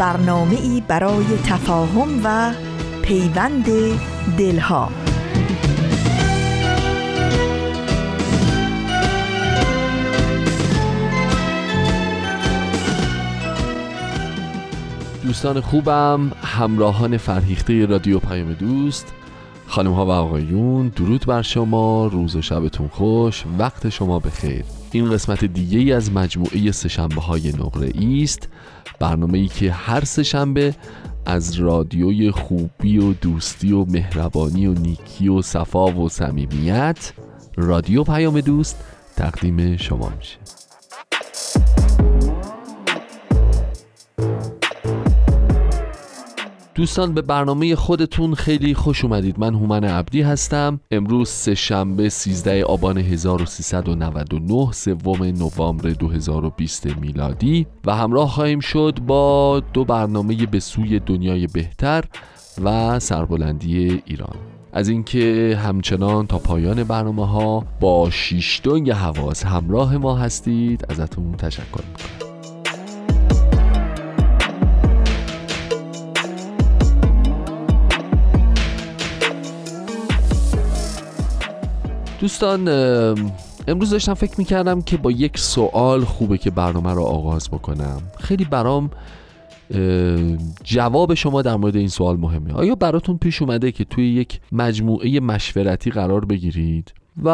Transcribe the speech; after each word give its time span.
برنامه 0.00 0.56
ای 0.56 0.82
برای 0.88 1.24
تفاهم 1.44 2.20
و 2.24 2.52
پیوند 3.02 3.66
دلها. 4.38 4.88
دوستان 15.22 15.60
خوبم 15.60 16.32
همراهان 16.42 17.16
فرهیخته 17.16 17.86
رادیو 17.86 18.18
پیام 18.18 18.52
دوست 18.52 19.12
خانم 19.66 19.92
ها 19.92 20.06
و 20.06 20.10
آقایون 20.10 20.88
درود 20.88 21.26
بر 21.26 21.42
شما 21.42 22.06
روز 22.06 22.36
و 22.36 22.42
شبتون 22.42 22.88
خوش 22.88 23.44
وقت 23.58 23.88
شما 23.88 24.18
بخیر. 24.18 24.79
این 24.92 25.10
قسمت 25.10 25.44
دیگه 25.44 25.78
ای 25.78 25.92
از 25.92 26.12
مجموعه 26.12 26.72
سهشنبه 26.72 27.20
های 27.20 27.52
نقره 27.52 27.92
است 28.22 28.48
برنامه 28.98 29.38
ای 29.38 29.48
که 29.48 29.72
هر 29.72 30.04
سهشنبه 30.04 30.74
از 31.26 31.54
رادیوی 31.54 32.30
خوبی 32.30 32.98
و 32.98 33.12
دوستی 33.12 33.72
و 33.72 33.84
مهربانی 33.84 34.66
و 34.66 34.72
نیکی 34.72 35.28
و 35.28 35.42
صفا 35.42 35.86
و 35.86 36.08
صمیمیت 36.08 37.12
رادیو 37.56 38.04
پیام 38.04 38.40
دوست 38.40 38.76
تقدیم 39.16 39.76
شما 39.76 40.12
میشه. 40.18 40.59
دوستان 46.80 47.14
به 47.14 47.22
برنامه 47.22 47.76
خودتون 47.76 48.34
خیلی 48.34 48.74
خوش 48.74 49.04
اومدید. 49.04 49.38
من 49.38 49.54
هومن 49.54 49.84
عبدی 49.84 50.22
هستم. 50.22 50.80
امروز 50.90 51.28
سه 51.28 51.54
شنبه 51.54 52.08
13 52.08 52.64
آبان 52.64 52.98
1399 52.98 54.72
سوم 54.72 55.24
نوامبر 55.24 55.90
2020 55.90 56.86
میلادی. 56.86 57.66
و 57.84 57.96
همراه 57.96 58.28
خواهیم 58.28 58.60
شد 58.60 58.98
با 59.06 59.62
دو 59.72 59.84
برنامه 59.84 60.46
به 60.46 60.60
سوی 60.60 61.00
دنیای 61.00 61.46
بهتر 61.46 62.04
و 62.64 62.98
سربلندی 62.98 64.02
ایران. 64.06 64.36
از 64.72 64.88
اینکه 64.88 65.58
همچنان 65.64 66.26
تا 66.26 66.38
پایان 66.38 66.84
برنامه 66.84 67.26
ها 67.26 67.64
با 67.80 68.10
شیشتونگ 68.10 68.90
حواس 68.90 69.46
همراه 69.46 69.96
ما 69.96 70.16
هستید 70.16 70.86
ازتون 70.88 71.32
تشکر 71.32 71.62
می‌کنم. 71.88 72.29
دوستان 82.20 82.68
امروز 83.68 83.90
داشتم 83.90 84.14
فکر 84.14 84.34
می‌کردم 84.38 84.82
که 84.82 84.96
با 84.96 85.10
یک 85.10 85.38
سوال 85.38 86.04
خوبه 86.04 86.38
که 86.38 86.50
برنامه 86.50 86.92
رو 86.92 87.02
آغاز 87.02 87.50
بکنم. 87.50 88.02
خیلی 88.18 88.44
برام 88.44 88.90
جواب 90.64 91.14
شما 91.14 91.42
در 91.42 91.56
مورد 91.56 91.76
این 91.76 91.88
سوال 91.88 92.16
مهمه. 92.16 92.52
آیا 92.52 92.74
براتون 92.74 93.18
پیش 93.18 93.42
اومده 93.42 93.72
که 93.72 93.84
توی 93.84 94.12
یک 94.12 94.40
مجموعه 94.52 95.20
مشورتی 95.20 95.90
قرار 95.90 96.24
بگیرید؟ 96.24 96.92
و 97.22 97.28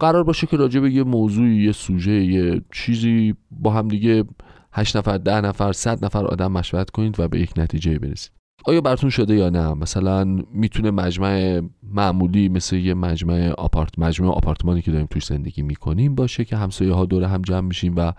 قرار 0.00 0.24
باشه 0.24 0.46
که 0.46 0.56
راجع 0.56 0.80
به 0.80 0.92
یه 0.92 1.02
موضوعی 1.02 1.64
یه 1.64 1.72
سوژه 1.72 2.12
یه 2.12 2.62
چیزی 2.72 3.34
با 3.50 3.70
هم 3.70 3.88
دیگه 3.88 4.24
8 4.72 4.96
نفر 4.96 5.18
ده 5.18 5.40
نفر 5.40 5.72
صد 5.72 6.04
نفر 6.04 6.26
آدم 6.26 6.52
مشورت 6.52 6.90
کنید 6.90 7.20
و 7.20 7.28
به 7.28 7.40
یک 7.40 7.52
نتیجه 7.56 7.98
برسید. 7.98 8.37
آیا 8.64 8.80
براتون 8.80 9.10
شده 9.10 9.34
یا 9.34 9.50
نه؟ 9.50 9.74
مثلا 9.74 10.24
می‌تونه 10.52 10.90
مجمع 10.90 11.62
معمولی 11.82 12.48
مثل 12.48 12.76
یه 12.76 12.94
مجمع 12.94 13.50
آپارت 13.50 13.98
مجموعه 13.98 14.32
آپارتمانی 14.32 14.82
که 14.82 14.90
داریم 14.90 15.06
توش 15.10 15.24
زندگی 15.24 15.62
می‌کنیم 15.62 16.14
باشه 16.14 16.44
که 16.44 16.56
همسایه 16.56 16.92
ها 16.92 17.04
دور 17.04 17.24
هم 17.24 17.42
جمع 17.42 17.60
میشیم 17.60 17.94
و 17.96 18.12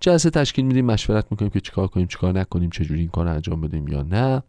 جلسه 0.00 0.30
تشکیل 0.30 0.64
میدیم 0.64 0.86
مشورت 0.86 1.26
می‌کنیم 1.30 1.50
که 1.50 1.60
چیکار 1.60 1.86
کنیم 1.86 2.06
چیکار 2.06 2.38
نکنیم 2.38 2.70
چجوری 2.70 3.00
این 3.00 3.08
کار 3.08 3.28
انجام 3.28 3.60
بدیم 3.60 3.88
یا 3.88 4.02
نه. 4.02 4.42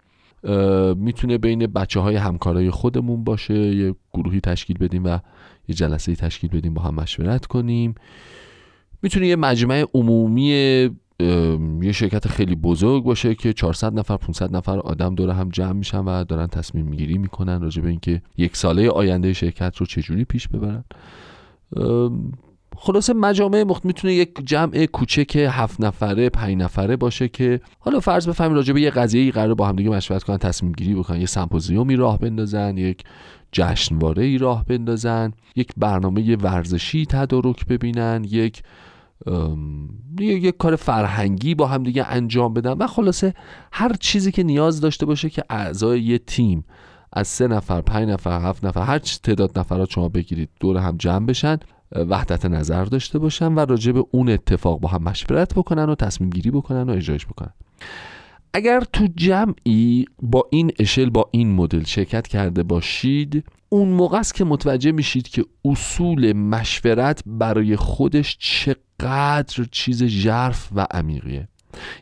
می‌تونه 0.93 1.37
بین 1.37 1.67
بچه 1.67 1.99
های 1.99 2.15
همکارای 2.15 2.71
خودمون 2.71 3.23
باشه 3.23 3.75
یه 3.75 3.95
گروهی 4.13 4.39
تشکیل 4.39 4.77
بدیم 4.77 5.03
و 5.05 5.19
یه 5.67 5.75
جلسه 5.75 6.15
تشکیل 6.15 6.49
بدیم 6.49 6.73
با 6.73 6.81
هم 6.81 6.95
مشورت 6.95 7.45
کنیم. 7.45 7.95
می‌تونه 9.01 9.27
یه 9.27 9.35
مجمع 9.35 9.85
عمومی 9.93 10.89
یه 11.81 11.91
شرکت 11.91 12.27
خیلی 12.27 12.55
بزرگ 12.55 13.03
باشه 13.03 13.35
که 13.35 13.53
400 13.53 13.99
نفر 13.99 14.17
500 14.17 14.55
نفر 14.55 14.79
آدم 14.79 15.15
دور 15.15 15.29
هم 15.29 15.49
جمع 15.49 15.71
میشن 15.71 15.99
و 15.99 16.23
دارن 16.23 16.47
تصمیم 16.47 16.85
می‌گیری 16.85 17.17
می‌کنن 17.17 17.61
راجع 17.61 17.81
به 17.81 17.89
اینکه 17.89 18.21
یک 18.37 18.57
ساله 18.57 18.89
آینده 18.89 19.33
شرکت 19.33 19.77
رو 19.77 19.85
چجوری 19.85 20.25
پیش 20.25 20.47
ببرن. 20.47 20.83
خلاصه 22.77 23.13
مجامع 23.13 23.63
مخت 23.63 23.85
می‌تونه 23.85 24.13
یک 24.13 24.29
جمع 24.45 24.85
کوچک 24.85 25.35
هفت 25.35 25.81
نفره 25.81 26.29
پنج 26.29 26.57
نفره 26.57 26.95
باشه 26.95 27.27
که 27.27 27.61
حالا 27.79 27.99
فرض 27.99 28.29
بفهمیم 28.29 28.55
راجع 28.55 28.73
به 28.73 28.81
یه 28.81 28.89
قضیه 28.89 29.31
قرار 29.31 29.53
با 29.53 29.67
هم 29.67 29.75
دیگه 29.75 29.89
مشورت 29.89 30.23
کنن 30.23 30.37
تصمیم 30.37 30.71
گیری 30.71 30.95
بکنن. 30.95 31.19
یه 31.19 31.25
سمپوزیومی 31.25 31.95
راه 31.95 32.19
بندازن 32.19 32.77
یک 32.77 33.03
جشنواره 33.51 34.23
ای 34.23 34.37
راه 34.37 34.65
بندازن 34.65 35.33
یک 35.55 35.71
برنامه 35.77 36.35
ورزشی 36.35 37.05
تدارک 37.05 37.65
ببینن 37.65 38.25
یک 38.29 38.63
یک 40.19 40.57
کار 40.57 40.75
فرهنگی 40.75 41.55
با 41.55 41.67
هم 41.67 41.83
دیگه 41.83 42.05
انجام 42.07 42.53
بدن 42.53 42.71
و 42.71 42.87
خلاصه 42.87 43.33
هر 43.71 43.93
چیزی 43.99 44.31
که 44.31 44.43
نیاز 44.43 44.81
داشته 44.81 45.05
باشه 45.05 45.29
که 45.29 45.43
اعضای 45.49 46.01
یه 46.01 46.17
تیم 46.17 46.65
از 47.13 47.27
سه 47.27 47.47
نفر 47.47 47.81
پنج 47.81 48.09
نفر 48.09 48.41
هفت 48.41 48.65
نفر 48.65 48.81
هر 48.81 48.99
تعداد 48.99 49.59
نفرات 49.59 49.89
شما 49.89 50.09
بگیرید 50.09 50.49
دور 50.59 50.77
هم 50.77 50.97
جمع 50.97 51.25
بشن 51.25 51.57
وحدت 51.91 52.45
نظر 52.45 52.85
داشته 52.85 53.19
باشن 53.19 53.53
و 53.53 53.59
راجع 53.59 53.91
به 53.91 54.05
اون 54.11 54.29
اتفاق 54.29 54.79
با 54.79 54.89
هم 54.89 55.03
مشورت 55.03 55.53
بکنن 55.53 55.89
و 55.89 55.95
تصمیم 55.95 56.29
گیری 56.29 56.51
بکنن 56.51 56.89
و 56.89 56.93
اجرایش 56.93 57.25
بکنن. 57.25 57.53
اگر 58.53 58.83
تو 58.93 59.07
جمعی 59.15 60.05
با 60.21 60.47
این 60.51 60.71
اشل 60.79 61.09
با 61.09 61.29
این 61.31 61.51
مدل 61.51 61.83
شرکت 61.83 62.27
کرده 62.27 62.63
باشید 62.63 63.43
اون 63.69 63.89
موقع 63.89 64.17
است 64.17 64.33
که 64.33 64.43
متوجه 64.43 64.91
میشید 64.91 65.27
که 65.27 65.45
اصول 65.65 66.33
مشورت 66.33 67.23
برای 67.25 67.75
خودش 67.75 68.37
چقدر 68.39 69.65
چیز 69.71 70.03
ژرف 70.03 70.69
و 70.75 70.87
عمیقیه. 70.91 71.47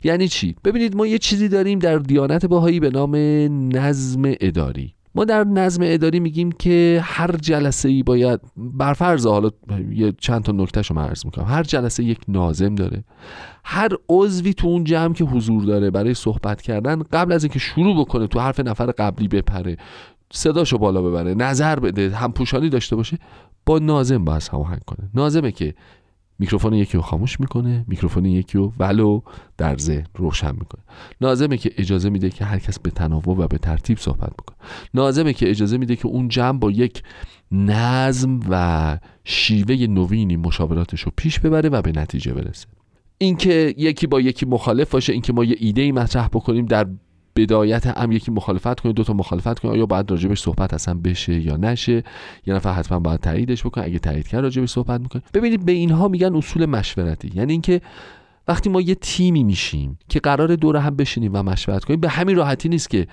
یعنی 0.03 0.27
چی؟ 0.27 0.55
ببینید 0.63 0.95
ما 0.95 1.07
یه 1.07 1.17
چیزی 1.17 1.49
داریم 1.49 1.79
در 1.79 1.97
دیانت 1.97 2.45
باهایی 2.45 2.79
به 2.79 2.89
نام 2.89 3.15
نظم 3.77 4.21
اداری. 4.25 4.96
ما 5.17 5.25
در 5.25 5.43
نظم 5.43 5.81
اداری 5.85 6.19
میگیم 6.19 6.51
که 6.51 7.01
هر 7.03 7.31
جلسه 7.31 7.89
ای 7.89 8.03
باید 8.03 8.39
بر 8.57 8.93
فرض 8.93 9.25
حالا 9.25 9.49
یه 9.91 10.13
چند 10.17 10.43
تا 10.43 10.51
نکته 10.51 10.81
رو 10.81 10.99
عرض 10.99 11.25
می‌کنم. 11.25 11.45
هر 11.45 11.63
جلسه 11.63 12.03
یک 12.03 12.19
نازم 12.27 12.75
داره. 12.75 13.03
هر 13.63 13.89
عضوی 14.09 14.53
تو 14.53 14.67
اون 14.67 14.83
جمع 14.83 15.13
که 15.13 15.23
حضور 15.23 15.63
داره 15.63 15.89
برای 15.89 16.13
صحبت 16.13 16.61
کردن 16.61 17.03
قبل 17.03 17.31
از 17.31 17.43
اینکه 17.43 17.59
شروع 17.59 18.01
بکنه 18.01 18.27
تو 18.27 18.39
حرف 18.39 18.59
نفر 18.59 18.85
قبلی 18.85 19.27
بپره 19.27 19.77
صداشو 20.33 20.77
بالا 20.77 21.01
ببره 21.01 21.33
نظر 21.33 21.79
بده 21.79 22.15
همپوشانی 22.15 22.69
داشته 22.69 22.95
باشه 22.95 23.17
با 23.65 23.79
نازم 23.79 24.25
باید 24.25 24.49
هماهنگ 24.53 24.81
کنه. 24.85 25.09
نازمه 25.13 25.51
که 25.51 25.73
میکروفون 26.39 26.73
یکی 26.73 26.97
رو 26.97 27.03
خاموش 27.03 27.39
می‌کنه 27.39 27.85
میکروفون 27.87 28.25
یکی 28.25 28.57
رو 28.57 28.73
ولو 28.79 29.21
در 29.57 29.77
ذهن 29.77 30.05
روشن 30.15 30.51
می‌کنه. 30.51 30.83
نازمه 31.21 31.57
که 31.57 31.71
اجازه 31.77 32.09
میده 32.09 32.29
که 32.29 32.45
هر 32.45 32.59
کس 32.59 32.79
به 32.79 32.89
تناوب 32.89 33.39
و 33.39 33.47
به 33.47 33.57
ترتیب 33.57 33.97
صحبت 33.97 34.33
بکنه. 34.33 34.57
نازمه 34.93 35.33
که 35.33 35.49
اجازه 35.49 35.77
میده 35.77 35.95
که 35.95 36.07
اون 36.07 36.27
جمع 36.27 36.59
با 36.59 36.71
یک 36.71 37.03
نظم 37.51 38.39
و 38.49 38.97
شیوه 39.23 39.75
نوینی 39.87 40.35
مشاوراتش 40.35 41.01
رو 41.01 41.11
پیش 41.15 41.39
ببره 41.39 41.69
و 41.69 41.81
به 41.81 41.91
نتیجه 41.91 42.33
برسه. 42.33 42.67
اینکه 43.17 43.73
یکی 43.77 44.07
با 44.07 44.21
یکی 44.21 44.45
مخالف 44.45 44.91
باشه 44.91 45.13
اینکه 45.13 45.33
ما 45.33 45.43
یه 45.43 45.55
ایده 45.59 45.81
ای 45.81 45.91
مطرح 45.91 46.27
بکنیم 46.27 46.65
در 46.65 46.87
بدایت 47.37 47.87
هم 47.87 48.11
یکی 48.11 48.31
مخالفت 48.31 48.79
کنه 48.79 48.93
دو 48.93 49.03
تا 49.03 49.13
مخالفت 49.13 49.59
کنه 49.59 49.71
آیا 49.71 49.85
باید 49.85 50.11
راجبش 50.11 50.41
صحبت 50.41 50.73
اصلا 50.73 50.93
بشه 50.93 51.39
یا 51.39 51.57
نشه؟ 51.57 52.03
یه 52.45 52.53
نفر 52.53 52.71
حتما 52.71 52.99
باید 52.99 53.19
تاییدش 53.19 53.63
بکنه 53.65 53.83
اگه 53.83 53.99
تایید 53.99 54.27
کرد 54.27 54.43
راجبش 54.43 54.69
صحبت 54.69 55.01
می‌کنه. 55.01 55.21
ببینید 55.33 55.65
به 55.65 55.71
اینها 55.71 56.07
میگن 56.07 56.35
اصول 56.35 56.65
مشورتی 56.65 57.31
یعنی 57.35 57.51
اینکه 57.51 57.81
وقتی 58.47 58.69
ما 58.69 58.81
یه 58.81 58.95
تیمی 58.95 59.43
میشیم 59.43 59.99
که 60.09 60.19
قرار 60.19 60.55
دور 60.55 60.77
هم 60.77 60.95
بشینیم 60.95 61.31
و 61.33 61.43
مشورت 61.43 61.83
کنیم 61.83 61.99
به 61.99 62.09
همین 62.09 62.35
راحتی 62.35 62.69
نیست 62.69 62.89
که 62.89 63.07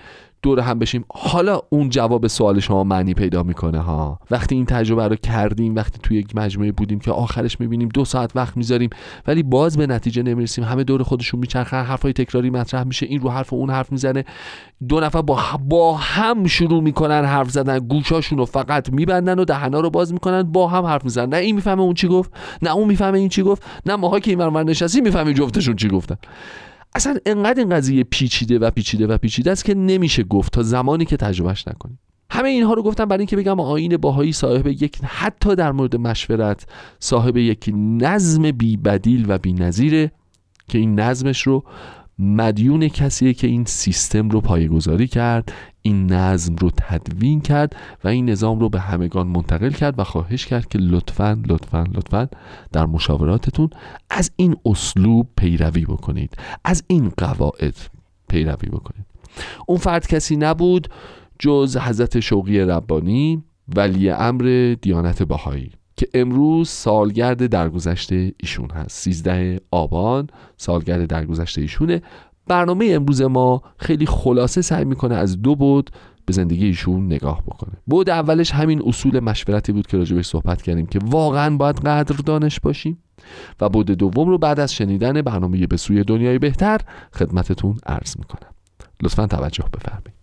دور 0.44 0.60
هم 0.60 0.78
بشیم. 0.78 1.04
حالا 1.14 1.60
اون 1.70 1.88
جواب 1.88 2.26
سوال 2.26 2.60
شما 2.60 2.84
معنی 2.84 3.14
پیدا 3.14 3.42
می‌کنه 3.42 3.78
ها. 3.78 4.18
وقتی 4.30 4.54
این 4.54 4.66
تجربه 4.66 5.08
رو 5.08 5.16
کردیم 5.16 5.74
وقتی 5.74 5.98
توی 6.02 6.16
یک 6.16 6.36
مجموعه 6.36 6.72
بودیم 6.72 6.98
که 6.98 7.10
آخرش 7.10 7.60
می‌بینیم 7.60 7.88
دو 7.88 8.04
ساعت 8.04 8.36
وقت 8.36 8.56
می‌ذاریم 8.56 8.90
ولی 9.26 9.42
باز 9.42 9.78
به 9.78 9.86
نتیجه 9.86 10.22
نمی‌رسیم. 10.22 10.64
همه 10.64 10.84
دور 10.84 11.02
خودشون 11.02 11.40
میچرخن 11.40 11.82
حرفای 11.82 12.12
تکراری 12.12 12.50
مطرح 12.50 12.84
میشه 12.84 13.06
این 13.06 13.20
رو 13.20 13.30
حرف 13.30 13.52
و 13.52 13.56
اون 13.56 13.70
حرف 13.70 13.92
می‌زنه. 13.92 14.24
دو 14.88 15.00
نفر 15.00 15.22
با, 15.22 15.40
با 15.68 15.96
هم 15.96 16.46
شروع 16.46 16.82
می‌کنن 16.82 17.24
حرف 17.24 17.50
زدن. 17.50 17.78
گوشاشون 17.78 18.38
رو 18.38 18.44
فقط 18.44 18.92
میبندن 18.92 19.38
و 19.38 19.44
دهنا 19.44 19.80
رو 19.80 19.90
باز 19.90 20.12
می‌کنن 20.12 20.42
با 20.42 20.68
هم 20.68 20.84
حرف 20.84 21.04
می‌زنن. 21.04 21.28
نه 21.28 21.36
این 21.36 21.54
می‌فهمه 21.54 21.82
اون 21.82 21.94
چی 21.94 22.08
گفت 22.08 22.30
نه 22.62 22.74
اون 22.74 22.88
می‌فهمه 22.88 23.18
این 23.18 23.28
چی 23.28 23.42
گفت 23.42 23.62
نه 23.86 23.96
ماها 23.96 24.20
که 24.20 24.30
این 24.30 24.42
نشستیم 24.42 25.04
می‌فهمیم 25.04 25.32
جفتشون 25.32 25.76
چی 25.76 25.88
گفتن. 25.88 26.16
اصلا 26.94 27.16
انقدر 27.26 27.60
این 27.60 27.70
قضیه 27.70 28.04
پیچیده 28.04 28.58
و 28.58 28.70
پیچیده 28.70 29.06
و 29.06 29.18
پیچیده 29.18 29.50
است 29.50 29.64
که 29.64 29.74
نمیشه 29.74 30.22
گفت 30.22 30.52
تا 30.52 30.62
زمانی 30.62 31.04
که 31.04 31.16
تجربهش 31.16 31.68
نکنیم. 31.68 31.98
همه 32.30 32.48
اینها 32.48 32.74
رو 32.74 32.82
گفتم 32.82 33.04
برای 33.04 33.20
اینکه 33.20 33.36
بگم 33.36 33.60
آین 33.60 33.96
باهایی 33.96 34.32
صاحب 34.32 34.66
یک 34.66 34.98
حتی 35.04 35.56
در 35.56 35.72
مورد 35.72 35.96
مشورت 35.96 36.66
صاحب 36.98 37.36
یک 37.36 37.70
نظم 37.76 38.50
بی 38.50 38.76
بدیل 38.76 39.24
و 39.28 39.38
بی 39.38 39.52
نظیره 39.52 40.12
که 40.68 40.78
این 40.78 41.00
نظمش 41.00 41.42
رو 41.42 41.64
مدیون 42.18 42.88
کسیه 42.88 43.34
که 43.34 43.46
این 43.46 43.64
سیستم 43.64 44.28
رو 44.28 44.40
پایگذاری 44.40 45.06
کرد 45.06 45.52
این 45.82 46.12
نظم 46.12 46.56
رو 46.56 46.70
تدوین 46.76 47.40
کرد 47.40 47.76
و 48.04 48.08
این 48.08 48.30
نظام 48.30 48.60
رو 48.60 48.68
به 48.68 48.80
همگان 48.80 49.26
منتقل 49.26 49.70
کرد 49.70 49.98
و 49.98 50.04
خواهش 50.04 50.46
کرد 50.46 50.68
که 50.68 50.78
لطفا 50.78 51.42
لطفا 51.46 51.84
لطفا 51.94 52.28
در 52.72 52.86
مشاوراتتون 52.86 53.70
از 54.10 54.30
این 54.36 54.56
اسلوب 54.66 55.28
پیروی 55.36 55.84
بکنید 55.84 56.36
از 56.64 56.84
این 56.86 57.12
قواعد 57.16 57.76
پیروی 58.28 58.68
بکنید. 58.68 59.06
اون 59.66 59.78
فرد 59.78 60.06
کسی 60.06 60.36
نبود 60.36 60.88
جز 61.38 61.76
حضرت 61.76 62.20
شوقی 62.20 62.60
ربانی 62.60 63.42
ولی 63.76 64.10
امر 64.10 64.74
دیانت 64.82 65.22
بهایی. 65.22 65.72
که 65.96 66.08
امروز 66.14 66.68
سالگرد 66.68 67.46
درگذشته 67.46 68.34
ایشون 68.40 68.70
هست. 68.70 69.02
13 69.02 69.60
آبان 69.70 70.26
سالگرد 70.56 71.06
درگذشته 71.06 71.60
ایشونه. 71.60 72.02
برنامه 72.46 72.88
امروز 72.92 73.22
ما 73.22 73.62
خیلی 73.76 74.06
خلاصه 74.06 74.62
سعی 74.62 74.84
می‌کنه 74.84 75.14
از 75.14 75.42
دو 75.42 75.56
بود 75.56 75.90
به 76.26 76.32
زندگی 76.32 76.66
ایشون 76.66 77.06
نگاه 77.06 77.42
بکنه. 77.42 77.72
بود 77.86 78.10
اولش 78.10 78.50
همین 78.50 78.82
اصول 78.86 79.20
مشورتی 79.20 79.72
بود 79.72 79.86
که 79.86 79.96
راجبش 79.96 80.26
صحبت 80.26 80.62
کردیم 80.62 80.86
که 80.86 80.98
واقعا 81.02 81.56
باید 81.56 81.80
قدر 81.80 82.16
دانش 82.16 82.60
باشیم. 82.60 82.98
و 83.60 83.68
بود 83.68 83.90
دوم 83.90 84.28
رو 84.28 84.38
بعد 84.38 84.60
از 84.60 84.74
شنیدن 84.74 85.22
برنامه 85.22 85.66
به 85.66 85.76
سوی 85.76 86.04
دنیای 86.04 86.38
بهتر 86.38 86.78
خدمتتون 87.12 87.76
عرض 87.86 88.16
می‌کنم. 88.18 88.50
لطفا 89.02 89.26
توجه 89.26 89.64
بفرمایید. 89.72 90.13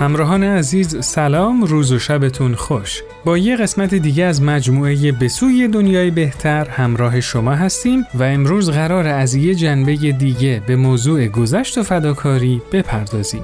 همراهان 0.00 0.44
عزیز 0.44 1.04
سلام 1.04 1.62
روز 1.62 1.92
و 1.92 1.98
شبتون 1.98 2.54
خوش. 2.54 3.02
با 3.24 3.38
یه 3.38 3.56
قسمت 3.56 3.94
دیگه 3.94 4.24
از 4.24 4.42
مجموعه 4.42 5.12
به 5.12 5.28
سوی 5.28 5.68
دنیای 5.68 6.10
بهتر 6.10 6.68
همراه 6.68 7.20
شما 7.20 7.52
هستیم 7.52 8.04
و 8.14 8.22
امروز 8.22 8.70
قرار 8.70 9.06
از 9.06 9.34
یه 9.34 9.54
جنبه 9.54 9.96
دیگه 9.96 10.62
به 10.66 10.76
موضوع 10.76 11.26
گذشت 11.26 11.78
و 11.78 11.82
فداکاری 11.82 12.62
بپردازیم. 12.72 13.42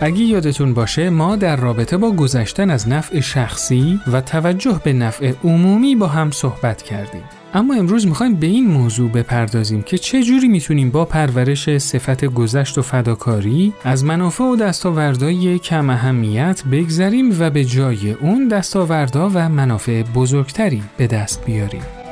اگه 0.00 0.20
یادتون 0.20 0.74
باشه 0.74 1.10
ما 1.10 1.36
در 1.36 1.56
رابطه 1.56 1.96
با 1.96 2.10
گذشتن 2.10 2.70
از 2.70 2.88
نفع 2.88 3.20
شخصی 3.20 4.00
و 4.12 4.20
توجه 4.20 4.80
به 4.84 4.92
نفع 4.92 5.32
عمومی 5.44 5.96
با 5.96 6.06
هم 6.06 6.30
صحبت 6.30 6.82
کردیم 6.82 7.22
اما 7.54 7.74
امروز 7.74 8.06
می‌خوایم 8.06 8.34
به 8.34 8.46
این 8.46 8.66
موضوع 8.66 9.10
بپردازیم 9.10 9.82
که 9.82 9.98
چه 9.98 10.22
جوری 10.22 10.48
می‌تونیم 10.48 10.90
با 10.90 11.04
پرورش 11.04 11.78
صفت 11.78 12.24
گذشت 12.24 12.78
و 12.78 12.82
فداکاری 12.82 13.72
از 13.84 14.04
منافع 14.04 14.44
و 14.44 14.56
دستاوردهای 14.56 15.58
کم 15.58 15.90
اهمیت 15.90 16.62
بگذریم 16.72 17.36
و 17.40 17.50
به 17.50 17.64
جای 17.64 18.12
اون 18.12 18.48
دستاوردها 18.48 19.30
و 19.34 19.48
منافع 19.48 20.02
بزرگتری 20.02 20.82
به 20.96 21.06
دست 21.06 21.44
بیاریم. 21.44 22.03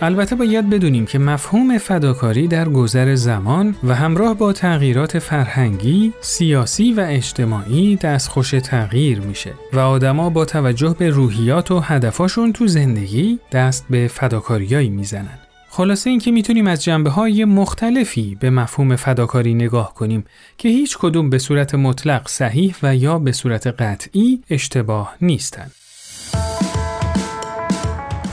البته 0.00 0.36
باید 0.36 0.70
بدونیم 0.70 1.06
که 1.06 1.18
مفهوم 1.18 1.78
فداکاری 1.78 2.48
در 2.48 2.68
گذر 2.68 3.14
زمان 3.14 3.74
و 3.84 3.94
همراه 3.94 4.34
با 4.34 4.52
تغییرات 4.52 5.18
فرهنگی، 5.18 6.12
سیاسی 6.20 6.92
و 6.92 7.04
اجتماعی 7.08 7.96
دستخوش 7.96 8.50
تغییر 8.50 9.20
میشه 9.20 9.52
و 9.72 9.78
آدما 9.78 10.30
با 10.30 10.44
توجه 10.44 10.96
به 10.98 11.10
روحیات 11.10 11.70
و 11.70 11.80
هدفاشون 11.80 12.52
تو 12.52 12.66
زندگی 12.66 13.38
دست 13.52 13.86
به 13.90 14.08
فداکاریایی 14.08 14.88
می‌زنن. 14.88 15.38
خلاصه 15.70 16.10
اینکه 16.10 16.30
می‌تونیم 16.30 16.66
از 16.66 16.84
جنبه 16.84 17.10
های 17.10 17.44
مختلفی 17.44 18.36
به 18.40 18.50
مفهوم 18.50 18.96
فداکاری 18.96 19.54
نگاه 19.54 19.94
کنیم 19.94 20.24
که 20.58 20.68
هیچ 20.68 20.98
کدوم 20.98 21.30
به 21.30 21.38
صورت 21.38 21.74
مطلق 21.74 22.28
صحیح 22.28 22.74
و 22.82 22.96
یا 22.96 23.18
به 23.18 23.32
صورت 23.32 23.66
قطعی 23.66 24.42
اشتباه 24.50 25.14
نیستند. 25.20 25.72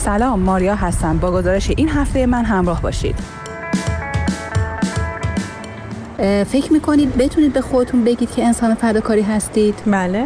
سلام 0.05 0.39
ماریا 0.39 0.75
هستم 0.75 1.17
با 1.17 1.31
گزارش 1.31 1.69
این 1.69 1.89
هفته 1.89 2.25
من 2.25 2.45
همراه 2.45 2.81
باشید 2.81 3.15
فکر 6.45 6.73
می‌کنید 6.73 7.17
بتونید 7.17 7.53
به 7.53 7.61
خودتون 7.61 8.03
بگید 8.03 8.31
که 8.31 8.45
انسان 8.45 8.75
فداکاری 8.75 9.21
هستید؟ 9.21 9.75
بله 9.85 10.25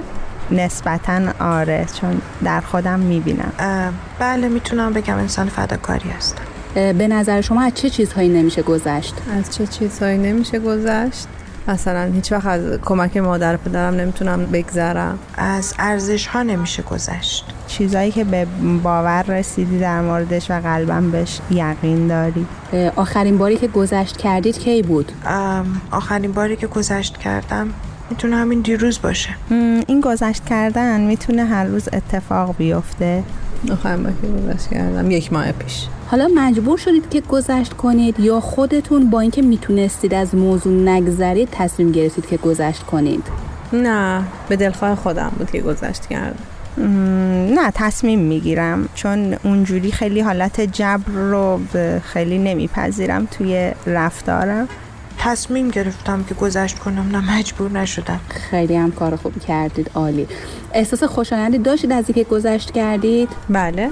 نسبتا 0.52 1.22
آره 1.40 1.86
چون 2.02 2.22
در 2.44 2.62
خودم 2.62 3.00
می‌بینم 3.00 3.52
بله 4.20 4.48
می‌تونم 4.48 4.94
بگم 4.94 5.18
انسان 5.18 5.50
فداکاری 5.50 6.10
هستم 6.10 6.44
به 6.74 7.08
نظر 7.08 7.42
شما 7.42 7.62
از 7.62 7.72
چه 7.76 7.90
چیزهایی 7.90 8.30
نمیشه 8.30 8.62
گذشت؟ 8.62 9.16
از 9.40 9.56
چه 9.56 9.68
چیزهایی 9.68 10.18
نمیشه 10.18 10.60
گذشت؟ 10.60 11.28
مثلا 11.68 12.12
هیچ 12.14 12.32
وقت 12.32 12.46
از 12.46 12.80
کمک 12.86 13.18
مادر 13.18 13.58
پدرم 13.58 13.94
نمی‌تونم 13.94 14.46
بگذرم. 14.46 15.20
از 15.38 15.74
ارزش 15.80 16.28
ها 16.28 16.44
نمیشه 16.44 16.84
گذشت. 16.84 17.46
چیزایی 17.68 18.12
که 18.12 18.24
به 18.24 18.48
باور 18.84 19.24
رسیدی 19.24 19.80
در 19.80 20.02
موردش 20.02 20.52
و 20.52 20.60
قلبم 20.60 21.12
بهش 21.12 21.40
یقین 21.52 22.08
داری؟ 22.08 22.46
آخرین 22.96 23.38
باری 23.38 23.58
که 23.58 23.68
گذشت 23.68 24.18
کردید 24.18 24.60
کی 24.60 24.82
بود؟ 24.82 25.12
آخرین 25.92 26.32
باری 26.32 26.56
که 26.56 26.68
گذشت 26.68 27.18
کردم 27.18 27.70
می‌تونه 28.10 28.36
همین 28.36 28.62
دیروز 28.62 29.02
باشه. 29.02 29.30
این 29.88 30.02
گذشت 30.02 30.46
کردن 30.46 31.02
می‌تونه 31.02 31.46
هر 31.46 31.64
روز 31.64 31.90
اتفاق 31.94 32.56
بیفته؟ 32.58 33.24
آخرین 33.72 34.04
باری 34.04 34.16
که 34.22 34.28
گذشت 34.28 34.70
کردم؟ 34.70 35.12
یک 35.12 35.34
ماه 35.34 35.52
پیش. 35.52 35.88
حالا 36.08 36.28
مجبور 36.36 36.78
شدید 36.78 37.10
که 37.10 37.22
گذشت 37.22 37.74
کنید 37.74 38.20
یا 38.20 38.40
خودتون 38.40 39.10
با 39.10 39.20
اینکه 39.20 39.42
می‌تونستید 39.42 40.14
از 40.14 40.36
موضوع 40.36 40.74
نگذرید 40.74 41.50
تصمیم 41.52 41.92
گرفتید 41.92 42.26
که 42.26 42.38
گذشت 42.38 42.84
کنید؟ 42.84 43.24
نه 43.74 44.24
به 44.50 44.56
دلخواه 44.56 44.96
خودم 44.96 45.32
بود 45.38 45.52
که 45.52 45.62
گذشت 45.62 46.06
کردم. 46.06 46.40
نه 47.56 47.72
تصمیم 47.74 48.20
می‌گیرم. 48.20 48.90
چون 48.96 49.36
اونجوری 49.44 49.92
خیلی 49.92 50.22
حالت 50.22 50.62
جبر 50.62 51.12
رو 51.12 51.60
خیلی 52.04 52.38
نمیپذیرم 52.38 53.26
توی 53.32 53.72
رفتارم. 53.86 54.68
تصمیم 55.18 55.70
گرفتم 55.70 56.24
که 56.24 56.34
گذشت 56.34 56.80
کنم 56.80 57.10
نه 57.12 57.38
مجبور 57.38 57.72
نشدم. 57.72 58.20
خیلی 58.30 58.76
هم 58.76 58.92
کار 58.92 59.16
خوبی 59.16 59.40
کردید 59.40 59.92
عالی. 59.96 60.28
احساس 60.74 61.04
خوشایندی 61.04 61.58
داشتید 61.58 61.92
از 61.92 62.06
اینکه 62.08 62.24
گذشت 62.24 62.72
کردید؟ 62.72 63.30
بله. 63.50 63.90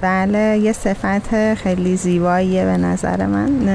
بله 0.00 0.58
یه 0.58 0.72
صفت 0.72 1.54
خیلی 1.54 1.96
زیباییه 1.96 2.64
به 2.64 2.76
نظر 2.76 3.26
من. 3.26 3.68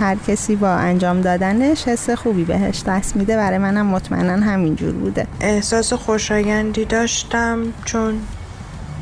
هر 0.00 0.16
کسی 0.26 0.56
با 0.56 0.70
انجام 0.70 1.20
دادنش 1.20 1.88
حس 1.88 2.10
خوبی 2.10 2.44
بهش 2.44 2.82
دست 2.86 3.16
میده. 3.16 3.36
برای 3.36 3.58
منم 3.58 3.86
مطمئنا 3.86 4.46
همینجور 4.46 4.92
بوده. 4.92 5.26
احساس 5.40 5.92
خوشایندی 5.92 6.84
داشتم 6.84 7.58
چون 7.84 8.14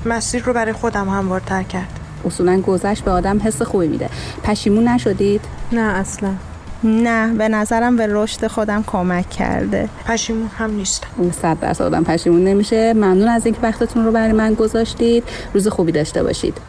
مسیر 0.07 0.43
رو 0.43 0.53
برای 0.53 0.73
خودم 0.73 1.09
هموارتر 1.09 1.63
کرد. 1.63 2.01
اصولا 2.25 2.61
گذشت 2.61 3.05
به 3.05 3.11
آدم 3.11 3.41
حس 3.45 3.63
خوبی 3.63 3.89
میده. 3.89 4.09
پشیمون 4.43 4.89
نشدید؟ 4.89 5.41
نه 5.73 5.81
اصلا. 5.81 6.31
نه 6.85 7.35
به 7.35 7.49
نظرم 7.49 7.97
به 7.97 8.07
رشد 8.11 8.47
خودم 8.47 8.85
کمک 8.87 9.31
کرده. 9.31 9.89
پشیمون 10.07 10.51
هم 10.59 10.71
نیستم 10.71 11.31
صد 11.43 11.61
درصد 11.61 11.85
آدم 11.85 12.05
پشیمون 12.05 12.45
نمیشه. 12.45 12.93
ممنون 12.95 13.29
از 13.29 13.47
اینکه 13.47 13.61
وقتتون 13.61 14.05
رو 14.05 14.13
برای 14.13 14.33
من 14.33 14.55
گذاشتید. 14.55 15.25
روز 15.55 15.69
خوبی 15.69 15.93
داشته 15.93 16.23
باشید. 16.23 16.61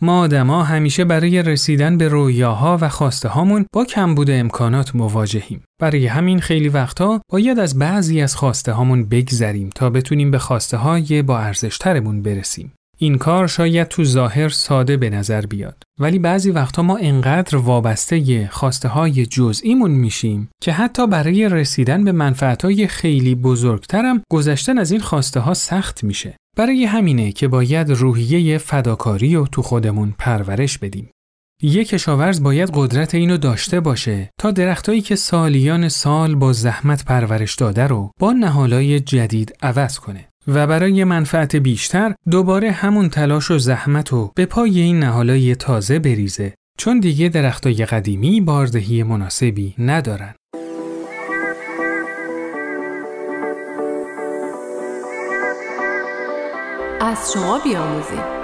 ما 0.00 0.20
آدما 0.20 0.62
همیشه 0.62 1.04
برای 1.04 1.42
رسیدن 1.42 1.98
به 1.98 2.08
رویاها 2.08 2.78
و 2.80 2.88
خواسته 2.88 3.28
هامون 3.28 3.66
با 3.72 3.84
کمبود 3.84 4.30
امکانات 4.30 4.94
مواجهیم. 4.94 5.62
برای 5.80 6.06
همین 6.06 6.40
خیلی 6.40 6.68
وقتا 6.68 7.20
باید 7.32 7.58
از 7.58 7.78
بعضی 7.78 8.20
از 8.20 8.36
خواسته 8.36 8.72
هامون 8.72 9.04
بگذریم 9.04 9.70
تا 9.74 9.90
بتونیم 9.90 10.30
به 10.30 10.38
خواسته 10.38 10.76
های 10.76 11.22
با 11.22 11.38
ارزش 11.38 11.78
ترمون 11.78 12.22
برسیم. 12.22 12.72
این 12.98 13.18
کار 13.18 13.46
شاید 13.46 13.88
تو 13.88 14.04
ظاهر 14.04 14.48
ساده 14.48 14.96
به 14.96 15.10
نظر 15.10 15.46
بیاد. 15.46 15.82
ولی 16.00 16.18
بعضی 16.18 16.50
وقتا 16.50 16.82
ما 16.82 16.96
انقدر 16.96 17.56
وابسته 17.56 18.48
خواسته 18.52 18.88
های 18.88 19.26
جزئیمون 19.26 19.90
میشیم 19.90 20.50
که 20.62 20.72
حتی 20.72 21.06
برای 21.06 21.48
رسیدن 21.48 22.04
به 22.04 22.12
منفعت 22.12 22.64
های 22.64 22.86
خیلی 22.86 23.34
بزرگترم 23.34 24.22
گذشتن 24.30 24.78
از 24.78 24.90
این 24.90 25.00
خواسته 25.00 25.40
ها 25.40 25.54
سخت 25.54 26.04
میشه. 26.04 26.36
برای 26.56 26.84
همینه 26.84 27.32
که 27.32 27.48
باید 27.48 27.90
روحیه 27.90 28.58
فداکاری 28.58 29.34
رو 29.34 29.46
تو 29.46 29.62
خودمون 29.62 30.14
پرورش 30.18 30.78
بدیم. 30.78 31.10
یک 31.62 31.88
کشاورز 31.88 32.42
باید 32.42 32.70
قدرت 32.74 33.14
اینو 33.14 33.36
داشته 33.36 33.80
باشه 33.80 34.30
تا 34.40 34.50
درختایی 34.50 35.00
که 35.00 35.16
سالیان 35.16 35.88
سال 35.88 36.34
با 36.34 36.52
زحمت 36.52 37.04
پرورش 37.04 37.54
داده 37.54 37.86
رو 37.86 38.10
با 38.20 38.32
نهالای 38.32 39.00
جدید 39.00 39.56
عوض 39.62 39.98
کنه. 39.98 40.28
و 40.48 40.66
برای 40.66 41.04
منفعت 41.04 41.56
بیشتر 41.56 42.14
دوباره 42.30 42.70
همون 42.70 43.08
تلاش 43.08 43.50
و 43.50 43.58
زحمت 43.58 44.08
رو 44.08 44.32
به 44.34 44.46
پای 44.46 44.80
این 44.80 44.98
نهالای 44.98 45.54
تازه 45.54 45.98
بریزه 45.98 46.54
چون 46.78 47.00
دیگه 47.00 47.28
درختای 47.28 47.86
قدیمی 47.86 48.40
باردهی 48.40 49.02
مناسبی 49.02 49.74
ندارن. 49.78 50.34
از 57.00 57.32
شما 57.32 57.58
بیاموزیم 57.64 58.43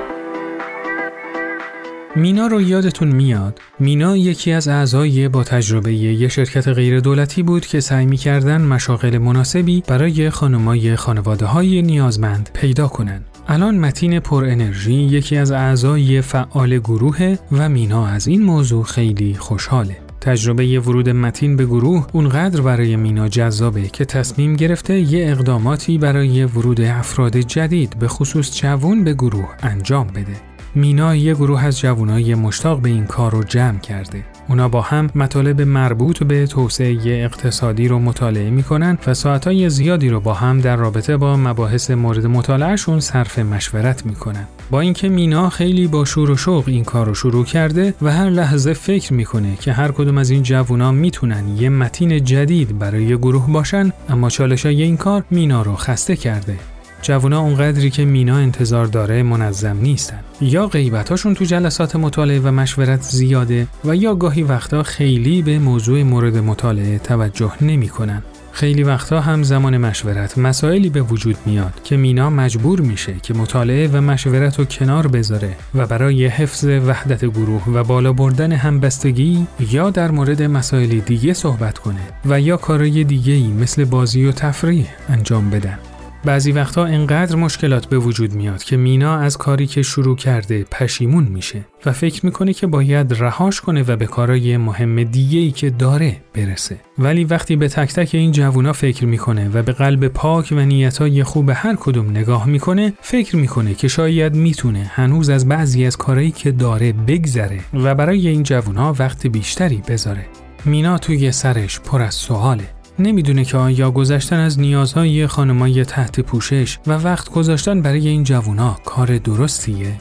مینا 2.17 2.47
رو 2.47 2.61
یادتون 2.61 3.09
میاد. 3.09 3.61
مینا 3.81 4.17
یکی 4.17 4.53
از 4.53 4.69
اعضای 4.69 5.29
با 5.29 5.45
تجربه 5.45 5.95
یه 5.95 6.29
شرکت 6.29 6.69
غیر 6.69 7.01
دولتی 7.01 7.43
بود 7.43 7.67
که 7.67 7.81
سعی 7.81 8.07
می‌کردن 8.07 8.63
مشاغل 8.63 9.19
مناسبی 9.19 9.83
برای 9.87 10.31
خانمای 10.31 10.97
خانواده 10.97 11.47
های 11.47 11.83
نیازمند 11.83 12.51
پیدا 12.53 12.89
کنن. 12.89 13.25
الان 13.49 13.79
متین 13.79 14.21
پر 14.21 14.45
انرژی 14.45 14.93
یکی 14.93 15.37
از 15.37 15.53
اعضای 15.53 16.21
فعال 16.21 16.79
گروه 16.79 17.37
و 17.53 17.69
مینا 17.69 18.07
از 18.07 18.29
این 18.29 18.43
موضوع 18.43 18.85
خیلی 18.85 19.35
خوشحاله. 19.35 19.97
تجربه 20.21 20.81
ورود 20.81 21.09
متین 21.09 21.57
به 21.57 21.67
گروه 21.67 22.07
اونقدر 22.13 22.61
برای 22.61 22.97
مینا 22.97 23.29
جذابه 23.29 23.89
که 23.89 24.05
تصمیم 24.05 24.57
گرفته 24.57 25.01
یه 25.01 25.31
اقداماتی 25.31 25.99
برای 25.99 26.45
ورود 26.45 26.81
افراد 26.81 27.37
جدید 27.37 27.99
به 27.99 28.09
خصوص 28.09 28.61
جوون 28.61 29.05
به 29.05 29.15
گروه 29.15 29.49
انجام 29.63 30.07
بده. 30.07 30.50
مینا 30.75 31.17
یه 31.17 31.35
گروه 31.35 31.65
از 31.65 31.81
جوانای 31.81 32.35
مشتاق 32.35 32.81
به 32.81 32.89
این 32.89 33.07
کار 33.07 33.33
رو 33.33 33.43
جمع 33.45 33.79
کرده. 33.79 34.25
اونا 34.49 34.69
با 34.69 34.81
هم 34.81 35.11
مطالب 35.15 35.61
مربوط 35.61 36.23
به 36.23 36.47
توسعه 36.47 37.25
اقتصادی 37.25 37.89
رو 37.89 37.99
مطالعه 37.99 38.51
می‌کنن 38.51 38.99
و 39.07 39.15
ساعتهای 39.15 39.71
زیادی 39.71 40.09
رو 40.09 40.21
با 40.21 40.35
هم 40.35 40.61
در 40.61 40.77
رابطه 40.77 41.17
با 41.17 41.37
مباحث 41.37 41.91
مورد 41.91 42.27
مطالعهشون 42.27 43.01
صرف 43.01 43.39
مشورت 43.39 44.07
می‌کنن. 44.07 44.47
با 44.71 44.81
اینکه 44.81 45.09
مینا 45.09 45.51
خیلی 45.51 45.87
با 45.87 46.05
شور 46.05 46.31
و 46.31 46.37
شوق 46.37 46.65
این 46.67 46.85
کار 46.85 47.07
رو 47.07 47.15
شروع 47.15 47.45
کرده 47.45 47.95
و 48.03 48.13
هر 48.13 48.31
لحظه 48.31 48.73
فکر 48.73 49.13
می‌کنه 49.13 49.57
که 49.57 49.73
هر 49.73 49.93
کدوم 49.93 50.19
از 50.19 50.31
این 50.31 50.43
جوونا 50.43 50.93
می‌تونن 50.93 51.57
یه 51.57 51.69
متین 51.69 52.25
جدید 52.25 52.79
برای 52.79 53.17
گروه 53.17 53.53
باشن 53.53 53.93
اما 54.09 54.31
چالشای 54.31 54.83
این 54.83 54.97
کار 54.97 55.25
مینا 55.31 55.63
رو 55.63 55.77
خسته 55.77 56.17
کرده 56.17 56.57
جوونا 57.03 57.41
اونقدری 57.41 57.91
که 57.91 58.05
مینا 58.05 58.37
انتظار 58.37 58.87
داره 58.87 59.23
منظم 59.23 59.77
نیستن 59.77 60.21
یا 60.41 60.67
غیبتاشون 60.67 61.35
تو 61.35 61.45
جلسات 61.45 61.97
مطالعه 61.97 62.41
و 62.41 62.51
مشورت 62.51 63.03
زیاده 63.03 63.67
و 63.85 63.97
یا 63.97 64.15
گاهی 64.15 64.43
وقتا 64.43 64.83
خیلی 64.83 65.43
به 65.43 65.59
موضوع 65.59 66.03
مورد 66.03 66.37
مطالعه 66.37 66.99
توجه 66.99 67.53
نمی‌کنن. 67.61 68.23
خیلی 68.53 68.83
وقتا 68.83 69.21
هم 69.21 69.43
زمان 69.43 69.79
مشورت 69.79 70.39
مسائلی 70.39 70.89
به 70.89 71.03
وجود 71.03 71.37
میاد 71.47 71.73
که 71.85 71.97
مینا 71.97 72.31
مجبور 72.31 72.81
میشه 72.81 73.15
که 73.23 73.35
مطالعه 73.35 73.89
و 73.89 74.01
مشورت 74.01 74.59
رو 74.59 74.65
کنار 74.65 75.07
بذاره 75.07 75.57
و 75.75 75.87
برای 75.87 76.27
حفظ 76.27 76.65
وحدت 76.65 77.25
گروه 77.25 77.69
و 77.69 77.85
بالا 77.85 78.13
بردن 78.13 78.53
همبستگی 78.53 79.47
یا 79.71 79.91
در 79.91 80.11
مورد 80.11 80.43
مسائل 80.43 81.01
دیگه 81.01 81.33
صحبت 81.33 81.79
کنه 81.79 82.01
و 82.25 82.41
یا 82.41 82.57
کارای 82.57 83.05
دیگه 83.05 83.49
مثل 83.49 83.85
بازی 83.85 84.25
و 84.25 84.33
تفریح 84.33 84.87
انجام 85.09 85.51
بدن. 85.51 85.79
بعضی 86.25 86.53
وقتا 86.53 86.85
انقدر 86.85 87.37
مشکلات 87.37 87.87
به 87.87 87.99
وجود 87.99 88.33
میاد 88.33 88.63
که 88.63 88.77
مینا 88.77 89.19
از 89.19 89.37
کاری 89.37 89.67
که 89.67 89.83
شروع 89.83 90.17
کرده 90.17 90.65
پشیمون 90.71 91.25
میشه 91.25 91.65
و 91.87 91.93
فکر 91.93 92.27
می‌کنه 92.27 92.53
که 92.53 92.67
باید 92.67 93.15
رهاش 93.19 93.61
کنه 93.61 93.83
و 93.83 93.97
به 93.97 94.07
کارای 94.07 94.57
مهم 94.57 95.05
دیگه 95.05 95.39
ای 95.39 95.51
که 95.51 95.71
داره 95.71 96.17
برسه. 96.35 96.77
ولی 96.99 97.25
وقتی 97.25 97.57
به 97.57 97.69
تک 97.69 97.93
تک 97.93 98.11
این 98.13 98.33
جوونا 98.33 98.73
فکر 98.73 99.07
می‌کنه 99.07 99.49
و 99.49 99.63
به 99.63 99.73
قلب 99.73 100.09
پاک 100.09 100.49
و 100.53 100.61
نیتای 100.61 101.23
خوب 101.23 101.51
هر 101.55 101.77
کدوم 101.81 102.11
نگاه 102.11 102.47
می‌کنه 102.47 102.93
فکر 103.01 103.37
می‌کنه 103.37 103.75
که 103.75 103.89
شاید 103.89 104.35
می‌تونه 104.35 104.91
هنوز 104.95 105.31
از 105.31 105.49
بعضی 105.49 105.87
از 105.87 105.97
کارایی 105.97 106.31
که 106.31 106.53
داره 106.53 106.93
بگذره 106.93 107.61
و 107.75 107.95
برای 107.95 108.29
این 108.29 108.43
جوونا 108.43 108.95
وقت 108.99 109.27
بیشتری 109.27 109.83
بذاره. 109.89 110.27
مینا 110.65 110.99
توی 110.99 111.33
سرش 111.33 111.81
پر 111.81 112.03
از 112.03 112.15
سواله. 112.15 112.80
نمی‌دونه 113.03 113.45
که 113.45 113.57
آیا 113.57 113.91
گذشتن 113.91 114.37
از 114.37 114.61
نیازهای 114.61 115.27
خانمای 115.27 115.85
تحت 115.85 116.21
پوشش 116.21 116.79
و 116.87 116.93
وقت 116.93 117.31
گذاشتن 117.31 117.83
برای 117.83 118.09
این 118.09 118.25
جوونا 118.25 118.79
کار 118.85 119.19
درستیه؟ 119.19 119.93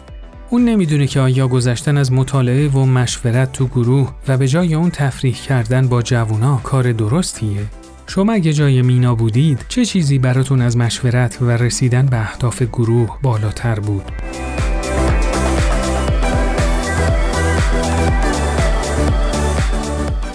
اون 0.50 0.65
نمی‌دونه 0.65 1.08
که 1.08 1.20
آیا 1.20 1.48
گذشتن 1.48 1.98
از 1.98 2.12
مطالعه 2.12 2.68
و 2.68 2.86
مشورت 2.86 3.51
تو 3.51 3.68
گروه 3.68 4.12
و 4.27 4.38
به 4.38 4.48
جای 4.48 4.75
اون 4.75 4.89
تفریح 4.89 5.36
کردن 5.36 5.88
با 5.88 6.01
جوونا 6.01 6.58
کار 6.63 6.91
درستیه؟ 6.91 7.62
شما 8.08 8.34
اگه 8.34 8.53
جای 8.53 8.82
مینا 8.82 9.15
بودید 9.15 9.65
چه 9.70 9.86
چیزی 9.86 10.20
براتون 10.20 10.62
از 10.62 10.77
مشورت 10.77 11.38
و 11.41 11.50
رسیدن 11.50 12.06
به 12.06 12.20
اهداف 12.20 12.62
گروه 12.62 13.18
بالاتر 13.22 13.79
بود؟ 13.79 14.12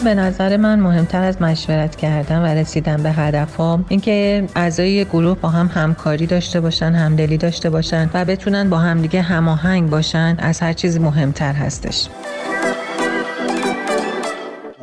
به 0.04 0.14
نظر 0.14 0.56
من 0.56 0.80
مهمتر 0.80 1.22
از 1.22 1.42
مشورت 1.42 1.96
کردن 1.96 2.42
و 2.42 2.44
رسیدن 2.44 3.02
به 3.02 3.12
هدفها 3.12 3.80
اینکه 3.88 4.46
اعضای 4.56 5.04
گروه 5.04 5.38
با 5.38 5.48
هم 5.48 5.70
همکاری 5.74 6.26
داشته 6.26 6.60
باشن 6.60 6.92
همدلی 6.92 7.36
داشته 7.36 7.70
باشن 7.70 8.10
و 8.14 8.24
بتونن 8.24 8.70
با 8.70 8.78
همدیگه 8.78 9.22
هماهنگ 9.22 9.90
باشن 9.90 10.36
از 10.38 10.60
هر 10.60 10.72
چیزی 10.72 10.98
مهمتر 10.98 11.52
هستش. 11.52 12.08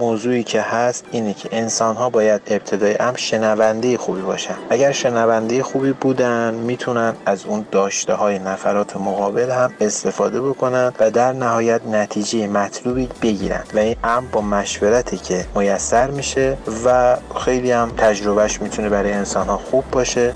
موضوعی 0.01 0.43
که 0.43 0.61
هست 0.61 1.05
اینه 1.11 1.33
که 1.33 1.49
انسان 1.51 1.95
ها 1.95 2.09
باید 2.09 2.41
ابتدای 2.47 2.95
امر 2.99 3.17
شنونده 3.17 3.97
خوبی 3.97 4.21
باشن. 4.21 4.55
اگر 4.69 4.91
شنونده 4.91 5.63
خوبی 5.63 5.91
بودن 5.91 6.53
می‌تونن 6.53 7.13
از 7.25 7.45
اون 7.45 7.65
داشته 7.71 8.13
های 8.13 8.39
نفرات 8.39 8.97
مقابل 8.97 9.49
هم 9.49 9.73
استفاده 9.81 10.41
بکنن 10.41 10.93
و 10.99 11.11
در 11.11 11.33
نهایت 11.33 11.81
نتیجه 11.85 12.47
مطلوبی 12.47 13.09
بگیرن. 13.21 13.63
و 13.73 13.77
این 13.77 13.95
امر 14.03 14.27
با 14.31 14.41
مشورتی 14.41 15.17
که 15.17 15.45
میسر 15.55 16.11
میشه 16.11 16.57
و 16.85 17.17
خیلی 17.45 17.71
هم 17.71 17.91
تجربهش 17.97 18.61
می‌تونه 18.61 18.89
برای 18.89 19.13
انسان 19.13 19.47
ها 19.47 19.57
خوب 19.57 19.83
باشه. 19.91 20.33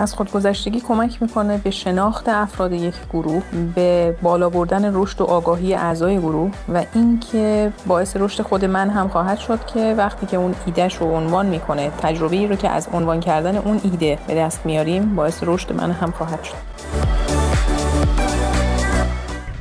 از 0.00 0.14
خودگذشتگی 0.14 0.80
کمک 0.80 1.22
می‌کنه 1.22 1.58
به 1.58 1.70
شناخت 1.70 2.28
افراد 2.28 2.72
یک 2.72 2.94
گروه 3.12 3.42
به 3.74 4.16
بالا 4.22 4.50
بردن 4.50 4.94
رشد 4.94 5.20
و 5.20 5.24
آگاهی 5.24 5.74
اعضای 5.74 6.18
گروه 6.18 6.50
و 6.74 6.84
اینکه 6.94 7.72
باعث 7.86 8.16
رشد 8.16 8.42
خود 8.42 8.64
من 8.64 8.90
هم 8.90 9.08
خواهد 9.08 9.38
شد 9.38 9.66
که 9.66 9.94
وقتی 9.98 10.26
که 10.26 10.36
اون 10.36 10.54
ایدهش 10.66 10.94
رو 10.94 11.06
عنوان 11.16 11.46
می‌کنه 11.46 11.90
تجربه 12.02 12.36
ای 12.36 12.46
رو 12.46 12.56
که 12.56 12.68
از 12.68 12.88
عنوان 12.92 13.20
کردن 13.20 13.56
اون 13.56 13.80
ایده 13.84 14.18
به 14.26 14.34
دست 14.34 14.66
میاریم 14.66 15.16
باعث 15.16 15.38
رشد 15.42 15.72
من 15.72 15.90
هم 15.90 16.10
خواهد 16.10 16.44
شد. 16.44 16.54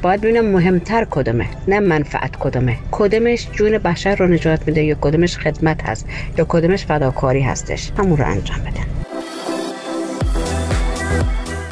باید 0.01 0.21
ببینم 0.21 0.45
مهمتر 0.45 1.07
کدومه 1.11 1.45
نه 1.67 1.79
منفعت 1.79 2.35
کدومه. 2.35 2.77
کدومش 2.91 3.47
جون 3.51 3.77
بشر 3.77 4.15
رو 4.15 4.27
نجات 4.27 4.67
میده 4.67 4.83
یا 4.83 4.95
کدومش 5.01 5.37
خدمت 5.37 5.83
هست 5.83 6.05
یا 6.37 6.45
کدومش 6.49 6.85
فداکاری 6.85 7.41
هستش؟ 7.41 7.91
همون 7.97 8.17
رو 8.17 8.25
انجام 8.25 8.59
بده 8.59 8.92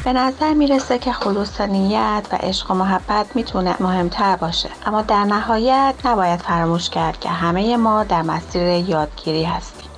به 0.03 0.13
نظر 0.13 0.53
می‌رسه 0.53 1.00
که 1.00 1.12
خلوص 1.12 1.62
نیت 1.62 2.24
و 2.31 2.36
عشق 2.36 2.72
و 2.72 2.74
محبت 2.74 3.25
می‌تونه 3.36 3.75
مهمتر 3.79 4.36
باشه. 4.36 4.70
اما 4.86 5.01
در 5.01 5.24
نهایت 5.24 5.93
نباید 6.05 6.39
فراموش 6.39 6.89
کرد 6.89 7.20
که 7.20 7.29
همه 7.29 7.77
ما 7.77 8.03
در 8.03 8.22
مسیر 8.22 8.63
یادگیری 8.63 9.43
هستیم. 9.43 9.89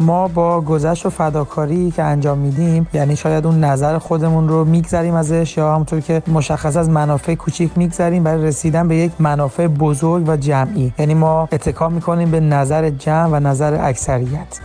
ما 0.00 0.28
با 0.28 0.60
گذشت 0.60 1.06
و 1.06 1.10
فداکاری 1.10 1.90
که 1.90 2.02
انجام 2.02 2.38
میدیم 2.38 2.88
یعنی 2.92 3.16
شاید 3.16 3.46
اون 3.46 3.64
نظر 3.64 3.98
خودمون 3.98 4.48
رو 4.48 4.64
میگذریم 4.64 5.14
ازش 5.14 5.56
یا 5.56 5.74
همونطور 5.74 6.00
که 6.00 6.22
مشخص 6.26 6.76
از 6.76 6.90
منافع 6.90 7.34
کوچیک 7.34 7.70
میگذریم 7.76 8.24
برای 8.24 8.44
رسیدن 8.44 8.88
به 8.88 8.96
یک 8.96 9.12
منافع 9.18 9.66
بزرگ 9.66 10.28
و 10.28 10.36
جمعی. 10.36 10.92
یعنی 10.98 11.14
ما 11.14 11.48
اتکا 11.52 11.88
می‌کنیم 11.88 12.30
به 12.30 12.40
نظر 12.40 12.90
جمع 12.90 13.28
و 13.32 13.40
نظر 13.40 13.78
اکثریت. 13.80 14.60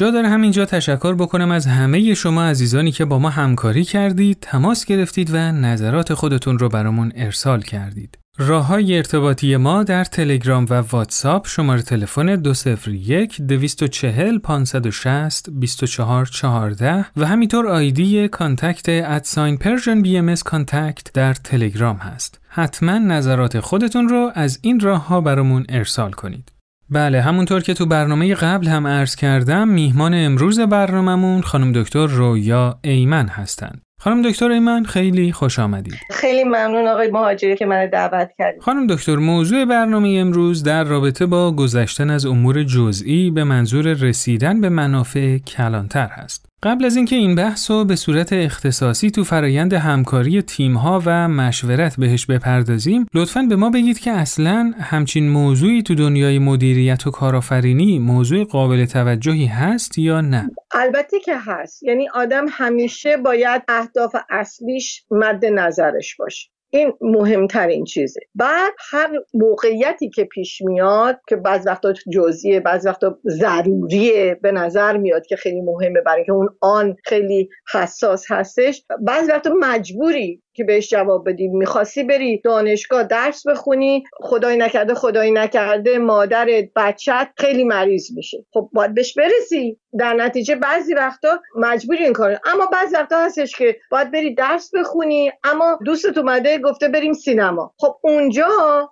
جا 0.00 0.10
داره 0.10 0.28
همینجا 0.28 0.64
تشکر 0.64 1.14
بکنم 1.14 1.50
از 1.50 1.66
همه 1.66 2.14
شما 2.14 2.44
عزیزانی 2.44 2.92
که 2.92 3.04
با 3.04 3.18
ما 3.18 3.30
همکاری 3.30 3.84
کردید، 3.84 4.38
تماس 4.40 4.84
گرفتید 4.84 5.30
و 5.34 5.36
نظرات 5.36 6.14
خودتون 6.14 6.58
رو 6.58 6.68
برامون 6.68 7.12
ارسال 7.14 7.62
کردید. 7.62 8.18
راه 8.38 8.66
های 8.66 8.96
ارتباطی 8.96 9.56
ما 9.56 9.82
در 9.82 10.04
تلگرام 10.04 10.66
و 10.70 10.74
واتساپ 10.74 11.46
شماره 11.46 11.82
تلفن 11.82 12.36
201 12.36 13.40
240 13.40 14.38
560 14.38 15.50
2414 15.50 17.06
و 17.16 17.26
همینطور 17.26 17.68
ID 17.68 18.28
contact 18.28 18.84
at 18.88 19.56
sign 19.56 20.02
Persian 20.02 20.18
BM 20.18 20.34
contact 20.34 21.12
در 21.12 21.34
تلگرام 21.34 21.96
هست. 21.96 22.40
حتما 22.48 22.98
نظرات 22.98 23.60
خودتون 23.60 24.08
رو 24.08 24.32
از 24.34 24.58
این 24.62 24.80
راه 24.80 25.06
ها 25.06 25.20
برامون 25.20 25.66
ارسال 25.68 26.12
کنید. 26.12 26.59
بله 26.92 27.20
همونطور 27.20 27.60
که 27.60 27.74
تو 27.74 27.86
برنامه 27.86 28.34
قبل 28.34 28.66
هم 28.66 28.86
عرض 28.86 29.16
کردم 29.16 29.68
میهمان 29.68 30.14
امروز 30.14 30.60
برنامهمون 30.60 31.42
خانم 31.42 31.72
دکتر 31.72 32.06
رویا 32.06 32.78
ایمن 32.82 33.28
هستند. 33.28 33.82
خانم 34.00 34.22
دکتر 34.22 34.50
ایمن 34.50 34.84
خیلی 34.84 35.32
خوش 35.32 35.58
آمدید. 35.58 35.94
خیلی 36.10 36.44
ممنون 36.44 36.88
آقای 36.88 37.10
مهاجری 37.10 37.56
که 37.56 37.66
من 37.66 37.86
دعوت 37.86 38.30
کردید. 38.38 38.62
خانم 38.62 38.86
دکتر 38.86 39.16
موضوع 39.16 39.64
برنامه 39.64 40.16
امروز 40.20 40.62
در 40.62 40.84
رابطه 40.84 41.26
با 41.26 41.52
گذشتن 41.52 42.10
از 42.10 42.26
امور 42.26 42.62
جزئی 42.62 43.30
به 43.30 43.44
منظور 43.44 43.92
رسیدن 43.92 44.60
به 44.60 44.68
منافع 44.68 45.38
کلانتر 45.38 46.06
هست. 46.06 46.49
قبل 46.62 46.84
از 46.84 46.96
اینکه 46.96 47.16
این 47.16 47.34
بحث 47.34 47.70
رو 47.70 47.84
به 47.84 47.96
صورت 47.96 48.32
اختصاصی 48.32 49.10
تو 49.10 49.24
فرایند 49.24 49.72
همکاری 49.72 50.42
تیمها 50.42 51.02
و 51.06 51.28
مشورت 51.28 51.96
بهش 51.96 52.26
بپردازیم 52.26 53.06
لطفا 53.14 53.42
به 53.42 53.56
ما 53.56 53.70
بگید 53.70 53.98
که 53.98 54.10
اصلا 54.10 54.72
همچین 54.80 55.28
موضوعی 55.28 55.82
تو 55.82 55.94
دنیای 55.94 56.38
مدیریت 56.38 57.06
و 57.06 57.10
کارآفرینی 57.10 57.98
موضوع 57.98 58.44
قابل 58.44 58.84
توجهی 58.84 59.46
هست 59.46 59.98
یا 59.98 60.20
نه؟ 60.20 60.50
البته 60.74 61.20
که 61.20 61.36
هست. 61.36 61.82
یعنی 61.82 62.08
آدم 62.08 62.46
همیشه 62.50 63.16
باید 63.16 63.62
اهداف 63.68 64.16
اصلیش 64.30 65.04
مد 65.10 65.44
نظرش 65.44 66.16
باشه. 66.16 66.50
این 66.70 66.92
مهمترین 67.00 67.84
چیزه. 67.84 68.20
بعد 68.34 68.72
هر 68.90 69.10
موقعیتی 69.34 70.10
که 70.10 70.24
پیش 70.24 70.62
میاد 70.62 71.20
که 71.28 71.36
بعض 71.36 71.66
وقتا 71.66 71.94
جزئیه 72.12 72.60
بعض 72.60 72.86
وقتا 72.86 73.18
ضروریه 73.26 74.38
به 74.42 74.52
نظر 74.52 74.96
میاد 74.96 75.26
که 75.26 75.36
خیلی 75.36 75.60
مهمه 75.60 76.00
برای 76.00 76.24
که 76.24 76.32
اون 76.32 76.48
آن 76.60 76.96
خیلی 77.04 77.48
حساس 77.72 78.24
هستش 78.28 78.84
بعض 79.00 79.28
وقتا 79.28 79.54
مجبوری 79.60 80.42
که 80.60 80.64
بهش 80.64 80.90
جواب 80.90 81.28
بدی 81.28 81.48
می‌خواستی 81.48 82.02
بری 82.02 82.38
دانشگاه 82.38 83.02
درس 83.02 83.46
بخونی 83.46 84.04
خدای 84.12 84.56
نکرده 84.56 84.94
خدای 84.94 85.30
نکرده 85.30 85.98
مادرت 85.98 86.64
بچت 86.76 87.28
خیلی 87.36 87.64
مریض 87.64 88.12
میشه. 88.16 88.44
خب 88.52 88.70
باید 88.72 88.94
بهش 88.94 89.14
برسی. 89.14 89.78
در 89.98 90.14
نتیجه 90.14 90.54
بعضی 90.54 90.94
وقتا 90.94 91.40
مجبوری 91.56 92.04
این 92.04 92.12
کار 92.12 92.38
اما 92.44 92.66
بعضی 92.66 92.94
وقتا 92.94 93.18
هستش 93.24 93.56
که 93.56 93.76
باید 93.90 94.10
بری 94.10 94.34
درس 94.34 94.70
بخونی 94.74 95.32
اما 95.44 95.78
دوستت 95.84 96.18
اومده 96.18 96.58
گفته 96.58 96.88
بریم 96.88 97.12
سینما. 97.12 97.74
خب 97.78 97.96
اونجا 98.02 98.48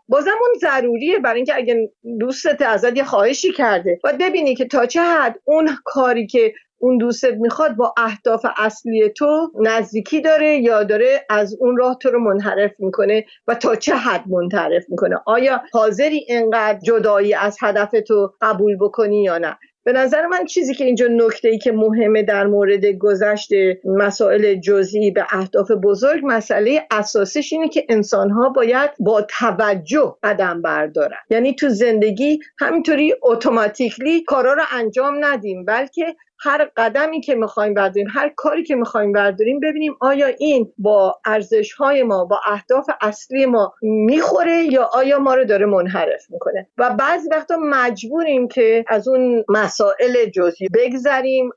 بازم 0.08 0.30
اون 0.40 0.58
ضروریه 0.60 1.18
برای 1.18 1.36
اینکه 1.36 1.56
اگه 1.56 1.90
دوستت 2.20 2.62
ازت 2.62 2.96
یه 2.96 3.04
خواهشی 3.04 3.52
کرده. 3.52 3.98
باید 4.04 4.18
ببینی 4.18 4.54
که 4.54 4.64
تا 4.64 4.86
چه 4.86 5.00
حد 5.00 5.40
اون 5.44 5.70
کاری 5.84 6.26
که 6.26 6.52
اون 6.78 6.98
دوستت 6.98 7.34
می‌خواد 7.34 7.76
با 7.76 7.94
اهداف 7.96 8.46
اصلی 8.56 9.08
تو 9.08 9.52
نزدیکی 9.60 10.20
داره 10.20 10.56
یا 10.56 10.82
داره 10.82 11.26
از 11.30 11.56
اون 11.60 11.76
راه 11.76 11.98
تو 12.00 12.10
رو 12.10 12.20
منحرف 12.20 12.72
می‌کنه 12.78 13.24
و 13.46 13.54
تا 13.54 13.74
چه 13.74 13.94
حد 13.94 14.24
منحرف 14.28 14.84
می‌کنه؟ 14.88 15.16
آیا 15.26 15.62
حاضری 15.72 16.24
اینقدر 16.28 16.78
جدایی 16.78 17.34
از 17.34 17.56
هدف 17.60 17.90
تو 18.06 18.32
قبول 18.40 18.76
بکنی 18.80 19.22
یا 19.22 19.38
نه؟ 19.38 19.58
به 19.84 19.92
نظر 19.92 20.26
من 20.26 20.44
چیزی 20.44 20.74
که 20.74 20.84
اینجا 20.84 21.06
نکته 21.10 21.48
ای 21.48 21.58
که 21.58 21.72
مهمه 21.72 22.22
در 22.22 22.46
مورد 22.46 22.86
گذشت 22.86 23.50
مسائل 23.84 24.54
جزئی 24.54 25.10
به 25.10 25.26
اهداف 25.30 25.70
بزرگ 25.70 26.20
مسئله 26.24 26.86
اساسیش 26.90 27.52
اینه 27.52 27.68
که 27.68 27.86
انسان 27.88 28.30
ها 28.30 28.48
باید 28.48 28.90
با 28.98 29.22
توجه 29.22 30.16
قدم 30.22 30.62
بردارن. 30.62 31.18
یعنی 31.30 31.54
تو 31.54 31.68
زندگی 31.68 32.38
همینطوری 32.58 33.14
اتوماتیکلی 33.22 34.22
کارا 34.22 34.52
رو 34.52 34.62
انجام 34.72 35.24
ندیم 35.24 35.64
بلکه 35.64 36.16
هر 36.40 36.70
قدمی 36.76 37.20
که 37.20 37.34
می‌خوایم 37.34 37.74
برداریم 37.74 38.08
هر 38.14 38.32
کاری 38.36 38.64
که 38.64 38.74
می‌خوایم 38.74 39.12
برداریم 39.12 39.60
ببینیم 39.60 39.96
آیا 40.00 40.26
این 40.26 40.72
با 40.78 41.20
ارزش 41.24 41.72
های 41.72 42.02
ما 42.02 42.24
با 42.24 42.40
اهداف 42.46 42.90
اصلی 43.00 43.46
ما 43.46 43.74
می‌خوره 43.82 44.64
یا 44.64 44.90
آیا 44.92 45.18
ما 45.18 45.34
رو 45.34 45.44
داره 45.44 45.66
منحرف 45.66 46.30
می‌کنه. 46.30 46.66
و 46.78 46.90
بعضی 46.90 47.28
وقتا 47.28 47.56
مجبوریم 47.60 48.48
که 48.48 48.84
از 48.88 49.08
اون 49.08 49.44
مسائل 49.48 50.24
جزئی 50.34 50.68
بگذریم. 50.74 51.50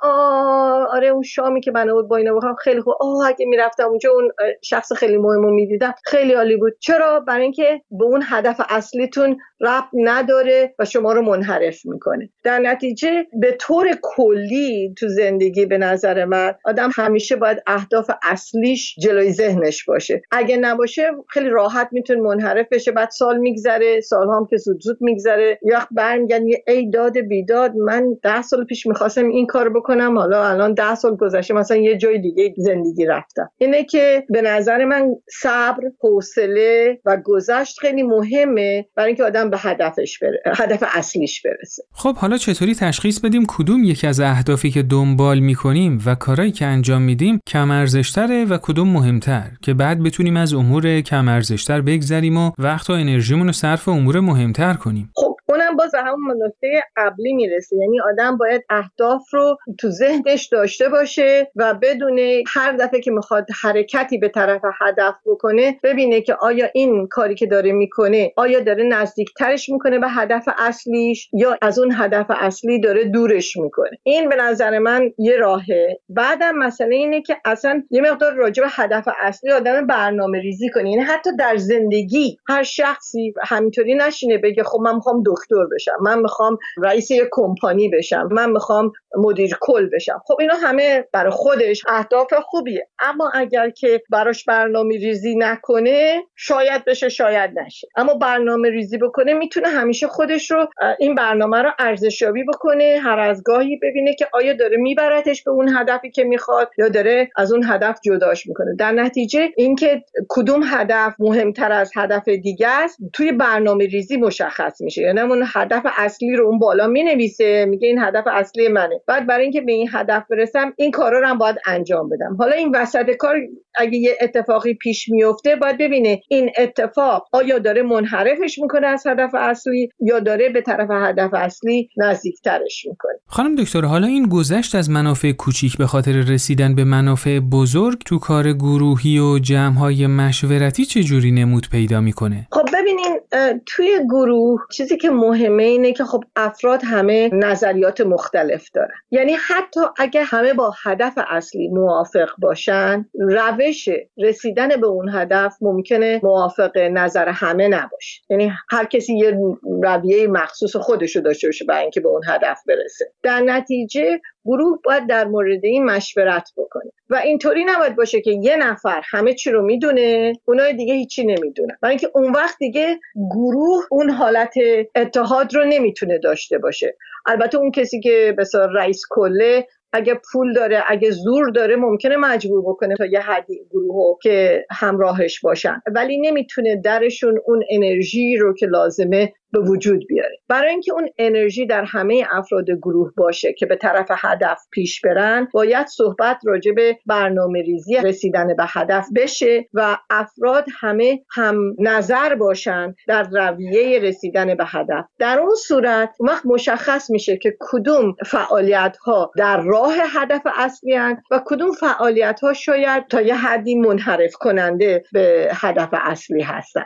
آره 0.91 1.07
اون 1.07 1.23
شامی 1.23 1.61
که 1.61 1.71
من 1.71 1.87
با 2.07 2.17
اینا 2.17 2.35
بخوام 2.35 2.55
خیلی 2.55 2.81
خوب. 2.81 2.93
آه 2.99 3.27
اگه 3.27 3.45
می‌رفتم 3.45 3.87
اونجا 3.89 4.11
اون 4.11 4.31
شخص 4.61 4.93
خیلی 4.93 5.17
مهم 5.17 5.41
رو 5.41 5.53
می‌دیدم. 5.53 5.93
خیلی 6.05 6.33
عالی 6.33 6.57
بود. 6.57 6.73
چرا؟ 6.79 7.19
برای 7.19 7.43
اینکه 7.43 7.81
به 7.91 8.03
اون 8.05 8.23
هدف 8.25 8.61
اصلیتون 8.69 9.37
ربط 9.61 9.87
نداره 9.93 10.75
و 10.79 10.85
شما 10.85 11.13
رو 11.13 11.21
منحرف 11.21 11.85
می‌کنه. 11.85 12.29
در 12.43 12.59
نتیجه 12.59 13.27
به 13.41 13.51
طور 13.59 13.91
کلی 14.01 14.70
تو 14.97 15.07
زندگی 15.07 15.65
به 15.65 15.77
نظر 15.77 16.25
من 16.25 16.53
آدم 16.65 16.89
همیشه 16.95 17.35
باید 17.35 17.57
اهداف 17.67 18.11
اصلیش 18.23 18.95
جلوی 19.01 19.31
ذهنش 19.31 19.85
باشه. 19.85 20.21
اگه 20.31 20.57
نباشه 20.57 21.11
خیلی 21.29 21.49
راحت 21.49 21.89
می‌تونه 21.91 22.21
منحرف 22.21 22.65
بشه 22.71 22.91
بعد 22.91 23.09
سال 23.09 23.37
میگذره 23.37 24.01
سال 24.01 24.27
هم 24.27 24.47
که 24.49 24.57
زود 24.57 24.81
زود 24.81 24.97
میگذره. 25.01 25.59
یا 25.71 25.79
برمیگن 25.91 26.47
یه 26.47 26.63
ای 26.67 26.89
داد 26.89 27.17
بیداد 27.17 27.75
من 27.75 28.03
ده 28.23 28.41
سال 28.41 28.65
پیش 28.65 28.87
می‌خواستم 28.87 29.27
این 29.27 29.47
کار 29.47 29.69
بکنم 29.69 30.17
حالا 30.17 30.47
الان 30.47 30.73
ده 30.73 30.95
سال 30.95 31.15
گذشته 31.15 31.53
مثلا 31.53 31.77
یه 31.77 31.97
جای 31.97 32.19
دیگه 32.19 32.53
زندگی 32.57 33.05
رفتم. 33.05 33.49
اینه 33.57 33.83
که 33.83 34.25
به 34.29 34.41
نظر 34.41 34.85
من 34.85 35.15
صبر 35.41 35.81
حوصله 35.99 36.99
و 37.05 37.17
گذشت 37.23 37.79
خیلی 37.79 38.03
مهمه 38.03 38.85
برای 38.95 39.07
اینکه 39.07 39.23
آدم 39.23 39.49
به 39.49 39.57
هدفش 39.59 40.19
بره 40.19 40.41
هدف 40.45 40.83
اصلیش 40.93 41.41
برسه. 41.41 41.83
خب 41.93 42.15
حالا 42.15 42.37
چطوری 42.37 42.75
تشخیص 42.75 43.19
بدیم 43.19 43.45
کدوم 43.47 43.83
یکی 43.83 44.07
از 44.07 44.19
اهداف 44.19 44.60
اهدافی 44.61 44.73
که 44.73 44.83
دنبال 44.83 45.39
می‌کنیم 45.39 46.01
و 46.05 46.15
کارهایی 46.15 46.51
که 46.51 46.65
انجام 46.65 47.01
میدیم 47.01 47.39
کم 47.47 47.71
ارزشتره 47.71 48.45
و 48.45 48.57
کدوم 48.57 48.89
مهمتر 48.89 49.51
که 49.61 49.73
بعد 49.73 50.03
بتونیم 50.03 50.37
از 50.37 50.53
امور 50.53 51.01
کم 51.01 51.27
ارزشتر 51.27 51.81
بگذریم 51.81 52.37
و 52.37 52.51
وقت 52.57 52.89
و 52.89 52.93
انرژیمون 52.93 53.47
رو 53.47 53.53
صرف 53.53 53.89
امور 53.89 54.19
مهمتر 54.19 54.73
کنیم. 54.73 55.09
خب 55.15 55.30
اونم 55.71 55.77
باز 55.77 55.95
همون 55.95 56.43
نکته 56.45 56.83
قبلی 56.97 57.33
می‌رسه. 57.33 57.75
یعنی 57.77 58.01
آدم 58.01 58.37
باید 58.37 58.61
اهداف 58.69 59.33
رو 59.33 59.57
تو 59.79 59.89
ذهنش 59.89 60.47
داشته 60.47 60.89
باشه 60.89 61.51
و 61.55 61.73
بدونه 61.73 62.43
هر 62.47 62.71
دفعه 62.71 62.99
که 62.99 63.11
می‌خواد 63.11 63.45
حرکتی 63.61 64.17
به 64.17 64.29
طرف 64.29 64.61
هدف 64.81 65.15
بکنه 65.25 65.79
ببینه 65.83 66.21
که 66.21 66.35
آیا 66.41 66.67
این 66.73 67.07
کاری 67.07 67.35
که 67.35 67.45
داره 67.45 67.71
می‌کنه 67.71 68.31
آیا 68.35 68.59
داره 68.59 68.83
نزدیکترش 68.83 69.69
می‌کنه 69.69 69.99
به 69.99 70.09
هدف 70.09 70.49
اصلیش 70.57 71.29
یا 71.33 71.57
از 71.61 71.79
اون 71.79 71.91
هدف 71.97 72.25
اصلی 72.29 72.79
داره 72.79 73.03
دورش 73.03 73.57
می‌کنه. 73.57 73.97
این 74.03 74.29
به 74.29 74.35
نظر 74.35 74.79
من 74.79 75.11
یه 75.17 75.37
راهه. 75.37 75.97
بعدم 76.09 76.55
مسئله 76.55 76.95
اینه 76.95 77.21
که 77.21 77.37
اصلا 77.45 77.83
یه 77.91 78.01
مقدار 78.01 78.33
راجع 78.33 78.63
به 78.63 78.69
هدف 78.71 79.07
اصلی 79.21 79.51
آدم 79.51 79.87
برنامه 79.87 80.39
ریزی 80.39 80.69
کنه. 80.69 80.89
یعنی 80.91 81.03
حتی 81.03 81.29
در 81.39 81.57
زندگی 81.57 82.37
هر 82.47 82.63
شخصی 82.63 83.33
همینطوری 83.43 83.95
نشینه 83.95 84.37
بگه 84.37 84.63
خب 84.63 84.79
من 84.79 84.95
می‌خوام 84.95 85.23
دکتر 85.25 85.60
بشم. 85.75 85.97
من 86.01 86.19
می‌خوام 86.19 86.57
رئیس 86.83 87.11
یه 87.11 87.27
کمپانی 87.31 87.89
بشم. 87.89 88.29
من 88.31 88.51
می‌خوام 88.51 88.91
مدیر 89.17 89.57
کل 89.61 89.89
بشم. 89.93 90.21
خب 90.25 90.37
اینا 90.39 90.53
همه 90.55 91.05
برای 91.13 91.31
خودش 91.31 91.83
اهداف 91.87 92.33
خوبیه. 92.43 92.87
اما 92.99 93.31
اگر 93.33 93.69
که 93.69 94.01
براش 94.09 94.45
برنامه 94.45 94.97
ریزی 94.97 95.35
نکنه 95.35 96.23
شاید 96.35 96.85
بشه 96.85 97.09
شاید 97.09 97.59
نشه. 97.59 97.87
اما 97.95 98.13
برنامه 98.13 98.69
ریزی 98.69 98.97
بکنه 98.97 99.33
می‌تونه 99.33 99.67
همیشه 99.67 100.07
خودش 100.07 100.51
رو 100.51 100.67
این 100.99 101.15
برنامه 101.15 101.61
رو 101.61 101.71
ارزشیابی 101.79 102.43
بکنه 102.43 102.99
هر 103.03 103.19
از 103.19 103.43
گاهی 103.45 103.79
ببینه 103.83 104.15
که 104.15 104.27
آیا 104.33 104.53
داره 104.53 104.77
میبرتش 104.77 105.43
به 105.43 105.51
اون 105.51 105.69
هدفی 105.69 106.11
که 106.11 106.23
می‌خواد 106.23 106.69
یا 106.77 106.89
داره 106.89 107.29
از 107.37 107.53
اون 107.53 107.63
هدف 107.63 107.99
جداش 108.05 108.47
می‌کنه. 108.47 108.75
در 108.79 108.91
نتیجه 108.91 109.49
اینکه 109.57 110.03
کدوم 110.29 110.61
هدف 110.65 111.15
مهمتر 111.19 111.71
از 111.71 111.91
هدف 111.95 112.27
دیگه 112.27 112.67
است 112.67 112.97
توی 113.13 113.31
برنامه 113.31 113.85
ریزی 113.85 114.17
مشخص 114.17 114.81
میشه. 114.81 115.01
یعنی 115.01 115.19
اون 115.19 115.43
هدف 115.53 115.85
اصلی 115.97 116.35
رو 116.35 116.45
اون 116.47 116.59
بالا 116.59 116.87
می‌نویسه 116.87 117.65
میگه 117.65 117.87
این 117.87 117.99
هدف 117.99 118.23
اصلی 118.27 118.67
منه. 118.67 119.01
بعد 119.07 119.27
برای 119.27 119.43
اینکه 119.43 119.61
به 119.61 119.71
این 119.71 119.89
هدف 119.91 120.23
برسم 120.29 120.73
این 120.77 120.91
کارا 120.91 121.19
رو 121.19 121.27
هم 121.27 121.37
باید 121.37 121.55
انجام 121.65 122.09
بدم. 122.09 122.35
حالا 122.39 122.55
این 122.55 122.75
وسط 122.75 123.09
کار 123.09 123.35
اگه 123.75 123.97
یه 123.97 124.17
اتفاقی 124.21 124.73
پیش 124.73 125.09
میفته 125.09 125.55
باید 125.55 125.77
ببینه 125.77 126.21
این 126.27 126.49
اتفاق 126.57 127.27
آیا 127.31 127.59
داره 127.59 127.81
منحرفش 127.81 128.59
می‌کنه 128.59 128.87
از 128.87 129.07
هدف 129.07 129.35
اصلی 129.35 129.89
یا 129.99 130.19
داره 130.19 130.49
به 130.49 130.61
طرف 130.61 130.87
هدف 130.91 131.33
اصلی 131.33 131.89
نزدیکترش 131.97 132.85
می‌کنه. 132.85 133.13
خانم 133.27 133.55
دکتر 133.55 133.81
حالا 133.81 134.07
این 134.07 134.29
گذشت 134.29 134.75
از 134.75 134.89
منافع 134.89 135.31
کوچیک 135.31 135.77
به 135.77 135.87
خاطر 135.87 136.11
رسیدن 136.11 136.75
به 136.75 136.83
منافع 136.83 137.39
بزرگ 137.39 137.97
تو 138.05 138.19
کار 138.19 138.53
گروهی 138.53 139.19
و 139.19 139.39
جمعهای 139.39 140.07
مشورتی 140.07 140.85
چه 140.85 141.03
جوری 141.03 141.31
نمود 141.31 141.67
پیدا 141.71 142.01
می‌کنه؟ 142.01 142.47
خب 142.51 142.65
ببینین 142.73 143.19
توی 143.65 143.99
گروه 144.09 144.61
چیزی 144.71 144.97
که 144.97 145.09
مهمه 145.41 145.63
اینه 145.63 145.93
که 145.93 146.03
خب 146.03 146.23
افراد 146.35 146.81
همه 146.83 147.29
نظریات 147.33 148.01
مختلف 148.01 148.69
دارن. 148.73 148.95
یعنی 149.11 149.33
حتی 149.33 149.79
اگه 149.97 150.23
همه 150.23 150.53
با 150.53 150.73
هدف 150.83 151.13
اصلی 151.29 151.67
موافق 151.67 152.29
باشن 152.37 153.05
روش 153.13 153.89
رسیدن 154.17 154.67
به 154.81 154.87
اون 154.87 155.09
هدف 155.09 155.57
ممکنه 155.61 156.19
موافق 156.23 156.77
نظر 156.77 157.29
همه 157.29 157.67
نباشه. 157.67 158.21
یعنی 158.29 158.51
هر 158.69 158.85
کسی 158.85 159.17
یه 159.17 159.37
رویه 159.83 160.27
مخصوص 160.27 160.75
خودشو 160.75 161.19
داشته 161.19 161.47
باشه 161.47 161.65
برای 161.65 161.81
اینکه 161.81 162.01
به 162.01 162.09
اون 162.09 162.21
هدف 162.27 162.59
برسه. 162.67 163.11
در 163.23 163.39
نتیجه 163.39 164.21
گروه 164.45 164.79
باید 164.83 165.07
در 165.07 165.25
مورد 165.27 165.65
این 165.65 165.85
مشورت 165.85 166.49
بکنه. 166.57 166.91
و 167.09 167.15
اینطوری 167.15 167.65
نباید 167.65 167.95
باشه 167.95 168.21
که 168.21 168.31
یه 168.31 168.55
نفر 168.55 169.01
همه 169.09 169.33
چی 169.33 169.51
رو 169.51 169.61
می‌دونه 169.61 170.33
اونای 170.45 170.73
دیگه 170.73 170.93
هیچی 170.93 171.25
نمی‌دونن. 171.25 171.77
برای 171.81 171.91
اینکه 171.91 172.09
اون 172.13 172.31
وقت 172.31 172.57
دیگه 172.59 172.99
گروه 173.31 173.83
اون 173.91 174.09
حالت 174.09 174.53
اتحاد 174.95 175.55
رو 175.55 175.65
نمی‌تونه 175.65 176.17
داشته 176.17 176.57
باشه. 176.57 176.97
البته 177.25 177.57
اون 177.57 177.71
کسی 177.71 177.99
که 177.99 178.33
به 178.37 178.43
رئیس 178.75 179.01
کله 179.09 179.67
اگه 179.93 180.19
پول 180.31 180.53
داره 180.53 180.83
اگه 180.87 181.11
زور 181.11 181.49
داره 181.49 181.75
ممکنه 181.75 182.17
مجبور 182.17 182.61
بکنه 182.61 182.95
تا 182.95 183.05
یه 183.05 183.19
حدی 183.19 183.61
گروه 183.71 184.17
که 184.23 184.65
همراهش 184.71 185.39
باشن. 185.39 185.81
ولی 185.95 186.17
نمی‌تونه 186.17 186.75
درشون 186.75 187.39
اون 187.45 187.63
انرژی 187.69 188.37
رو 188.37 188.53
که 188.53 188.65
لازمه 188.65 189.33
به 189.53 189.59
وجود 189.59 190.07
بیاره 190.07 190.37
برای 190.47 190.69
اینکه 190.69 190.93
اون 190.93 191.09
انرژی 191.17 191.65
در 191.65 191.83
همه 191.83 192.23
افراد 192.31 192.71
گروه 192.71 193.11
باشه 193.17 193.53
که 193.53 193.65
به 193.65 193.75
طرف 193.75 194.07
هدف 194.17 194.59
پیش 194.71 195.01
برن 195.01 195.47
باید 195.53 195.87
صحبت 195.87 196.37
راجع 196.45 196.71
به 196.71 196.97
برنامه 197.05 197.61
ریزی 197.61 197.95
رسیدن 197.95 198.47
به 198.55 198.65
هدف 198.67 199.07
بشه 199.15 199.65
و 199.73 199.97
افراد 200.09 200.65
همه 200.79 201.19
هم 201.29 201.75
نظر 201.79 202.35
باشن 202.35 202.95
در 203.07 203.23
رویه 203.23 203.99
رسیدن 203.99 204.55
به 204.55 204.65
هدف. 204.67 205.05
در 205.19 205.39
اون 205.39 205.55
صورت 205.55 206.09
وقت 206.19 206.45
مشخص 206.45 207.09
میشه 207.09 207.37
که 207.37 207.57
کدوم 207.59 208.15
فعالیت 208.25 208.97
ها 208.97 209.31
در 209.37 209.61
راه 209.61 209.93
هدف 210.15 210.41
اصلی 210.57 210.93
هن 210.93 211.21
و 211.31 211.41
کدوم 211.45 211.71
فعالیت 211.71 212.39
ها 212.39 212.53
شاید 212.53 213.07
تا 213.07 213.21
یه 213.21 213.35
حدی 213.35 213.75
منحرف 213.75 214.33
کننده 214.33 215.03
به 215.13 215.49
هدف 215.53 215.89
اصلی 215.93 216.41
هستن. 216.41 216.85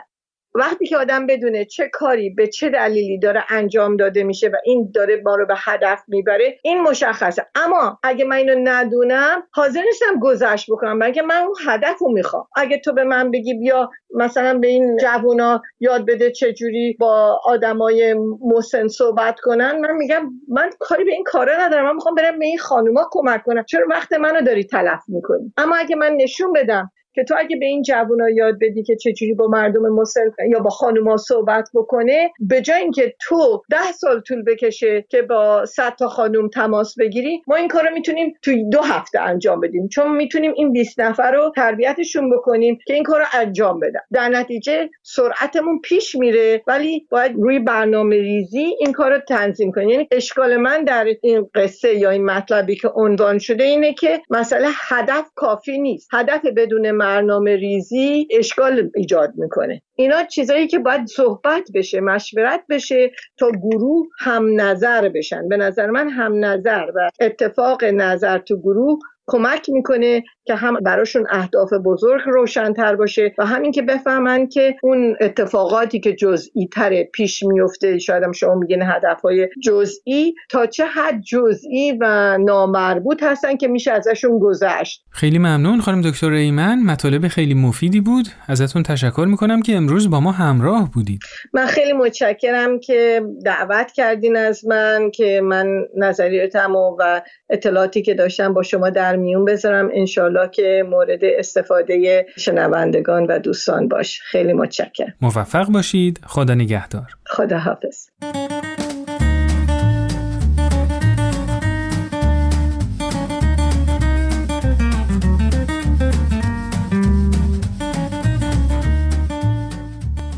وقتی 0.56 0.86
که 0.86 0.96
آدم 0.96 1.26
بدونه 1.26 1.64
چه 1.64 1.88
کاری 1.92 2.30
به 2.30 2.46
چه 2.46 2.70
دلیلی 2.70 3.18
داره 3.18 3.44
انجام 3.48 3.96
داده 3.96 4.24
میشه 4.24 4.48
و 4.48 4.56
این 4.64 4.90
داره 4.94 5.22
ما 5.24 5.34
رو 5.36 5.46
به 5.46 5.54
هدف 5.56 6.02
می‌بره 6.08 6.58
این 6.62 6.82
مشخصه. 6.82 7.46
اما 7.54 7.98
اگه 8.02 8.24
من 8.24 8.36
اینو 8.36 8.54
ندونم 8.64 9.42
حاضر 9.50 9.82
نیستم 9.82 10.20
گذشت 10.20 10.70
بکنم 10.70 10.98
بلکه 10.98 11.22
من 11.22 11.36
اون 11.36 11.54
هدف 11.66 11.98
رو 11.98 12.12
می‌خوام. 12.12 12.46
اگه 12.56 12.78
تو 12.78 12.92
به 12.92 13.04
من 13.04 13.30
بگی 13.30 13.54
بیا 13.54 13.90
مثلا 14.14 14.58
به 14.58 14.68
این 14.68 14.96
جوونا 14.96 15.62
یاد 15.80 16.06
بده 16.06 16.30
چجوری 16.30 16.96
با 17.00 17.40
آدمای 17.44 18.14
مسن 18.44 18.88
صحبت 18.88 19.40
کنن 19.40 19.80
من 19.80 19.92
میگم 19.92 20.30
من 20.48 20.70
کاری 20.78 21.04
به 21.04 21.12
این 21.12 21.24
کاره 21.24 21.60
ندارم. 21.60 21.86
من 21.86 21.94
می‌خوام 21.94 22.14
برم 22.14 22.38
به 22.38 22.44
این 22.44 22.58
خانوما 22.58 23.08
کمک 23.10 23.42
کنم. 23.44 23.64
چرا 23.64 23.86
وقت 23.90 24.12
منو 24.12 24.40
داری 24.40 24.64
تلف 24.64 25.00
می‌کنی؟ 25.08 25.52
اما 25.56 25.76
اگه 25.76 25.96
من 25.96 26.12
نشون 26.12 26.52
بدم 26.52 26.90
که 27.16 27.24
تو 27.24 27.34
اگه 27.38 27.56
به 27.56 27.66
این 27.66 27.82
جوونا 27.82 28.30
یاد 28.30 28.58
بدی 28.60 28.82
که 28.82 28.96
چجوری 28.96 29.34
با 29.34 29.46
مردم 29.46 29.92
مسن 29.92 30.20
یا 30.50 30.58
با 30.58 30.70
خانوما 30.70 31.16
صحبت 31.16 31.68
بکنه 31.74 32.30
به 32.40 32.60
جای 32.60 32.80
اینکه 32.80 33.14
تو 33.20 33.62
ده 33.70 33.92
سال 33.92 34.20
طول 34.20 34.42
بکشه 34.42 35.04
که 35.08 35.22
با 35.22 35.66
صد 35.66 35.94
تا 35.98 36.08
خانوم 36.08 36.48
تماس 36.48 36.98
بگیری 36.98 37.42
ما 37.46 37.56
این 37.56 37.68
کار 37.68 37.88
رو 37.88 37.94
می‌تونیم 37.94 38.34
توی 38.42 38.68
دو 38.68 38.80
هفته 38.80 39.20
انجام 39.20 39.60
بدیم. 39.60 39.88
چون 39.88 40.16
می‌تونیم 40.16 40.52
این 40.56 40.72
20 40.72 41.00
نفر 41.00 41.32
رو 41.32 41.52
تربیتشون 41.56 42.36
بکنیم 42.36 42.78
که 42.86 42.94
این 42.94 43.02
کار 43.02 43.20
رو 43.20 43.26
انجام 43.32 43.80
بدن. 43.80 44.00
در 44.12 44.28
نتیجه 44.28 44.88
سرعتمون 45.02 45.80
پیش 45.80 46.14
میره 46.14 46.62
ولی 46.66 47.06
باید 47.10 47.32
روی 47.36 47.58
برنامه 47.58 48.16
ریزی 48.16 48.74
این 48.80 48.92
کار 48.92 49.12
رو 49.12 49.18
تنظیم 49.18 49.72
کنیم. 49.72 49.88
یعنی 49.88 50.08
اشکال 50.10 50.56
من 50.56 50.84
در 50.84 51.06
این 51.22 51.50
قصه 51.54 51.94
یا 51.94 52.10
این 52.10 52.24
مطلبی 52.24 52.76
که 52.76 52.88
عنوان 52.88 53.38
شده 53.38 53.64
اینه 53.64 53.94
که 53.94 54.20
مسئله 54.30 54.68
هدف 54.88 55.30
کافی 55.34 55.78
نیست. 55.78 56.08
هدف 56.12 56.40
بدون 56.56 56.90
برنامه 57.06 57.56
ریزی 57.56 58.28
اشکال 58.30 58.90
ایجاد 58.96 59.32
می‌کنه. 59.36 59.82
اینا 59.94 60.24
چیزایی 60.24 60.66
که 60.66 60.78
باید 60.78 61.06
صحبت 61.06 61.68
بشه 61.74 62.00
مشورت 62.00 62.60
بشه 62.68 63.10
تا 63.38 63.50
گروه 63.50 64.06
هم 64.18 64.60
نظر 64.60 65.08
بشن. 65.08 65.48
به 65.48 65.56
نظر 65.56 65.86
من 65.86 66.08
هم 66.08 66.44
نظر 66.44 66.86
و 66.94 67.08
اتفاق 67.20 67.84
نظر 67.84 68.38
تو 68.38 68.56
گروه 68.56 68.98
کمک 69.26 69.70
می‌کنه 69.70 70.22
که 70.46 70.54
هم 70.54 70.74
براشون 70.74 71.26
اهداف 71.30 71.72
بزرگ 71.84 72.20
روشنتر 72.26 72.96
باشه 72.96 73.34
و 73.38 73.46
همین 73.46 73.72
که 73.72 73.82
بفهمن 73.82 74.46
که 74.46 74.74
اون 74.82 75.16
اتفاقاتی 75.20 76.00
که 76.00 76.12
جزئی 76.12 76.68
تر 76.72 77.02
پیش 77.02 77.42
میفته 77.42 77.98
شاید 77.98 78.22
هم 78.22 78.32
شما 78.32 78.54
میگین 78.54 78.82
هدفهای 78.82 79.48
جزئی 79.62 80.34
تا 80.50 80.66
چه 80.66 80.84
حد 80.86 81.20
جزئی 81.20 81.98
و 82.00 82.38
نامربوط 82.38 83.22
هستن 83.22 83.56
که 83.56 83.68
میشه 83.68 83.92
ازشون 83.92 84.38
گذشت. 84.38 85.04
خیلی 85.10 85.38
ممنون 85.38 85.80
خانم 85.80 86.00
دکتر 86.00 86.30
ایمن. 86.30 86.82
مطالب 86.82 87.28
خیلی 87.28 87.54
مفیدی 87.54 88.00
بود. 88.00 88.26
ازتون 88.48 88.82
تشکر 88.82 89.26
می‌کنم 89.28 89.62
که 89.62 89.76
امروز 89.76 90.10
با 90.10 90.20
ما 90.20 90.32
همراه 90.32 90.90
بودید. 90.94 91.20
من 91.52 91.66
خیلی 91.66 91.92
متشکرم 91.92 92.80
که 92.80 93.22
دعوت 93.44 93.92
کردین 93.92 94.36
از 94.36 94.66
من 94.66 95.10
که 95.10 95.40
من 95.44 95.84
نظریاتم 95.96 96.76
و 96.76 97.20
اطلاعاتی 97.50 98.02
که 98.02 98.14
داشتم 98.14 98.54
با 98.54 98.62
شما 98.62 98.90
در 98.90 99.16
میون 99.16 99.44
بذارم. 99.44 99.90
انشالله 99.94 100.35
که 100.46 100.84
مورد 100.90 101.24
استفاده 101.24 102.26
شنوندگان 102.36 103.26
و 103.26 103.38
دوستان 103.38 103.88
باش. 103.88 104.20
خیلی 104.22 104.52
متشکرم. 104.52 105.14
موفق 105.20 105.66
باشید. 105.66 106.20
خدا 106.26 106.54
نگهدار. 106.54 107.16
خدا 107.26 107.58
حافظ 107.58 108.08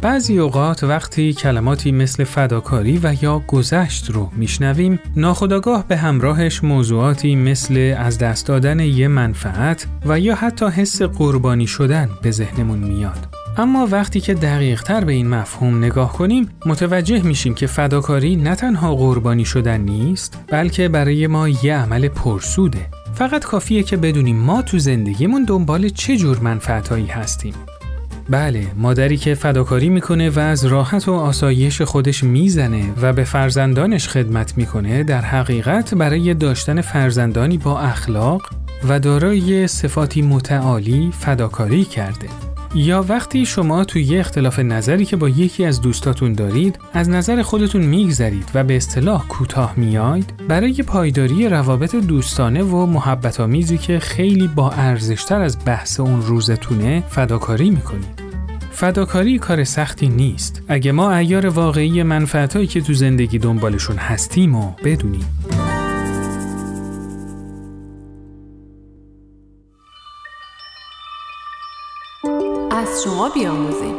بعضی 0.09 0.38
اوقات 0.38 0.85
وقتی 0.85 1.33
کلماتی 1.33 1.92
مثل 1.92 2.25
فداکاری 2.25 3.01
و 3.03 3.14
یا 3.23 3.38
گذشت 3.38 4.11
رو 4.11 4.31
میشنویم 4.37 4.99
ناخداگاه 5.16 5.88
به 5.88 5.97
همراهش 5.97 6.64
موضوعاتی 6.64 7.37
مثل 7.37 7.94
از 7.99 8.18
دست 8.18 8.47
دادن 8.47 8.81
یه 8.81 9.09
منفعت 9.09 9.87
و 10.07 10.21
یا 10.21 10.35
حتی 10.35 10.66
حس 10.66 11.03
قربانی 11.03 11.66
شدن 11.66 12.11
به 12.23 12.31
ذهنمون 12.31 12.79
میاد. 12.79 13.29
اما 13.57 13.88
وقتی 13.90 14.21
که 14.21 14.35
دقیق 14.35 14.83
تر 14.83 15.05
به 15.05 15.12
این 15.12 15.29
مفهوم 15.29 15.79
نگاه 15.79 16.12
کنیم 16.12 16.49
متوجه 16.66 17.23
میشیم 17.23 17.55
که 17.55 17.66
فداکاری 17.66 18.37
نه 18.37 18.55
تنها 18.55 18.94
قربانی 18.94 19.44
شدن 19.44 19.81
نیست 19.81 20.38
بلکه 20.49 20.88
برای 20.88 21.27
ما 21.27 21.49
یه 21.49 21.77
عمل 21.77 22.09
پرسوده 22.09 22.87
فقط 23.14 23.44
کافیه 23.44 23.83
که 23.83 23.97
بدونیم 23.97 24.37
ما 24.37 24.62
تو 24.62 24.79
زندگیمون 24.79 25.44
دنبال 25.44 25.88
چه 25.88 26.16
جور 26.16 26.38
منفعتهایی 26.38 27.07
هستیم 27.07 27.55
بله 28.31 28.67
مادری 28.77 29.17
که 29.17 29.35
فداکاری 29.35 29.88
می‌کنه 29.88 30.31
و 30.31 30.38
از 30.38 30.64
راحت 30.64 31.09
و 31.09 31.12
آسایش 31.12 31.83
خودش 31.83 32.25
می‌زنه 32.25 32.85
و 33.03 33.12
به 33.12 33.25
فرزندانش 33.25 34.09
خدمت 34.09 34.59
می‌کنه 34.59 35.05
در 35.05 35.21
حقیقت 35.21 35.95
برای 35.95 36.35
داشتن 36.35 36.81
فرزندانی 36.81 37.59
با 37.59 37.81
اخلاق 37.81 38.43
و 38.88 39.01
دارای 39.01 39.67
صفاتی 39.67 40.23
متعالی 40.23 41.12
فداکاری 41.19 41.85
کرده. 41.85 42.29
یا 42.74 43.04
وقتی 43.09 43.46
شما 43.46 43.85
توی 43.85 44.02
یه 44.02 44.20
اختلاف 44.20 44.59
نظری 44.59 45.04
که 45.04 45.16
با 45.16 45.28
یکی 45.28 45.64
از 45.64 45.81
دوستاتون 45.81 46.33
دارید 46.33 46.78
از 46.92 47.09
نظر 47.09 47.42
خودتون 47.42 47.83
میگذرید 47.83 48.50
و 48.54 48.64
به 48.64 48.76
اصطلاح 48.76 49.28
کوتاه 49.28 49.74
میاید 49.76 50.33
برای 50.48 50.83
پایداری 50.83 51.48
روابط 51.48 51.94
دوستانه 51.94 52.62
و 52.62 52.87
محبت 52.87 53.40
آمیزی 53.40 53.78
که 53.78 53.98
خیلی 53.98 54.48
با 54.48 54.70
ارزشتر 54.70 55.40
از 55.40 55.59
بحث 55.64 56.00
اون 56.00 56.22
روزتونه 56.22 57.02
فداکاری 57.09 57.70
می‌کنید. 57.70 58.28
فداکاری 58.70 59.38
کار 59.38 59.64
سختی 59.64 60.09
نیست. 60.09 60.62
اگه 60.68 60.92
ما 60.92 61.12
ایار 61.12 61.46
واقعی 61.46 62.02
منفعتهایی 62.02 62.66
که 62.66 62.81
تو 62.81 62.94
زندگی 62.94 63.38
دنبالشون 63.38 63.96
هستیم 63.96 64.54
و 64.54 64.72
بدونیم. 64.85 65.58
بیاموزیم. 73.35 73.95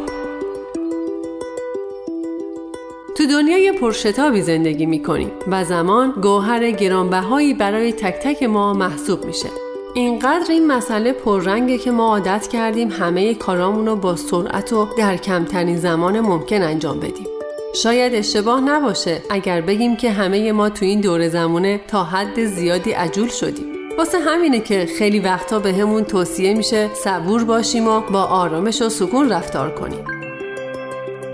تو 3.17 3.25
دنیای 3.25 3.71
پرشتابی 3.71 4.41
زندگی 4.41 4.85
می‌کنیم 4.85 5.31
و 5.47 5.65
زمان 5.65 6.11
گوهر 6.21 6.71
گرانبهایی 6.71 7.53
برای 7.53 7.93
تک 7.93 8.15
تک 8.23 8.43
ما 8.43 8.73
محسوب 8.73 9.25
میشه. 9.25 9.49
اینقدر 9.93 10.51
این 10.51 10.67
مسئله 10.67 11.11
پررنگه 11.11 11.77
که 11.77 11.91
ما 11.91 12.07
عادت 12.07 12.47
کردیم 12.47 12.89
همه 12.91 13.33
کارامون 13.33 13.85
رو 13.85 13.95
با 13.95 14.15
سرعت 14.15 14.73
و 14.73 14.87
در 14.97 15.17
کمترین 15.17 15.77
زمان 15.77 16.19
ممکن 16.19 16.61
انجام 16.61 16.99
بدیم. 16.99 17.27
شاید 17.75 18.15
اشتباه 18.15 18.61
نباشه 18.61 19.21
اگر 19.29 19.61
بگیم 19.61 19.95
که 19.95 20.11
همه 20.11 20.51
ما 20.51 20.69
تو 20.69 20.85
این 20.85 21.01
دور 21.01 21.27
زمانه 21.29 21.81
تا 21.87 22.03
حد 22.03 22.45
زیادی 22.45 22.91
عجول 22.91 23.27
شدیم. 23.27 23.78
واسه 23.99 24.19
همینه 24.19 24.59
که 24.59 24.87
خیلی 24.97 25.19
وقتا 25.19 25.59
به 25.59 25.73
همون 25.73 26.03
توصیه 26.03 26.53
میشه 26.53 26.89
صبور 26.93 27.43
باشیم 27.43 27.87
و 27.87 28.01
با 28.01 28.23
آرامش 28.23 28.81
و 28.81 28.89
سکون 28.89 29.29
رفتار 29.29 29.71
کنیم 29.75 30.03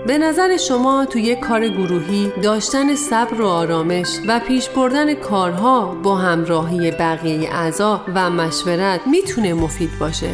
به 0.06 0.18
نظر 0.18 0.56
شما 0.56 1.06
توی 1.06 1.36
کار 1.36 1.68
گروهی 1.68 2.32
داشتن 2.42 2.94
صبر 2.94 3.40
و 3.40 3.46
آرامش 3.46 4.18
و 4.28 4.40
پیش 4.48 4.68
بردن 4.68 5.14
کارها 5.14 5.94
با 6.02 6.16
همراهی 6.16 6.90
بقیه 6.90 7.54
اعضا 7.54 8.04
و 8.14 8.30
مشورت 8.30 9.00
می‌تونه 9.06 9.54
مفید 9.54 9.90
باشه؟ 10.00 10.30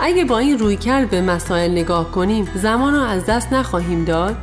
اگه 0.00 0.24
با 0.24 0.38
این 0.38 0.58
روی 0.58 0.76
کرد 0.76 1.10
به 1.10 1.20
مسائل 1.20 1.70
نگاه 1.70 2.10
کنیم 2.10 2.48
زمان 2.54 2.94
رو 2.94 3.00
از 3.00 3.26
دست 3.26 3.52
نخواهیم 3.52 4.04
داد؟ 4.04 4.36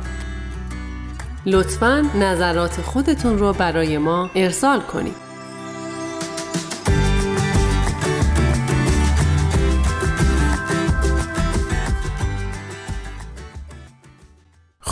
لطفا 1.46 2.04
نظرات 2.14 2.80
خودتون 2.80 3.38
رو 3.38 3.52
برای 3.52 3.98
ما 3.98 4.30
ارسال 4.34 4.80
کنید. 4.80 5.21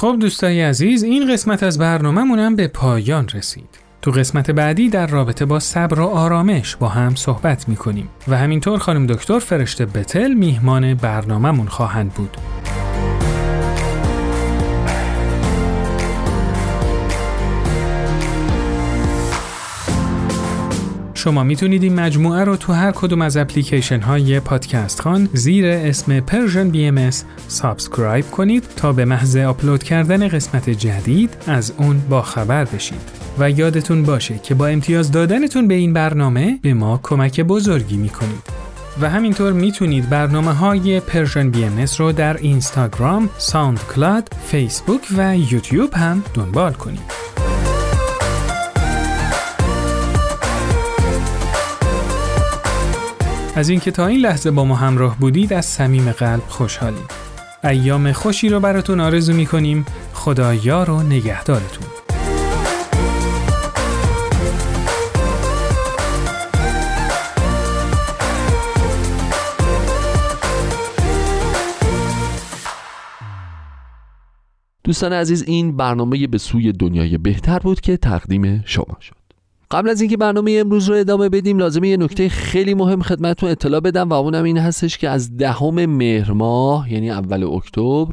خب 0.01 0.17
دوستای 0.21 0.63
عزیز 0.63 1.03
این 1.03 1.33
قسمت 1.33 1.63
از 1.63 1.79
برنامهمونم 1.79 2.57
به 2.57 2.69
پایان 2.69 3.29
رسید. 3.29 3.79
تو 4.03 4.11
قسمت 4.11 4.51
بعدی 4.51 4.89
در 4.89 5.07
رابطه 5.07 5.45
با 5.45 5.59
صبر 5.59 6.01
و 6.01 6.07
آرامش 6.07 6.77
با 6.77 6.89
هم 6.89 7.15
صحبت 7.15 7.69
می‌کنیم 7.69 8.09
و 8.29 8.37
همینطور 8.37 8.79
خانم 8.79 9.07
دکتر 9.07 9.39
فرشته 9.39 9.87
بتل 9.87 10.35
میهمان 10.35 10.95
برنامهمون 10.95 11.67
خواهند 11.67 12.13
بود. 12.13 12.37
شما 21.21 21.45
می‌تونید 21.45 21.83
این 21.83 22.01
مجموعه 22.01 22.45
رو 22.45 22.57
تو 22.57 22.73
هر 22.73 22.91
کدوم 22.91 23.23
از 23.23 23.37
اپلیکیشن 23.37 24.01
های 24.01 24.41
پادکست 24.41 25.01
خوان 25.01 25.29
زیر 25.33 25.67
اسم 25.67 26.21
بی 26.71 26.87
ام 26.87 27.11
subscribe 27.49 28.31
کنید 28.31 28.65
تا 28.77 28.93
به 28.93 29.05
محض 29.05 29.37
آپلود 29.37 29.83
کردن 29.83 30.29
قسمت 30.29 30.71
جدید 30.71 31.37
از 31.47 31.73
اون 31.79 32.01
با 32.09 32.23
خبر 32.23 32.65
بشید. 32.65 33.01
و 33.39 33.51
یادتون 33.51 34.03
باشه 34.03 34.39
که 34.39 34.55
با 34.55 34.67
امتیاز 34.67 35.11
دادنتون 35.11 35.69
به 35.69 35.75
این 35.75 35.93
برنامه 35.93 36.59
به 36.63 36.75
ما 36.75 37.01
کمک 37.03 37.41
بزرگی 37.41 37.97
می‌کنید. 37.97 38.43
و 39.01 39.11
همینطور 39.11 39.53
می‌تونید 39.53 40.09
برنامه 40.09 40.53
های 40.53 41.01
Persian 41.01 41.51
BM 41.51 41.85
رو 41.99 42.13
در 42.13 42.37
اینستاگرام، 42.37 43.29
ساوند 43.39 43.81
کلاد، 43.95 44.31
فیسبوک 44.47 45.01
و 45.17 45.37
یوتیوب 45.37 45.95
هم 45.95 46.23
دنبال 46.35 46.73
کنید. 46.73 47.30
از 53.57 53.69
اینکه 53.69 53.91
تا 53.91 54.07
این 54.07 54.21
لحظه 54.21 54.51
با 54.51 54.65
ما 54.65 54.75
همراه 54.75 55.19
بودید 55.19 55.53
از 55.53 55.67
صمیم 55.67 56.13
قلب 56.13 56.43
خوشحالیم. 56.49 57.05
ایام 57.65 58.13
خوشی 58.13 58.49
رو 58.49 58.61
براتون 58.61 59.01
آرزو 59.01 59.33
می 59.33 59.47
کنیم. 59.47 59.87
خدا 60.13 60.55
یار 60.55 60.91
و 60.91 61.03
نگهدارتون. 61.03 61.87
دوستان 74.85 75.13
عزیز 75.13 75.43
این 75.43 75.77
برنامه 75.77 76.27
به 76.27 76.39
سوی 76.39 76.73
دنیای 76.73 77.19
بهتر 77.19 77.59
بود 77.59 77.81
که 77.81 77.97
تقدیم 77.97 78.63
شما 78.67 78.97
شد 79.01 79.20
قبل 79.71 79.89
از 79.89 80.01
اینکه 80.01 80.17
برنامه 80.17 80.57
امروز 80.61 80.89
رو 80.89 80.95
ادامه 80.95 81.29
بدیم 81.29 81.59
لازمه 81.59 81.89
یه 81.89 81.97
نکته 81.97 82.29
خیلی 82.29 82.75
مهم 82.75 83.03
خدمتتون 83.03 83.51
اطلاع 83.51 83.81
بدم 83.81 84.09
و 84.09 84.13
اونم 84.13 84.45
این 84.45 84.59
هستش 84.59 84.99
که 84.99 85.09
از 85.09 85.37
دهم 85.37 85.87
مهر 85.87 86.33
ماه 86.33 86.93
یعنی 86.93 87.11
اول 87.11 87.45
اکتبر 87.45 88.13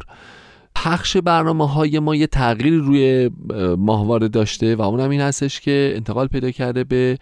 پخش 0.76 1.18
برنامه 1.18 1.68
های 1.68 2.00
ما 2.00 2.16
یه 2.16 2.28
تغییر 2.28 2.74
روی 2.74 3.30
ماهواره 3.78 4.28
داشته 4.28 4.76
و 4.76 4.82
اونم 4.82 5.10
این 5.10 5.22
هستش 5.22 5.62
که 5.62 5.94
انتقال 5.96 6.28
پیدا 6.28 6.52
کرده 6.52 6.84
به 6.84 7.18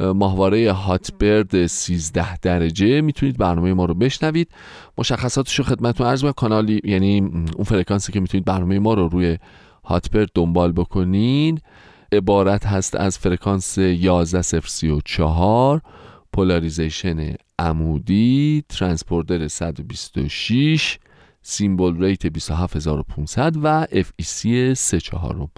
ماهواره 0.00 0.72
هاتبرد 0.72 1.66
13 1.66 2.38
درجه. 2.38 3.00
می‌تونید 3.00 3.38
برنامه 3.38 3.74
ما 3.74 3.84
رو 3.84 3.94
بشنوید. 3.94 4.48
مشخصاتش 4.98 5.58
رو 5.58 5.64
خدمتتون 5.64 6.06
عرض 6.06 6.22
کنم 6.22 6.32
کانالی 6.32 6.80
یعنی 6.84 7.18
اون 7.56 7.64
فرکانسی 7.64 8.12
که 8.12 8.20
می‌تونید 8.20 8.44
برنامه 8.44 8.78
ما 8.78 8.94
رو 8.94 9.08
روی 9.08 9.38
هاتبرد 9.84 10.28
دنبال 10.34 10.72
بکنین. 10.72 11.58
عبارت 12.12 12.66
هست 12.66 12.94
از 12.94 13.18
فرکانس 13.18 13.78
11034 13.78 15.80
polarization 16.32 17.34
عمودی 17.58 18.64
ترانسپوردر 18.68 19.48
126 19.48 20.98
symbol 21.42 22.04
rate 22.04 22.26
27500 22.26 23.54
و 23.62 23.86
FEC 23.86 24.72
34 24.74 25.48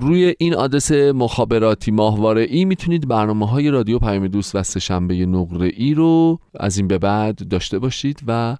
روی 0.00 0.34
این 0.38 0.54
آدرس 0.54 0.92
مخابراتی 0.92 1.90
ماهواره 1.90 2.42
ای 2.42 2.64
می‌تونید 2.64 3.08
برنامه 3.08 3.48
های 3.48 3.70
رادیو 3.70 3.98
پیام 3.98 4.26
دوست 4.26 4.54
و 4.54 4.62
سهشنبه 4.62 5.26
نقره 5.26 5.70
ای 5.76 5.94
رو 5.94 6.38
از 6.54 6.78
این 6.78 6.88
به 6.88 6.98
بعد 6.98 7.48
داشته 7.48 7.78
باشید 7.78 8.20
و 8.26 8.56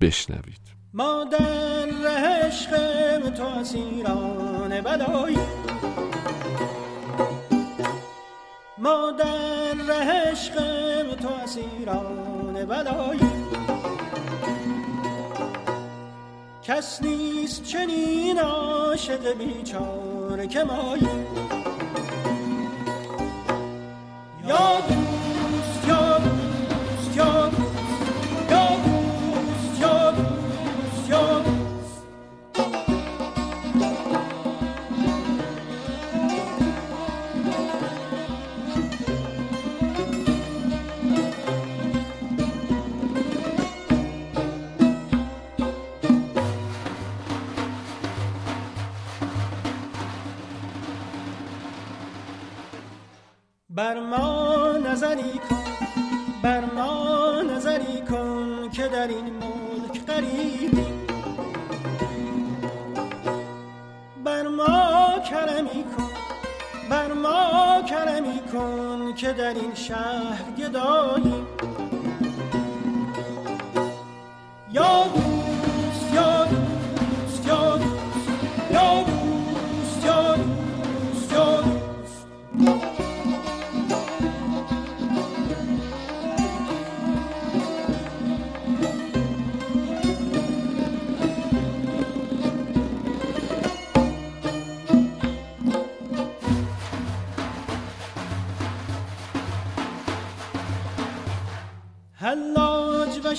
بشنوید. 0.00 0.60
ما 0.94 1.24
در 1.32 1.88
عشق 2.46 2.70
تو 3.30 3.44
از 3.44 3.74
ایران 3.74 4.80
ما 8.80 9.10
در 9.10 9.74
ره 9.88 10.34
تو 11.14 11.28
از 11.42 11.56
ایران 11.56 12.66
بلایی. 12.66 13.20
کس 16.62 17.02
نیست 17.02 17.64
چنین 17.64 18.38
عاشق 18.38 19.32
بیچاره 19.32 20.46
که 20.46 20.64
مایی. 20.64 21.08
یا 24.48 24.80
دوست 24.80 25.88
یا 25.88 26.18
دوست 26.18 27.16
یا 27.16 27.48
دوست 27.48 27.59
بر 53.80 54.00
ما 54.00 54.72
نظری 54.72 55.40
کن 55.48 55.64
بر 56.42 56.64
ما 56.64 57.42
نظری 57.42 58.00
کن 58.10 58.70
که 58.72 58.88
در 58.88 59.08
این 59.08 59.24
ملک 59.24 60.06
غریبی. 60.06 60.86
بر 64.24 64.48
ما 64.48 65.18
کرمی 65.30 65.84
کن 65.96 66.10
بر 66.90 67.12
ما 67.12 67.82
کرمی 67.82 68.40
کن 68.52 69.14
که 69.14 69.32
در 69.32 69.54
این 69.54 69.74
شهر 69.74 70.42
گداییم 70.58 71.46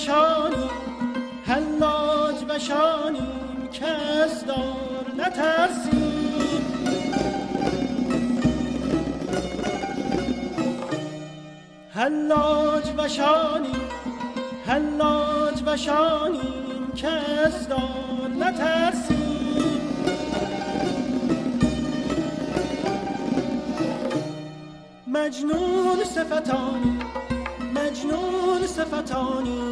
بشانیم 0.02 0.70
حلاج 1.46 2.44
بشانیم 2.44 3.68
که 3.72 3.86
از 3.86 4.46
دار 4.46 5.06
نترسیم. 5.18 6.62
حلاج 11.94 12.90
بشانیم 12.90 13.80
حلاج 14.66 15.62
بشانیم 15.62 16.92
که 16.96 17.08
از 17.08 17.68
دار 17.68 18.30
نترسیم. 18.38 19.22
مجنون 25.06 26.04
صفتانیم 26.04 26.98
مجنون 27.74 28.66
صفتانیم 28.66 29.71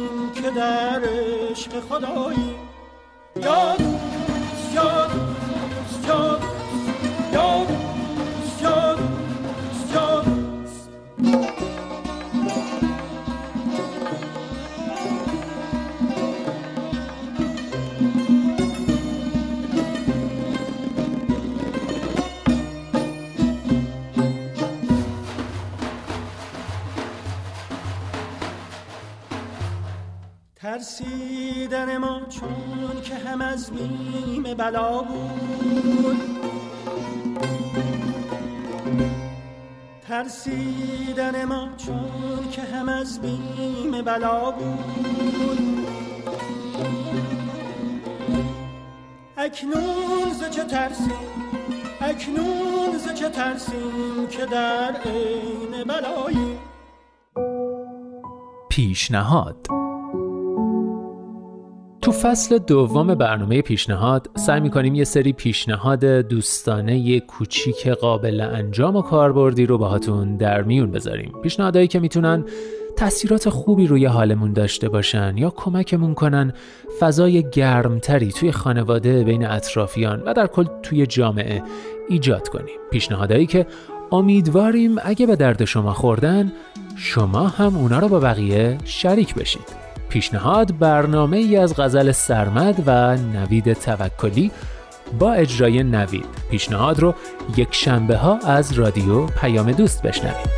در 0.55 1.01
عشق 1.03 1.79
خدایی. 1.79 2.55
ترسیدن 30.71 31.97
ما 31.97 32.21
چون 32.29 33.01
که 33.03 33.15
هم 33.15 33.41
از 33.41 33.71
بیم 33.71 34.53
بلا 34.53 35.01
بود. 35.01 36.17
ترسیدن 40.07 41.45
ما 41.45 41.69
چون 41.77 42.49
که 42.51 42.61
هم 42.61 42.89
از 42.89 43.21
بیم 43.21 44.01
بلا 44.01 44.51
بود. 44.51 45.87
اکنون 49.37 50.33
ز 50.33 50.49
چه 50.49 50.63
ترسیم؟ 50.63 51.11
اکنون 52.01 52.97
ز 52.97 53.13
چه 53.13 53.29
ترسیم 53.29 54.27
که 54.29 54.45
در 54.45 54.95
عین 55.05 55.83
بلایی 55.83 56.57
پیشنهاد 58.69 59.80
تو 62.11 62.17
فصل 62.17 62.57
دوم 62.57 63.15
برنامه 63.15 63.61
پیشنهاد 63.61 64.29
سعی 64.35 64.59
می‌کنیم 64.59 64.95
یه 64.95 65.03
سری 65.03 65.33
پیشنهاد 65.33 66.05
دوستانه 66.05 66.97
یه 66.97 67.19
کوچیک 67.19 67.87
قابل 67.87 68.41
انجام 68.41 68.95
و 68.95 69.01
کاربردی 69.01 69.65
رو 69.65 69.77
باهاتون 69.77 70.37
در 70.37 70.61
میون 70.61 70.91
بذاریم. 70.91 71.31
پیشنهادهایی 71.43 71.87
که 71.87 71.99
می‌تونن 71.99 72.45
تاثیرات 72.97 73.49
خوبی 73.49 73.87
روی 73.87 74.05
حالمون 74.05 74.53
داشته 74.53 74.89
باشن 74.89 75.37
یا 75.37 75.49
کمکمون 75.49 76.13
کنن 76.13 76.53
فضای 76.99 77.49
گرمتری 77.49 78.31
توی 78.31 78.51
خانواده 78.51 79.23
بین 79.23 79.45
اطرافیان 79.45 80.21
و 80.21 80.33
در 80.33 80.47
کل 80.47 80.65
توی 80.83 81.05
جامعه 81.05 81.63
ایجاد 82.09 82.47
کنیم. 82.49 82.75
پیشنهادهایی 82.91 83.45
که 83.45 83.65
امیدواریم 84.11 84.95
اگه 85.03 85.25
به 85.25 85.35
درد 85.35 85.65
شما 85.65 85.93
خوردن 85.93 86.51
شما 86.95 87.47
هم 87.47 87.77
اونا 87.77 87.99
رو 87.99 88.07
با 88.07 88.19
بقیه 88.19 88.77
شریک 88.85 89.35
بشید. 89.35 89.80
پیشنهاد 90.11 90.79
برنامه 90.79 91.37
ای 91.37 91.57
از 91.57 91.75
غزل 91.75 92.11
سرمد 92.11 92.83
و 92.85 93.17
نوید 93.17 93.73
توکلی 93.73 94.51
با 95.19 95.33
اجرای 95.33 95.83
نوید. 95.83 96.25
پیشنهاد 96.49 96.99
رو 96.99 97.15
یک 97.57 97.67
شنبه 97.71 98.17
ها 98.17 98.37
از 98.37 98.73
رادیو 98.73 99.25
پیام 99.25 99.71
دوست 99.71 100.01
بشنوید. 100.01 100.49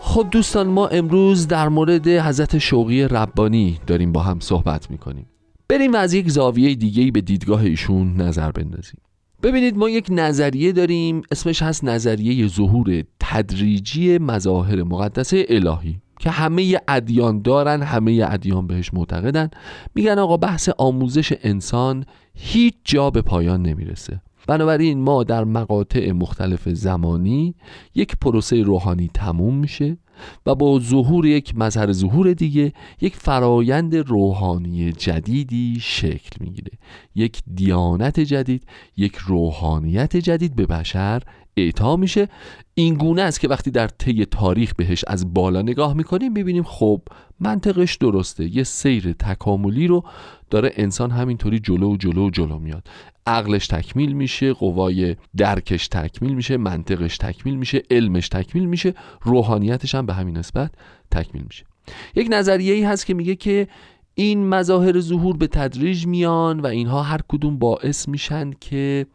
خب 0.00 0.26
دوستان 0.30 0.66
ما 0.66 0.86
امروز 0.86 1.48
در 1.48 1.68
مورد 1.68 2.08
حضرت 2.08 2.58
شوقی 2.58 3.02
ربانی 3.02 3.80
داریم 3.86 4.12
با 4.12 4.22
هم 4.22 4.40
صحبت 4.40 4.90
می‌کنیم. 4.90 5.26
بریم 5.68 5.92
و 5.92 5.96
از 5.96 6.14
یک 6.14 6.30
زاویه 6.30 6.74
دیگه 6.74 7.10
به 7.10 7.20
دیدگاه 7.20 7.60
ایشون 7.60 8.16
نظر 8.16 8.50
بندازیم. 8.50 9.00
ببینید 9.42 9.76
ما 9.76 9.88
یک 9.88 10.06
نظریه 10.10 10.72
داریم 10.72 11.22
اسمش 11.30 11.62
هست 11.62 11.84
نظریه 11.84 12.48
ظهور 12.48 13.04
تدریجی 13.20 14.18
مظاهر 14.18 14.82
مقدسه 14.82 15.46
الهی 15.48 16.00
که 16.20 16.30
همه 16.30 16.80
ادیان 16.88 17.42
دارن 17.42 17.82
همه 17.82 18.26
ادیان 18.28 18.66
بهش 18.66 18.94
معتقدن. 18.94 19.50
میگن 19.94 20.18
آقا 20.18 20.36
بحث 20.36 20.68
آموزش 20.78 21.32
انسان 21.42 22.04
هیچ 22.34 22.74
جا 22.84 23.10
به 23.10 23.22
پایان 23.22 23.62
نمی‌رسه. 23.62 24.20
بنابراین 24.48 25.00
ما 25.00 25.24
در 25.24 25.44
مقاطع 25.44 26.12
مختلف 26.12 26.68
زمانی 26.68 27.54
یک 27.94 28.16
پروسه 28.20 28.62
روحانی 28.62 29.10
تموم 29.14 29.54
میشه. 29.54 29.96
و 30.46 30.54
با 30.54 30.78
ظهور 30.78 31.26
یک 31.26 31.52
مظهر 31.56 31.92
ظهور 31.92 32.32
دیگه 32.32 32.72
یک 33.00 33.16
فرایند 33.16 33.96
روحانی 33.96 34.92
جدیدی 34.92 35.78
شکل 35.80 36.36
می‌گیره. 36.40 36.72
یک 37.14 37.42
دیانت 37.54 38.20
جدید 38.20 38.62
یک 38.96 39.16
روحانیت 39.16 40.16
جدید 40.16 40.56
به 40.56 40.66
بشر 40.66 41.22
اعطا 41.56 41.96
میشه. 41.96 42.28
این 42.74 42.94
گونه 42.94 43.22
است 43.22 43.40
که 43.40 43.48
وقتی 43.48 43.70
در 43.70 43.88
طی 43.88 44.24
تاریخ 44.24 44.74
بهش 44.74 45.04
از 45.06 45.34
بالا 45.34 45.62
نگاه 45.62 45.94
می‌کنیم 45.94 46.34
ببینیم 46.34 46.62
خب 46.62 47.02
منطقش 47.40 47.96
درسته. 47.96 48.56
یه 48.56 48.62
سیر 48.62 49.12
تکاملی 49.12 49.86
رو 49.86 50.04
داره 50.50 50.72
انسان 50.76 51.10
همینطوری 51.10 51.58
جلو 51.58 51.92
و 51.92 51.96
جلو 51.96 52.26
و 52.26 52.30
جلو 52.30 52.58
میاد. 52.58 52.88
عقلش 53.26 53.66
تکمیل 53.66 54.12
میشه 54.12 54.52
قوای 54.52 55.16
درکش 55.36 55.88
تکمیل 55.88 56.34
میشه 56.34 56.56
منطقش 56.56 57.18
تکمیل 57.18 57.56
میشه 57.56 57.82
علمش 57.90 58.28
تکمیل 58.28 58.64
میشه 58.64 58.94
روحانیتش 59.22 59.94
هم 59.94 60.06
به 60.06 60.14
همین 60.14 60.36
نسبت 60.36 60.70
تکمیل 61.10 61.44
میشه. 61.46 61.64
یک 62.14 62.28
نظریه 62.30 62.74
ای 62.74 62.82
هست 62.82 63.06
که 63.06 63.14
میگه 63.14 63.34
که 63.34 63.68
این 64.14 64.48
مظاهر 64.48 65.00
ظهور 65.00 65.36
به 65.36 65.46
تدریج 65.46 66.06
میان 66.06 66.60
و 66.60 66.66
اینها 66.66 67.02
هر 67.02 67.20
کدوم 67.28 67.58
باعث 67.58 68.08
میشن 68.08 68.50
که 68.60 69.06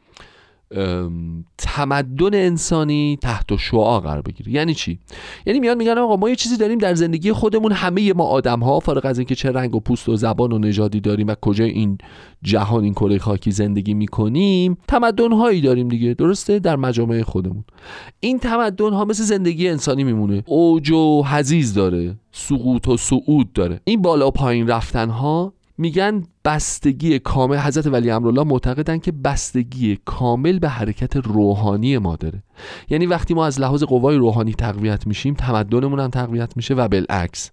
تمدن 1.57 2.33
انسانی 2.33 3.17
تحت 3.21 3.55
شعا 3.55 3.99
قرار 3.99 4.21
بگیره. 4.21 4.51
یعنی 4.51 4.73
چی؟ 4.73 4.99
یعنی 5.45 5.59
میان 5.59 5.77
میگن 5.77 5.97
آقا 5.97 6.15
ما 6.15 6.29
یه 6.29 6.35
چیزی 6.35 6.57
داریم 6.57 6.77
در 6.77 6.93
زندگی 6.93 7.31
خودمون 7.31 7.71
همه 7.71 8.13
ما 8.13 8.23
آدم 8.23 8.59
ها 8.59 8.79
فارغ 8.79 9.05
از 9.05 9.19
اینکه 9.19 9.35
چه 9.35 9.51
رنگ 9.51 9.75
و 9.75 9.79
پوست 9.79 10.09
و 10.09 10.15
زبان 10.15 10.51
و 10.51 10.57
نژادی 10.57 10.99
داریم 10.99 11.27
و 11.27 11.35
کجا 11.41 11.65
این 11.65 11.97
جهان 12.43 12.83
این 12.83 12.93
کره 12.93 13.17
خاکی 13.17 13.51
زندگی 13.51 13.93
می‌کنیم 13.93 14.77
تمدن 14.87 15.31
هایی 15.31 15.61
داریم 15.61 15.87
دیگه. 15.87 16.13
درسته؟ 16.13 16.59
در 16.59 16.75
مجامع 16.75 17.21
خودمون. 17.21 17.63
این 18.19 18.39
تمدن 18.39 18.93
ها 18.93 19.05
مثل 19.05 19.23
زندگی 19.23 19.69
انسانی 19.69 20.03
میمونه. 20.03 20.43
اوج 20.45 20.91
و 20.91 21.23
حزیز 21.23 21.73
داره. 21.73 22.15
سقوط 22.31 22.87
و 22.87 22.97
صعود 22.97 23.53
داره. 23.53 23.79
این 23.83 24.01
بالا 24.01 24.27
و 24.27 24.31
پایین 24.31 24.67
رفتن 24.67 25.09
ها 25.09 25.53
میگن 25.81 26.23
بستگی 26.45 27.19
کامل 27.19 27.57
حضرت 27.57 27.87
ولی 27.87 28.11
امرالله 28.11 28.43
معتقدن 28.43 28.97
که 28.97 29.11
بستگی 29.11 29.97
کامل 30.05 30.59
به 30.59 30.69
حرکت 30.69 31.15
روحانی 31.15 31.97
ما 31.97 32.15
داره. 32.15 32.43
یعنی 32.89 33.05
وقتی 33.05 33.33
ما 33.33 33.45
از 33.45 33.59
لحاظ 33.59 33.83
قوای 33.83 34.15
روحانی 34.15 34.53
تقویت 34.53 35.07
میشیم 35.07 35.33
تمدنمون 35.33 35.99
هم 35.99 36.09
تقویت 36.09 36.57
میشه 36.57 36.73
و 36.73 36.87
بالعکس. 36.87 37.51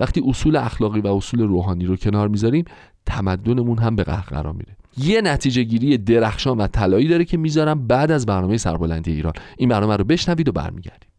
وقتی 0.00 0.22
اصول 0.26 0.56
اخلاقی 0.56 1.00
و 1.00 1.06
اصول 1.06 1.40
روحانی 1.40 1.86
رو 1.86 1.96
کنار 1.96 2.28
می‌ذاریم 2.28 2.64
تمدنمون 3.06 3.78
هم 3.78 3.96
به 3.96 4.04
قرار 4.04 4.52
میره. 4.52 4.76
یه 4.96 5.20
نتیجه 5.20 5.62
گیری 5.62 5.98
درخشان 5.98 6.58
و 6.58 6.66
طلایی 6.66 7.08
داره 7.08 7.24
که 7.24 7.36
می‌ذارم 7.36 7.86
بعد 7.86 8.10
از 8.10 8.26
برنامه 8.26 8.56
سربلندی 8.56 9.12
ایران. 9.12 9.32
این 9.56 9.68
برنامه 9.68 9.96
رو 9.96 10.04
بشنوید 10.04 10.48
و 10.48 10.52
برمیگردیم. 10.52 11.11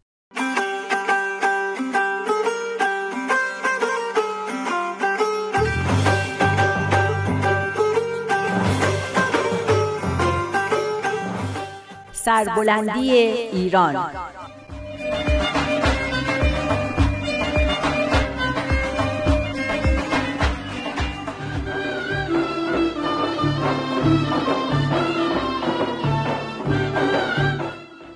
سربلندی 12.25 13.11
ایران. 13.11 14.05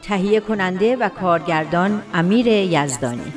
تهیه 0.01 0.39
کننده 0.39 0.95
و 0.95 1.09
کارگردان 1.09 2.01
امیر 2.13 2.47
یزدانی. 2.47 3.33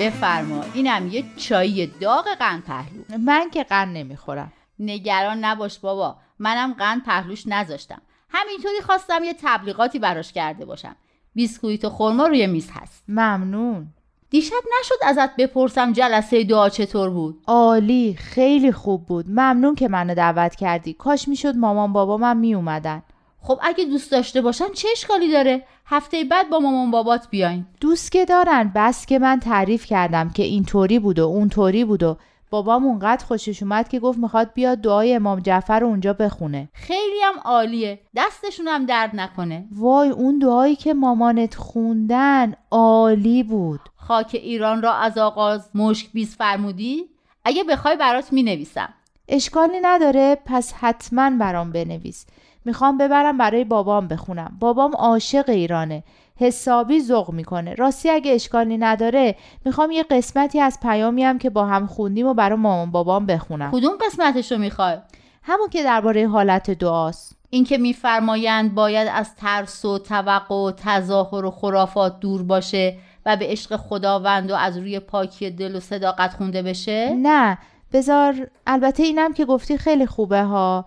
بفرما 0.00 0.64
اینم 0.74 1.08
یه 1.08 1.24
چای 1.36 1.86
داغ 1.86 2.24
قند 2.38 2.64
پهلو. 2.64 3.18
من 3.18 3.50
که 3.50 3.64
قند 3.64 3.96
نمی‌خورم. 3.96 4.52
نگران 4.80 5.44
نباش 5.44 5.78
بابا. 5.78 6.16
منم 6.38 6.72
قند 6.72 7.04
پهلوش 7.04 7.46
نذاشتم. 7.46 8.02
همینطوری 8.28 8.80
خواستم 8.80 9.24
یه 9.24 9.34
تبلیغاتی 9.42 9.98
براش 9.98 10.32
کرده 10.32 10.64
باشم. 10.64 10.96
بیسکویت 11.34 11.84
و 11.84 11.90
خورما 11.90 12.26
روی 12.26 12.46
میز 12.46 12.70
هست. 12.74 13.04
ممنون. 13.08 13.86
دیشب 14.30 14.62
نشد 14.80 14.94
ازت 15.06 15.36
بپرسم 15.36 15.92
جلسه 15.92 16.44
دعا 16.44 16.68
چطور 16.68 17.10
بود؟ 17.10 17.42
عالی 17.46 18.14
خیلی 18.14 18.72
خوب 18.72 19.06
بود. 19.06 19.26
ممنون 19.28 19.74
که 19.74 19.88
منو 19.88 20.14
دعوت 20.14 20.54
کردی. 20.54 20.92
کاش 20.92 21.28
می‌شد 21.28 21.56
مامان 21.56 21.92
بابا 21.92 22.16
من 22.16 22.36
می 22.36 22.54
اومدن 22.54 23.02
خب 23.42 23.58
اگه 23.62 23.84
دوست 23.84 24.10
داشته 24.10 24.40
باشن 24.40 24.72
چه 24.74 24.88
اشکالی 24.92 25.32
داره؟ 25.32 25.62
هفته 25.86 26.24
بعد 26.24 26.50
با 26.50 26.58
مامان 26.58 26.90
بابات 26.90 27.28
بیاین. 27.30 27.66
دوست 27.80 28.12
که 28.12 28.24
دارن 28.24 28.72
بس 28.74 29.06
که 29.06 29.18
من 29.18 29.40
تعریف 29.40 29.86
کردم 29.86 30.30
که 30.30 30.42
اینطوری 30.42 30.98
بود 30.98 31.18
و 31.18 31.26
اونطوری 31.26 31.84
بود 31.84 32.02
و 32.02 32.16
بابام 32.50 32.84
اونقدر 32.84 33.24
خوشش 33.24 33.62
اومد 33.62 33.88
که 33.88 34.00
گفت 34.00 34.18
می‌خواد 34.18 34.52
بیاد 34.54 34.78
دعای 34.78 35.14
امام 35.14 35.40
جعفر 35.40 35.80
رو 35.80 35.86
اونجا 35.86 36.12
بخونه. 36.12 36.68
خیلی 36.72 37.20
هم 37.24 37.34
عالیه. 37.44 38.00
دستشون 38.16 38.68
هم 38.68 38.86
درد 38.86 39.10
نکنه. 39.14 39.68
وای 39.72 40.08
اون 40.08 40.38
دعایی 40.38 40.76
که 40.76 40.94
مامانت 40.94 41.54
خوندن 41.54 42.54
عالی 42.70 43.42
بود. 43.42 43.80
خاک 43.96 44.30
ایران 44.32 44.82
را 44.82 44.92
از 44.92 45.18
آغاز 45.18 45.70
مشک 45.74 46.12
بیز 46.12 46.36
فرمودی؟ 46.36 47.04
اگه 47.44 47.64
بخوای 47.64 47.96
برات 47.96 48.32
می 48.32 48.42
نویسم 48.42 48.94
اشکالی 49.28 49.80
نداره 49.82 50.38
پس 50.44 50.72
حتما 50.72 51.30
برام 51.30 51.72
بنویس. 51.72 52.26
می‌خوام 52.64 52.98
ببرم 52.98 53.38
برای 53.38 53.64
بابام 53.64 54.08
بخونم. 54.08 54.56
بابام 54.60 54.92
عاشق 54.94 55.48
ایرانه. 55.48 56.02
حسابی 56.40 57.00
ذوق 57.00 57.30
می‌کنه. 57.30 57.74
راستی 57.74 58.10
اگه 58.10 58.32
اشکالی 58.32 58.78
نداره 58.78 59.36
می‌خوام 59.64 59.90
یه 59.90 60.02
قسمتی 60.02 60.60
از 60.60 60.78
پیامی 60.82 61.24
هم 61.24 61.38
که 61.38 61.50
با 61.50 61.66
هم 61.66 61.86
خوندیم 61.86 62.26
و 62.26 62.34
برای 62.34 62.58
مامان 62.58 62.90
بابام 62.90 63.26
بخونم. 63.26 63.70
کدوم 63.70 63.92
قسمتشو 64.06 64.58
می‌خوای؟ 64.58 64.98
همون 65.42 65.68
که 65.68 65.82
درباره 65.82 66.28
حالت 66.28 66.70
دعاست. 66.70 67.36
اینکه 67.50 67.78
میفرمایند 67.78 68.74
باید 68.74 69.08
از 69.12 69.34
ترس 69.34 69.84
و 69.84 69.98
توقع 69.98 70.54
و 70.54 70.72
تظاهر 70.76 71.44
و 71.44 71.50
خرافات 71.50 72.20
دور 72.20 72.42
باشه 72.42 72.96
و 73.26 73.36
به 73.36 73.46
عشق 73.46 73.76
خداوند 73.76 74.50
و 74.50 74.54
از 74.54 74.78
روی 74.78 75.00
پاکی 75.00 75.50
دل 75.50 75.76
و 75.76 75.80
صداقت 75.80 76.34
خونده 76.34 76.62
بشه؟ 76.62 77.14
نه. 77.14 77.58
بذار 77.92 78.50
البته 78.66 79.02
اینم 79.02 79.32
که 79.32 79.44
گفتی 79.44 79.78
خیلی 79.78 80.06
خوبه 80.06 80.42
ها 80.42 80.84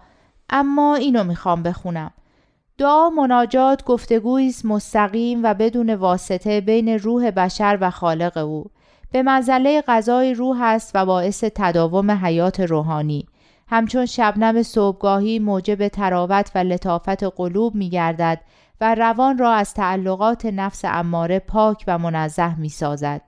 اما 0.49 0.95
اینو 0.95 1.23
می‌خوام 1.23 1.63
بخونم. 1.63 2.11
دعا 2.77 3.09
مناجات 3.09 3.83
گفتگویی 3.83 4.49
است 4.49 4.65
مستقیم 4.65 5.43
و 5.43 5.53
بدون 5.53 5.93
واسطه 5.93 6.61
بین 6.61 6.89
روح 6.89 7.31
بشر 7.31 7.77
و 7.81 7.89
خالق 7.89 8.37
او 8.37 8.65
به 9.11 9.23
منزله 9.23 9.83
غذای 9.87 10.33
روح 10.33 10.61
است 10.61 10.91
و 10.95 11.05
باعث 11.05 11.43
تداوم 11.55 12.11
حیات 12.11 12.59
روحانی 12.59 13.27
همچون 13.67 14.05
شبنم 14.05 14.63
صبحگاهی 14.63 15.39
موجب 15.39 15.87
تراوت 15.87 16.51
و 16.55 16.57
لطافت 16.57 17.23
قلوب 17.23 17.75
می 17.75 17.89
گردد 17.89 18.39
و 18.81 18.95
روان 18.95 19.37
را 19.37 19.51
از 19.53 19.73
تعلقات 19.73 20.45
نفس 20.45 20.81
اماره 20.85 21.39
پاک 21.39 21.83
و 21.87 21.97
منزه 21.97 22.59
می 22.59 22.69
سازد. 22.69 23.21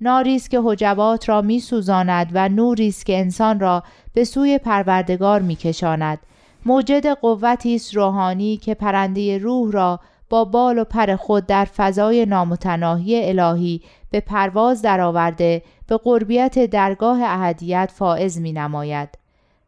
ناری 0.00 0.36
است 0.36 0.50
که 0.50 0.60
حجبات 0.64 1.28
را 1.28 1.42
می 1.42 1.60
سوزاند 1.60 2.30
و 2.32 2.48
نوری 2.48 2.88
است 2.88 3.06
که 3.06 3.18
انسان 3.18 3.60
را 3.60 3.82
به 4.14 4.24
سوی 4.24 4.58
پروردگار 4.58 5.40
می 5.40 5.56
کشاند. 5.56 6.18
موجد 6.66 7.06
قوتی 7.06 7.74
است 7.74 7.94
روحانی 7.94 8.56
که 8.56 8.74
پرنده 8.74 9.38
روح 9.38 9.72
را 9.72 10.00
با 10.30 10.44
بال 10.44 10.78
و 10.78 10.84
پر 10.84 11.16
خود 11.16 11.46
در 11.46 11.64
فضای 11.64 12.26
نامتناهی 12.26 13.28
الهی 13.28 13.80
به 14.10 14.20
پرواز 14.20 14.82
درآورده 14.82 15.62
به 15.86 15.96
قربیت 15.96 16.58
درگاه 16.58 17.18
اهدیت 17.22 17.90
فائز 17.94 18.40
می 18.40 18.52
نماید. 18.52 19.08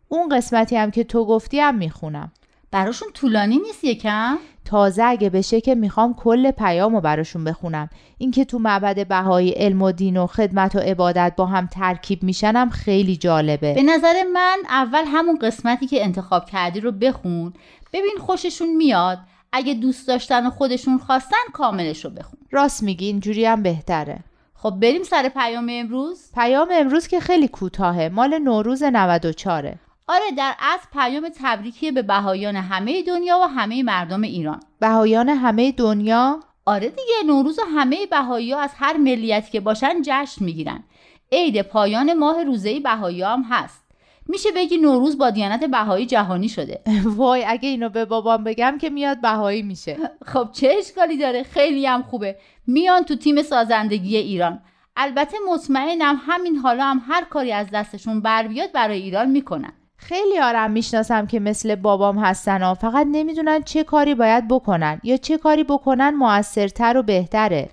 اون 0.08 0.28
قسمتی 0.28 0.76
هم 0.76 0.90
که 0.90 1.04
تو 1.04 1.24
گفتی 1.24 1.60
هم 1.60 1.74
می‌خونم 1.74 2.32
براشون 2.74 3.08
طولانی 3.14 3.58
نیست 3.58 3.84
یکم؟ 3.84 4.38
تازه 4.64 5.04
اگه 5.04 5.30
بشه 5.30 5.60
که 5.60 5.74
می‌خوام 5.74 6.14
کل 6.14 6.50
پیامو 6.50 7.00
براشون 7.00 7.44
بخونم. 7.44 7.90
اینکه 8.18 8.44
تو 8.44 8.58
معبد 8.58 9.08
بهایی 9.08 9.50
علم 9.50 9.82
و 9.82 9.92
دین 9.92 10.16
و 10.16 10.26
خدمت 10.26 10.76
و 10.76 10.78
عبادت 10.78 11.32
با 11.36 11.46
هم 11.46 11.66
ترکیب 11.66 12.22
میشنم 12.22 12.70
خیلی 12.70 13.16
جالبه. 13.16 13.74
به 13.74 13.82
نظر 13.82 14.22
من 14.32 14.56
اول 14.68 15.04
همون 15.06 15.38
قسمتی 15.38 15.86
که 15.86 16.04
انتخاب 16.04 16.44
کردی 16.44 16.80
رو 16.80 16.92
بخون. 16.92 17.52
ببین 17.92 18.16
خوششون 18.20 18.76
میاد. 18.76 19.18
اگه 19.52 19.74
دوست 19.74 20.08
داشتن 20.08 20.46
و 20.46 20.50
خودشون 20.50 20.98
خواستن 20.98 21.44
کاملش 21.52 22.04
رو 22.04 22.10
بخون. 22.10 22.38
راست 22.50 22.82
میگی 22.82 23.06
اینجوری 23.06 23.44
هم 23.44 23.62
بهتره. 23.62 24.18
خب 24.54 24.70
بریم 24.70 25.02
سر 25.02 25.28
پیام 25.28 25.66
امروز. 25.70 26.30
پیام 26.34 26.68
امروز 26.72 27.06
که 27.06 27.20
خیلی 27.20 27.48
کوتاهه. 27.48 28.08
مال 28.08 28.38
نوروز 28.38 28.82
94 28.82 29.74
آره 30.08 30.30
در 30.36 30.54
اصل 30.58 30.86
پیام 30.92 31.28
تبریکی 31.40 31.90
به 31.90 32.02
بهایان 32.02 32.56
همه 32.56 33.02
دنیا 33.02 33.38
و 33.38 33.42
همه 33.42 33.82
مردم 33.82 34.22
ایران. 34.22 34.60
بهایان 34.80 35.28
همه 35.28 35.72
دنیا؟ 35.72 36.40
آره 36.66 36.88
دیگه 36.88 37.14
نوروز 37.26 37.58
و 37.58 37.62
همه 37.76 38.06
بهایی 38.06 38.52
ها 38.52 38.60
از 38.60 38.70
هر 38.76 38.96
ملیتی 38.96 39.50
که 39.50 39.60
باشن 39.60 40.02
جشن 40.02 40.44
می‌گیرن. 40.44 40.84
عید 41.32 41.62
پایان 41.62 42.14
ماه 42.14 42.44
روزه 42.44 42.80
بهایی 42.80 43.22
هم 43.22 43.42
هست. 43.50 43.84
میشه 44.26 44.48
بگی 44.56 44.76
نوروز 44.76 45.18
با 45.18 45.30
دیانت 45.30 45.64
بهایی 45.64 46.06
جهانی 46.06 46.48
شده. 46.48 46.82
وای 47.16 47.44
اگه 47.44 47.68
اینو 47.68 47.88
به 47.88 48.04
بابام 48.04 48.44
بگم 48.44 48.78
که 48.80 48.90
میاد 48.90 49.20
بهایی 49.20 49.62
میشه. 49.62 49.96
خب 50.32 50.48
چه 50.52 50.74
اشکالی 50.78 51.16
داره؟ 51.16 51.42
خیلی 51.42 51.86
هم 51.86 52.02
خوبه. 52.02 52.36
میان 52.66 53.02
تو 53.02 53.16
تیم 53.16 53.42
سازندگی 53.42 54.16
ایران. 54.16 54.62
البته 54.96 55.36
مطمئنم 55.52 56.20
همین 56.26 56.56
حالا 56.56 56.84
هم 56.84 57.02
هر 57.08 57.24
کاری 57.24 57.52
از 57.52 57.66
دستشون 57.72 58.20
بر 58.20 58.46
بیاد 58.48 58.72
برای 58.72 59.02
ایران 59.02 59.30
می‌کنن. 59.30 59.72
خیلی 60.08 60.40
آرم 60.40 60.70
می‌شناسم 60.70 61.26
که 61.26 61.40
مثل 61.40 61.74
بابام 61.74 62.18
هستن 62.18 62.62
و 62.62 62.74
فقط 62.74 63.06
نمی‌دونن 63.10 63.62
چه 63.62 63.84
کاری 63.84 64.14
باید 64.14 64.48
بکنن 64.48 65.00
یا 65.02 65.16
چه 65.16 65.38
کاری 65.38 65.64
بکنن 65.64 66.10
موثرتر 66.10 66.96
و 66.96 67.02
بهتره. 67.02 67.68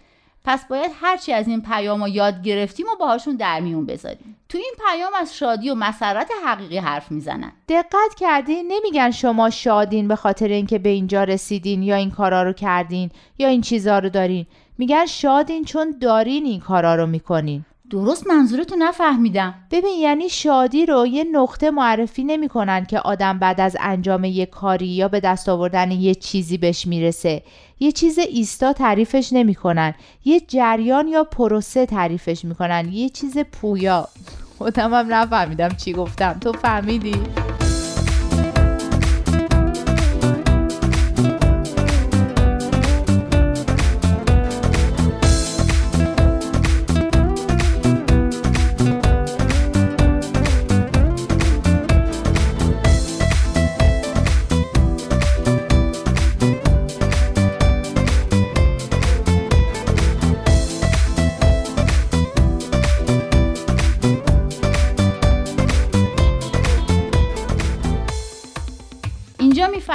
پس 0.45 0.65
باید 0.69 0.91
هرچی 1.01 1.33
از 1.33 1.47
این 1.47 1.61
پیام 1.61 2.01
رو 2.03 2.09
یاد 2.09 2.43
گرفتیم 2.43 2.85
و 2.85 2.95
باهاشون 2.99 3.35
در 3.35 3.59
میون 3.59 3.85
بذاریم. 3.85 4.37
تو 4.49 4.57
این 4.57 4.73
پیام 4.87 5.11
از 5.21 5.37
شادی 5.37 5.69
و 5.69 5.75
مسرت 5.75 6.31
حقیقی 6.45 6.77
حرف 6.77 7.11
می‌زنن. 7.11 7.51
دقت 7.69 8.15
کردین 8.17 8.71
نمیگن 8.71 9.11
شما 9.11 9.49
شادین 9.49 10.07
به 10.07 10.15
خاطر 10.15 10.47
اینکه 10.47 10.79
به 10.79 10.89
اینجا 10.89 11.23
رسیدین 11.23 11.83
یا 11.83 11.95
این 11.95 12.11
کارا 12.11 12.43
رو 12.43 12.53
کردین 12.53 13.09
یا 13.37 13.47
این 13.47 13.61
چیزا 13.61 13.99
رو 13.99 14.09
دارین. 14.09 14.45
میگن 14.77 15.05
شادین 15.05 15.65
چون 15.65 15.95
دارین 16.01 16.45
این 16.45 16.59
کارا 16.59 16.95
رو 16.95 17.05
می‌کنین. 17.07 17.65
درست 17.91 18.27
منظورتو 18.27 18.75
نفهمیدم. 18.79 19.53
ببین 19.71 19.99
یعنی 19.99 20.29
شادی 20.29 20.85
رو 20.85 21.07
یه 21.07 21.23
نقطه 21.31 21.71
معرفی 21.71 22.23
نمی‌کنن 22.23 22.85
که 22.85 22.99
آدم 22.99 23.39
بعد 23.39 23.61
از 23.61 23.77
انجام 23.79 24.23
یه 24.23 24.45
کاری 24.45 24.87
یا 24.87 25.07
به 25.07 25.19
دست 25.19 25.49
آوردن 25.49 25.91
یه 25.91 26.15
چیزی 26.15 26.57
بهش 26.57 26.87
می‌رسه. 26.87 27.43
یه 27.79 27.91
چیز 27.91 28.19
ایستا 28.19 28.73
تعریفش 28.73 29.33
نمی‌کنن. 29.33 29.93
یه 30.25 30.39
جریان 30.39 31.07
یا 31.07 31.23
پروسه 31.23 31.85
تعریفش 31.85 32.45
می‌کنن. 32.45 32.89
یه 32.93 33.09
چیز 33.09 33.37
پویا. 33.37 34.07
خودم 34.57 34.93
هم 34.93 35.13
نفهمیدم 35.13 35.69
چی 35.69 35.93
گفتم. 35.93 36.37
تو 36.41 36.51
فهمیدی؟ 36.51 37.15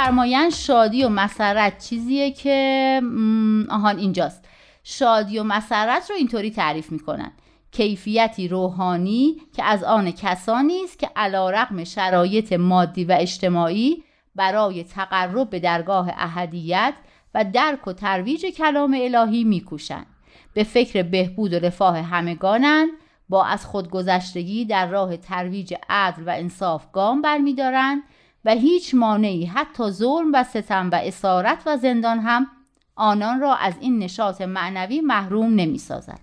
میفرمایند 0.07 0.51
شادی 0.51 1.03
و 1.03 1.09
مسرت 1.09 1.85
چیزیه 1.85 2.31
که 2.31 3.01
آهان 3.69 3.97
اینجاست. 3.97 4.45
شادی 4.83 5.39
و 5.39 5.43
مسرت 5.43 6.09
رو 6.09 6.15
اینطوری 6.15 6.51
تعریف 6.51 6.91
می‌کنن. 6.91 7.31
کیفیتی 7.71 8.47
روحانی 8.47 9.35
که 9.55 9.63
از 9.63 9.83
آن 9.83 10.11
کسانی 10.11 10.83
است 10.83 10.99
که 10.99 11.09
علا 11.15 11.49
رقم 11.49 11.83
شرایط 11.83 12.53
مادی 12.53 13.05
و 13.05 13.15
اجتماعی 13.19 14.03
برای 14.35 14.83
تقرب 14.83 15.49
به 15.49 15.59
درگاه 15.59 16.09
اهدیت 16.17 16.93
و 17.33 17.45
درک 17.53 17.87
و 17.87 17.93
ترویج 17.93 18.45
کلام 18.45 18.97
الهی 19.01 19.43
میکوشند. 19.43 20.07
به 20.53 20.63
فکر 20.63 21.03
بهبود 21.03 21.53
و 21.53 21.59
رفاه 21.59 21.97
همگانند. 21.97 22.89
با 23.29 23.45
از 23.45 23.65
خودگذشتگی 23.65 24.65
در 24.65 24.87
راه 24.87 25.17
ترویج 25.17 25.73
عدل 25.89 26.23
و 26.27 26.29
انصاف 26.29 26.91
گام 26.91 27.21
برمیدارند. 27.21 28.03
و 28.45 28.51
هیچ 28.51 28.95
مانعی 28.95 29.45
حتی 29.45 29.89
ظلم 29.89 30.31
و 30.33 30.43
ستم 30.43 30.89
و 30.91 30.95
اسارت 30.95 31.63
و 31.65 31.77
زندان 31.77 32.19
هم 32.19 32.47
آنان 32.95 33.39
را 33.39 33.55
از 33.55 33.73
این 33.79 33.99
نشاط 33.99 34.41
معنوی 34.41 35.01
محروم 35.01 35.55
نمی 35.55 35.77
سازد. 35.77 36.19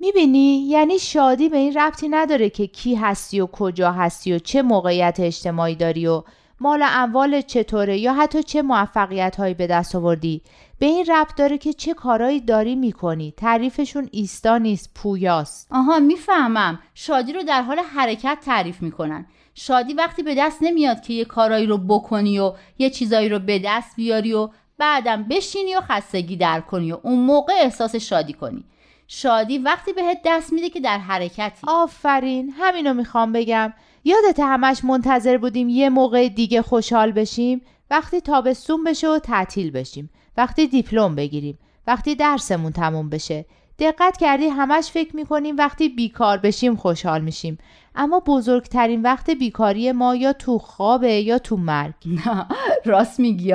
می‌بینی؟ 0.00 0.68
یعنی 0.68 0.98
شادی 0.98 1.48
به 1.48 1.56
این 1.56 1.78
ربطی 1.78 2.08
نداره 2.08 2.50
که 2.50 2.66
کی 2.66 2.94
هستی 2.94 3.40
و 3.40 3.46
کجا 3.46 3.92
هستی 3.92 4.32
و 4.32 4.38
چه 4.38 4.62
موقعیت 4.62 5.16
اجتماعی 5.20 5.74
داری 5.74 6.06
و 6.06 6.22
مال 6.60 6.82
اموال 6.86 7.40
چطوره 7.40 7.98
یا 7.98 8.14
حتی 8.14 8.42
چه 8.42 8.62
موفقیت 8.62 9.36
هایی 9.36 9.54
به 9.54 9.66
دست 9.66 9.94
آوردی. 9.94 10.42
به 10.78 10.86
این 10.86 11.04
ربط 11.08 11.34
داره 11.36 11.58
که 11.58 11.72
چه 11.72 11.94
کارایی 11.94 12.40
داری 12.40 12.74
می‌کنی. 12.74 13.34
تعریفشون 13.36 14.08
ایستا 14.12 14.58
نیست 14.58 14.90
پویاست. 14.94 15.68
آها 15.70 15.98
می‌فهمم. 15.98 16.78
شادی 16.94 17.32
رو 17.32 17.42
در 17.42 17.62
حال 17.62 17.78
حرکت 17.78 18.38
تعریف 18.44 18.82
می‌کنن. 18.82 19.26
شادی 19.54 19.94
وقتی 19.94 20.22
به 20.22 20.34
دست 20.34 20.58
نمیاد 20.62 21.00
که 21.00 21.12
یه 21.12 21.24
کارایی 21.24 21.66
رو 21.66 21.78
بکنی 21.78 22.38
و 22.38 22.52
یه 22.78 22.90
چیزایی 22.90 23.28
رو 23.28 23.38
به 23.38 23.58
دست 23.64 23.96
بیاری 23.96 24.32
و 24.32 24.48
بعدم 24.78 25.24
بشینی 25.24 25.74
و 25.74 25.80
خستگی 25.80 26.36
در 26.36 26.60
کنی 26.60 26.92
و 26.92 26.98
اون 27.02 27.18
موقع 27.18 27.52
احساس 27.52 27.96
شادی 27.96 28.32
کنی. 28.32 28.64
شادی 29.08 29.58
وقتی 29.58 29.92
بهت 29.92 30.18
دست 30.24 30.52
میده 30.52 30.70
که 30.70 30.80
در 30.80 30.98
حرکتی. 30.98 31.66
آفرین 31.66 32.54
همینو 32.58 32.94
می‌خوام 32.94 33.32
بگم. 33.32 33.72
یادت 34.04 34.40
همش 34.40 34.84
منتظر 34.84 35.38
بودیم 35.38 35.68
یه 35.68 35.88
موقع 35.88 36.28
دیگه 36.28 36.62
خوشحال 36.62 37.12
بشیم؟ 37.12 37.62
وقتی 37.90 38.20
تابستون 38.20 38.84
بشه 38.84 39.08
و 39.08 39.18
تعطیل 39.18 39.70
بشیم. 39.70 40.10
وقتی 40.36 40.66
دیپلم 40.66 41.14
بگیریم. 41.14 41.58
وقتی 41.86 42.14
درسمون 42.14 42.72
تموم 42.72 43.08
بشه. 43.10 43.44
دقت 43.78 44.16
کردی 44.16 44.46
همش 44.46 44.90
فکر 44.90 45.16
می‌کنیم 45.16 45.56
وقتی 45.56 45.88
بیکار 45.88 46.38
بشیم 46.38 46.76
خوشحال 46.76 47.20
میشیم. 47.20 47.58
اما 47.94 48.20
بزرگترین 48.20 49.02
وقت 49.02 49.30
بیکاری 49.30 49.92
ما 49.92 50.14
یا 50.14 50.32
تو 50.32 50.58
خوابه 50.58 51.12
یا 51.12 51.38
تو 51.38 51.56
مرگ. 51.56 51.94
نه 52.26 52.46
راست 52.84 53.20
میگی 53.20 53.54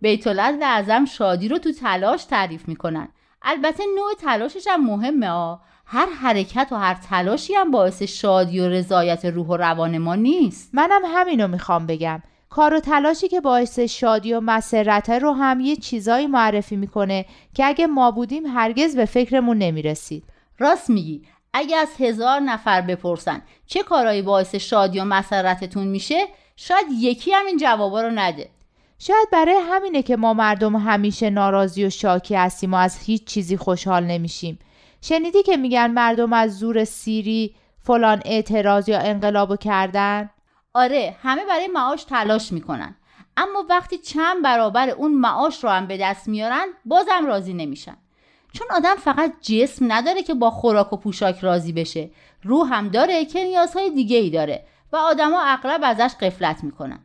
بیت 0.00 0.26
اعظم 0.62 1.04
شادی 1.04 1.48
رو 1.48 1.58
تو 1.58 1.72
تلاش 1.72 2.24
تعریف 2.24 2.68
می‌کنن. 2.68 3.08
البته 3.42 3.84
نوع 3.96 4.12
تلاشش 4.20 4.66
هم 4.70 4.86
مهمه 4.86 5.28
ها 5.30 5.60
هر 5.86 6.06
حرکت 6.06 6.68
و 6.70 6.76
هر 6.76 6.94
تلاشی 6.94 7.54
هم 7.54 7.70
باعث 7.70 8.02
شادی 8.02 8.60
و 8.60 8.68
رضایت 8.68 9.24
روح 9.24 9.46
و 9.46 9.56
روان 9.56 9.98
ما 9.98 10.14
نیست. 10.14 10.70
منم 10.72 11.02
همینو 11.06 11.48
می‌خوام 11.48 11.86
بگم. 11.86 12.22
کار 12.50 12.74
و 12.74 12.80
تلاشی 12.80 13.28
که 13.28 13.40
باعث 13.40 13.78
شادی 13.78 14.32
و 14.32 14.40
مسرته 14.40 15.18
رو 15.18 15.32
هم 15.32 15.60
یه 15.60 15.76
چیزایی 15.76 16.26
معرفی 16.26 16.76
می‌کنه 16.76 17.26
که 17.54 17.66
اگه 17.66 17.86
ما 17.86 18.10
بودیم 18.10 18.46
هرگز 18.46 18.96
به 18.96 19.04
فکرمون 19.04 19.58
نمی‌رسید. 19.58 20.24
راست 20.58 20.90
میگی. 20.90 21.22
اگه 21.58 21.76
از 21.76 21.88
هزار 21.98 22.40
نفر 22.40 22.80
بپرسن 22.80 23.42
چه 23.66 23.82
کارایی 23.82 24.22
باعث 24.22 24.54
شادی 24.54 25.00
و 25.00 25.04
مسرتتون 25.04 25.86
میشه 25.86 26.26
شاید 26.56 26.86
یکی 26.90 27.32
هم 27.32 27.46
این 27.46 27.58
جوابا 27.58 28.02
رو 28.02 28.10
نده. 28.10 28.50
شاید 28.98 29.28
برای 29.32 29.60
همینه 29.70 30.02
که 30.02 30.16
ما 30.16 30.34
مردم 30.34 30.76
همیشه 30.76 31.30
ناراضی 31.30 31.84
و 31.84 31.90
شاکی 31.90 32.34
هستیم 32.34 32.74
و 32.74 32.76
از 32.76 32.98
هیچ 32.98 33.24
چیزی 33.24 33.56
خوشحال 33.56 34.04
نمیشیم. 34.04 34.58
شنیدی 35.00 35.42
که 35.42 35.56
میگن 35.56 35.90
مردم 35.90 36.32
از 36.32 36.58
زور 36.58 36.84
سیری 36.84 37.54
فلان 37.82 38.22
اعتراض 38.24 38.88
یا 38.88 38.98
انقلابو 38.98 39.56
کردن؟ 39.56 40.30
آره 40.74 41.16
همه 41.22 41.44
برای 41.44 41.68
معاش 41.68 42.04
تلاش 42.04 42.52
می‌کنن. 42.52 42.96
اما 43.36 43.64
وقتی 43.70 43.98
چند 43.98 44.42
برابر 44.42 44.90
اون 44.90 45.14
معاش 45.14 45.64
رو 45.64 45.70
هم 45.70 45.86
به 45.86 45.98
دست 45.98 46.28
میارن 46.28 46.66
بازم 46.84 47.26
راضی 47.26 47.54
نمیشن. 47.54 47.96
چون 48.56 48.66
آدم 48.70 48.94
فقط 48.94 49.32
جسم 49.40 49.92
نداره 49.92 50.22
که 50.22 50.34
با 50.34 50.50
خوراک 50.50 50.92
و 50.92 50.96
پوشاک 50.96 51.38
راضی 51.38 51.72
بشه. 51.72 52.10
روح 52.42 52.74
هم 52.74 52.88
داره 52.88 53.24
که 53.24 53.44
نیازهای 53.44 53.90
دیگه 53.90 54.16
ای 54.16 54.30
داره 54.30 54.64
و 54.92 54.96
آدما 54.96 55.42
اغلب 55.42 55.80
ازش 55.84 56.14
قفلت 56.20 56.64
می‌کنن. 56.64 56.98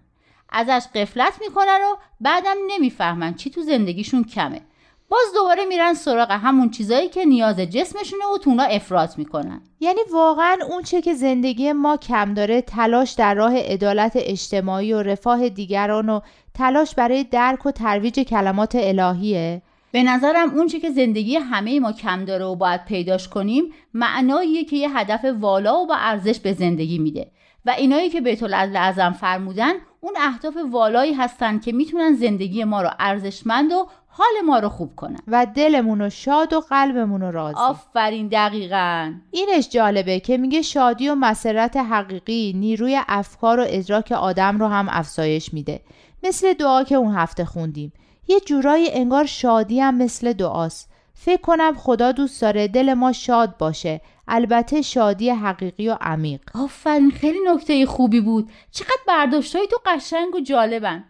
ازش 0.50 0.86
قفلت 0.96 1.34
می‌کنن 1.42 1.80
و 1.92 1.96
بعدم 2.22 2.56
نمی‌فهمن 2.68 3.34
چی 3.34 3.50
تو 3.50 3.62
زندگیشون 3.62 4.24
کمه. 4.24 4.62
باز 5.10 5.34
دوباره 5.36 5.66
میرن 5.66 5.94
سراغ 5.94 6.32
همون 6.32 6.70
چیزایی 6.70 7.10
که 7.10 7.26
نیاز 7.26 7.60
جسمشونه 7.60 8.26
و 8.36 8.38
تونا 8.38 8.64
افراط 8.64 9.18
می‌کنن. 9.18 9.62
یعنی 9.80 10.00
واقعا 10.12 10.58
اون 10.70 10.84
چه 10.84 11.02
که 11.02 11.14
زندگی 11.14 11.72
ما 11.72 11.98
کم 11.98 12.34
داره 12.34 12.62
تلاش 12.62 13.12
در 13.12 13.34
راه 13.34 13.58
عدالت 13.58 14.12
اجتماعی 14.16 14.94
و 14.94 15.02
رفاه 15.02 15.50
دیگران 15.50 16.10
و 16.10 16.20
تلاش 16.54 16.96
برای 16.96 17.24
درک 17.24 17.66
و 17.66 17.72
ترویج 17.72 18.20
کلمات 18.20 18.76
الهیه. 18.76 19.62
به 19.92 20.04
نظرم 20.04 20.50
اون 20.50 20.68
چه 20.68 20.80
که 20.80 20.92
زندگی 20.92 21.36
همه 21.36 21.80
ما 21.80 21.92
کم 21.92 22.26
داره 22.26 22.46
و 22.46 22.56
باید 22.56 22.86
پیداش 22.86 23.28
کنیم 23.28 23.64
معناییه 23.94 24.66
که 24.66 24.76
یه 24.76 24.98
هدف 24.98 25.26
والا 25.40 25.80
و 25.80 25.88
با 25.88 25.96
ارزش 25.96 26.40
به 26.40 26.54
زندگی 26.54 27.00
میده. 27.00 27.32
و 27.66 27.70
اینایی 27.70 28.10
که 28.10 28.22
بیت 28.22 28.44
اعظم 28.44 29.12
فرمودن 29.12 29.74
اون 30.00 30.14
اهداف 30.20 30.58
والایی 30.72 31.14
هستن 31.14 31.60
که 31.60 31.72
می‌تونن 31.72 32.14
زندگی 32.14 32.64
ما 32.64 32.82
رو 32.82 32.90
ارزشمند 33.00 33.72
و 33.72 33.88
حال 34.08 34.46
ما 34.46 34.60
رو 34.60 34.70
خوب 34.70 34.96
کنن. 34.96 35.20
و 35.28 35.48
دلمون 35.56 36.02
رو 36.02 36.10
شاد 36.10 36.54
و 36.54 36.60
قلبمون 36.60 37.22
رو 37.22 37.32
راضی. 37.32 37.58
آفرین 37.58 38.28
دقیقا. 38.28 39.14
اینش 39.32 39.70
جالبه 39.70 40.20
که 40.20 40.38
میگه 40.38 40.62
شادی 40.62 41.10
و 41.10 41.16
مسرت 41.16 41.78
حقیقی 41.78 42.54
نیروی 42.54 43.00
افکار 43.08 43.60
و 43.60 43.66
ادراک 43.68 44.12
آدم 44.12 44.60
رو 44.60 44.68
هم 44.68 44.88
افزایش 44.90 45.54
میده. 45.54 45.82
مثل 46.24 46.54
دعا 46.54 46.84
که 46.84 46.96
اون 46.96 47.16
هفته 47.16 47.46
خوندیم. 47.46 47.94
یه 48.28 48.40
جورایی 48.40 48.92
انگار 48.92 49.26
شادی 49.26 49.80
هم 49.80 49.98
مثل 49.98 50.34
دعاست. 50.34 50.90
فکر 51.14 51.42
کنم 51.42 51.76
خدا 51.78 52.12
دوست 52.12 52.42
داره 52.42 52.68
دل 52.68 52.94
ما 52.94 53.12
شاد 53.12 53.58
باشه. 53.58 54.02
البته 54.28 54.82
شادی 54.82 55.30
حقیقی 55.30 55.90
و 55.90 55.98
عمیق. 56.02 56.42
آفرین 56.56 57.12
خیلی 57.12 57.40
نکته 57.48 57.86
خوبی 57.86 58.22
بود. 58.22 58.52
چقدر 58.72 59.02
برداشتهای 59.08 59.68
تو 59.68 59.78
قشنگ 59.86 60.36
و 60.36 60.40
جالبن. 60.40 61.04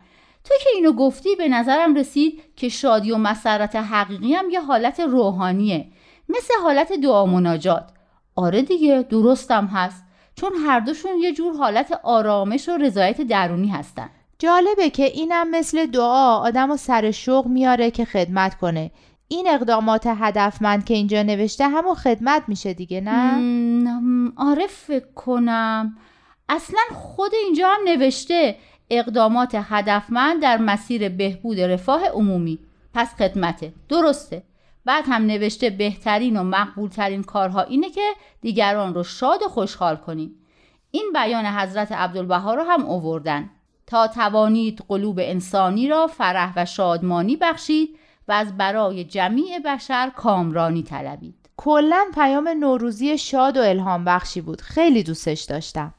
تو 0.44 0.54
که 0.64 0.70
اینو 0.76 0.92
گفتی 0.92 1.36
به 1.36 1.48
نظرم 1.48 1.96
رسید 1.96 2.42
که 2.56 2.70
شادی 2.70 3.12
و 3.12 3.18
مسرت 3.18 3.76
حقیقی 3.76 4.34
هم 4.34 4.50
یه 4.50 4.62
حالت 4.62 5.00
روحانیه. 5.00 5.88
مثل 6.30 6.54
حالت 6.64 6.94
دعا 6.94 7.26
مناجات. 7.26 7.90
آره 8.36 8.62
دیگه 8.62 9.06
درستم 9.10 9.66
هست. 9.66 10.04
چون 10.36 10.52
هر 10.66 10.80
دوشون 10.80 11.12
یه 11.20 11.34
جور 11.34 11.58
حالت 11.58 12.00
آرامش 12.04 12.70
و 12.70 12.78
رضایت 12.78 13.22
درونی 13.22 13.68
هستن. 13.68 14.10
جالبه 14.42 14.90
که 14.90 15.04
اینم 15.04 15.50
مثل 15.50 15.86
دعا 15.86 16.38
آدم 16.38 16.72
و 16.72 16.78
سر 16.78 17.12
شوق 17.12 17.48
میاره 17.48 17.92
که 17.92 18.06
خدمت 18.06 18.58
کنه. 18.58 18.92
این 19.28 19.48
اقدامات 19.50 20.04
هدفمند 20.08 20.86
که 20.86 20.94
اینجا 20.94 21.24
نوشته 21.24 21.68
همون 21.68 21.96
خدمت 21.96 22.44
میشه 22.48 22.74
دیگه 22.74 23.02
نه؟ 23.02 24.32
آره 24.38 24.68
فکر 24.68 25.14
کنم. 25.16 25.98
اصلا 26.50 26.80
خود 26.94 27.32
اینجا 27.46 27.70
هم 27.70 27.80
نوشته 27.86 28.56
اقدامات 28.90 29.52
هدفمند 29.56 30.42
در 30.42 30.58
مسیر 30.58 31.10
بهبود 31.10 31.60
رفاه 31.60 32.08
عمومی. 32.08 32.60
پس 32.94 33.16
خدمته. 33.16 33.74
درسته. 33.90 34.44
بعد 34.86 35.04
هم 35.08 35.26
نوشته 35.26 35.70
بهترین 35.70 36.38
و 36.38 36.44
مقبولترین 36.44 37.24
کارها 37.24 37.62
اینه 37.62 37.90
که 37.90 38.12
دیگران 38.42 38.94
رو 38.94 39.04
شاد 39.04 39.44
و 39.44 39.48
خوشحال 39.48 39.96
کنیم. 39.96 40.36
این 40.92 41.12
بیان 41.14 41.46
حضرت 41.46 41.92
عبدالبها 41.92 42.54
رو 42.54 42.64
هم 42.64 42.86
اووردن 42.86 43.50
تا 43.92 44.08
توانید 44.08 44.84
قلوب 44.88 45.20
انسانی 45.22 45.88
را 45.88 46.08
فرح 46.08 46.54
و 46.56 46.66
شادمانی 46.66 47.36
بخشید 47.36 47.98
و 48.28 48.32
از 48.32 48.58
برای 48.58 49.04
جمیع 49.04 49.60
بشر 49.60 50.12
کامرانی 50.16 50.84
طلبید. 50.84 51.36
کلا 51.58 52.06
پیام 52.16 52.48
نوروزی 52.48 53.18
شاد 53.18 53.58
و 53.58 53.62
الهام 53.62 54.06
بخشی 54.06 54.42
بود. 54.42 54.62
خیلی 54.62 55.04
دوستش 55.04 55.42
داشتم. 55.42 55.94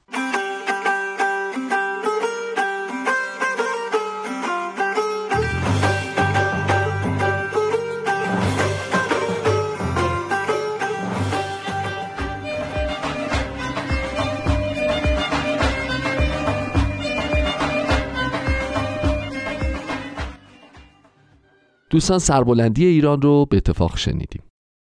دوستان 21.93 22.19
سربلندی 22.19 22.85
ایران 22.85 23.23
رو 23.23 23.47
به 23.47 23.57
اتفاق 23.57 23.97
شنیدیم. 23.97 24.43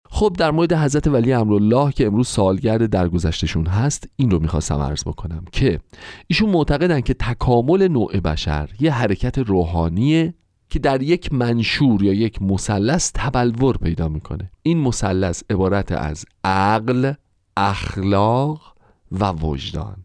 خب 0.10 0.36
در 0.38 0.52
مورد 0.52 0.74
حضرت 0.74 1.08
ولی 1.08 1.34
امرالله 1.34 1.92
که 1.92 2.08
امروز 2.08 2.28
سالگرد 2.28 2.86
درگذشتشون 2.86 3.66
هست 3.66 4.10
این 4.16 4.32
رو 4.32 4.40
می‌خواستم 4.40 4.80
عرض 4.80 5.04
بکنم 5.04 5.46
که 5.52 5.80
ایشون 6.28 6.50
معتقدن 6.50 7.02
که 7.02 7.14
تکامل 7.14 7.88
نوع 7.88 8.20
بشر 8.20 8.70
یه 8.80 8.92
حرکت 8.92 9.38
روحانیه 9.38 10.34
که 10.70 10.80
در 10.80 11.02
یک 11.02 11.34
منشور 11.34 12.04
یا 12.04 12.14
یک 12.14 12.42
مثلث 12.42 13.12
تبلور 13.14 13.78
پیدا 13.78 14.08
می‌کنه. 14.08 14.52
این 14.62 14.78
مثلث 14.78 15.44
عبارت 15.50 15.92
از 15.92 16.26
عقل 16.44 17.14
اخلاق 17.58 18.62
و 19.12 19.32
وجدان. 19.32 19.98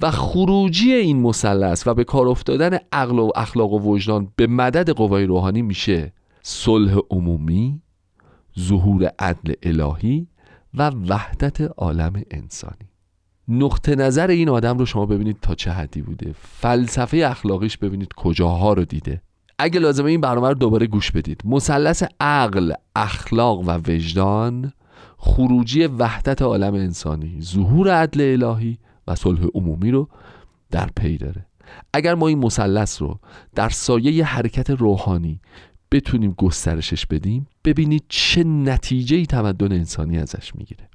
و 0.00 0.10
خروجی 0.10 0.92
این 0.92 1.20
مثلث 1.20 1.86
و 1.86 1.94
به 1.94 2.04
کار 2.04 2.28
افتادن 2.28 2.78
عقل 2.92 3.18
و 3.18 3.30
اخلاق 3.34 3.72
و 3.72 3.78
وجدان 3.78 4.28
به 4.36 4.46
مدد 4.46 4.90
قوای 4.90 5.24
روحانی 5.24 5.62
میشه. 5.62 6.12
صلح 6.42 6.98
عمومی 7.10 7.80
ظهور 8.60 9.12
عدل 9.18 9.52
الهی 9.62 10.26
و 10.74 10.90
وحدت 10.90 11.60
عالم 11.60 12.22
انسانی. 12.30 12.88
نقطه 13.48 13.94
نظر 13.94 14.26
این 14.26 14.48
آدم 14.48 14.78
رو 14.78 14.86
شما 14.86 15.06
ببینید 15.06 15.36
تا 15.42 15.54
چه 15.54 15.70
حدی 15.70 16.02
بوده. 16.02 16.34
فلسفه 16.40 17.16
اخلاقیش 17.16 17.78
ببینید 17.78 18.12
کجاها 18.16 18.72
رو 18.72 18.84
دیده. 18.84 19.22
اگه 19.58 19.80
لازمه 19.80 20.10
این 20.10 20.20
برنامه 20.20 20.48
رو 20.48 20.54
دوباره 20.54 20.86
گوش 20.86 21.10
بدید. 21.10 21.42
مثلث 21.44 22.02
عقل 22.20 22.72
اخلاق 22.96 23.58
و 23.58 23.70
وجدان 23.70 24.72
خروجی 25.16 25.86
وحدت 25.86 26.42
عالم 26.42 26.74
انسانی 26.74 27.38
ظهور 27.40 27.90
عدل 27.90 28.42
الهی 28.42 28.78
و 29.08 29.14
صلح 29.14 29.46
عمومی 29.54 29.90
رو 29.90 30.08
در 30.70 30.90
پی 30.96 31.18
داره. 31.18 31.46
اگر 31.92 32.14
ما 32.14 32.28
این 32.28 32.38
مثلث 32.38 33.02
رو 33.02 33.18
در 33.54 33.68
سایه 33.68 34.24
حرکت 34.24 34.70
روحانی 34.70 35.40
بتونیم 35.92 36.34
گسترشش 36.38 37.06
بدیم 37.06 37.46
ببینید 37.64 38.04
چه 38.08 38.44
نتیجه 38.44 39.16
ای 39.16 39.26
تمدن 39.26 39.72
انسانی 39.72 40.18
ازش 40.18 40.54
می‌گیره. 40.54 40.88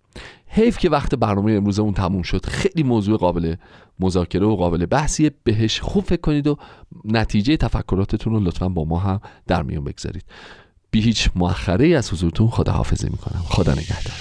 حیف 0.48 0.78
که 0.78 0.90
وقت 0.90 1.16
برنامه 1.16 1.52
امروزمون 1.52 1.94
تموم 1.94 2.22
شد. 2.22 2.46
خیلی 2.46 2.84
موضوع 2.84 3.18
قابل 3.18 3.56
مذاکره 4.00 4.46
و 4.46 4.56
قابل 4.56 4.86
بحثیه. 4.86 5.32
بهش 5.44 5.80
خوب 5.80 6.04
فکر 6.04 6.22
کنید 6.22 6.48
و 6.48 6.58
نتیجه 7.06 7.58
تفکراتتون 7.58 8.34
رو 8.34 8.40
لطفا 8.40 8.70
با 8.70 8.86
ما 8.86 9.00
هم 9.00 9.22
در 9.48 9.64
میون 9.64 9.84
بگذارید. 9.84 10.24
بی 10.92 11.02
هیچ 11.02 11.30
مؤخره 11.36 11.88
از 11.88 12.14
حضورتون 12.14 12.48
خداحافظی 12.48 13.10
می‌کنم. 13.10 13.42
خدا 13.46 13.72
نگهدار. 13.72 14.16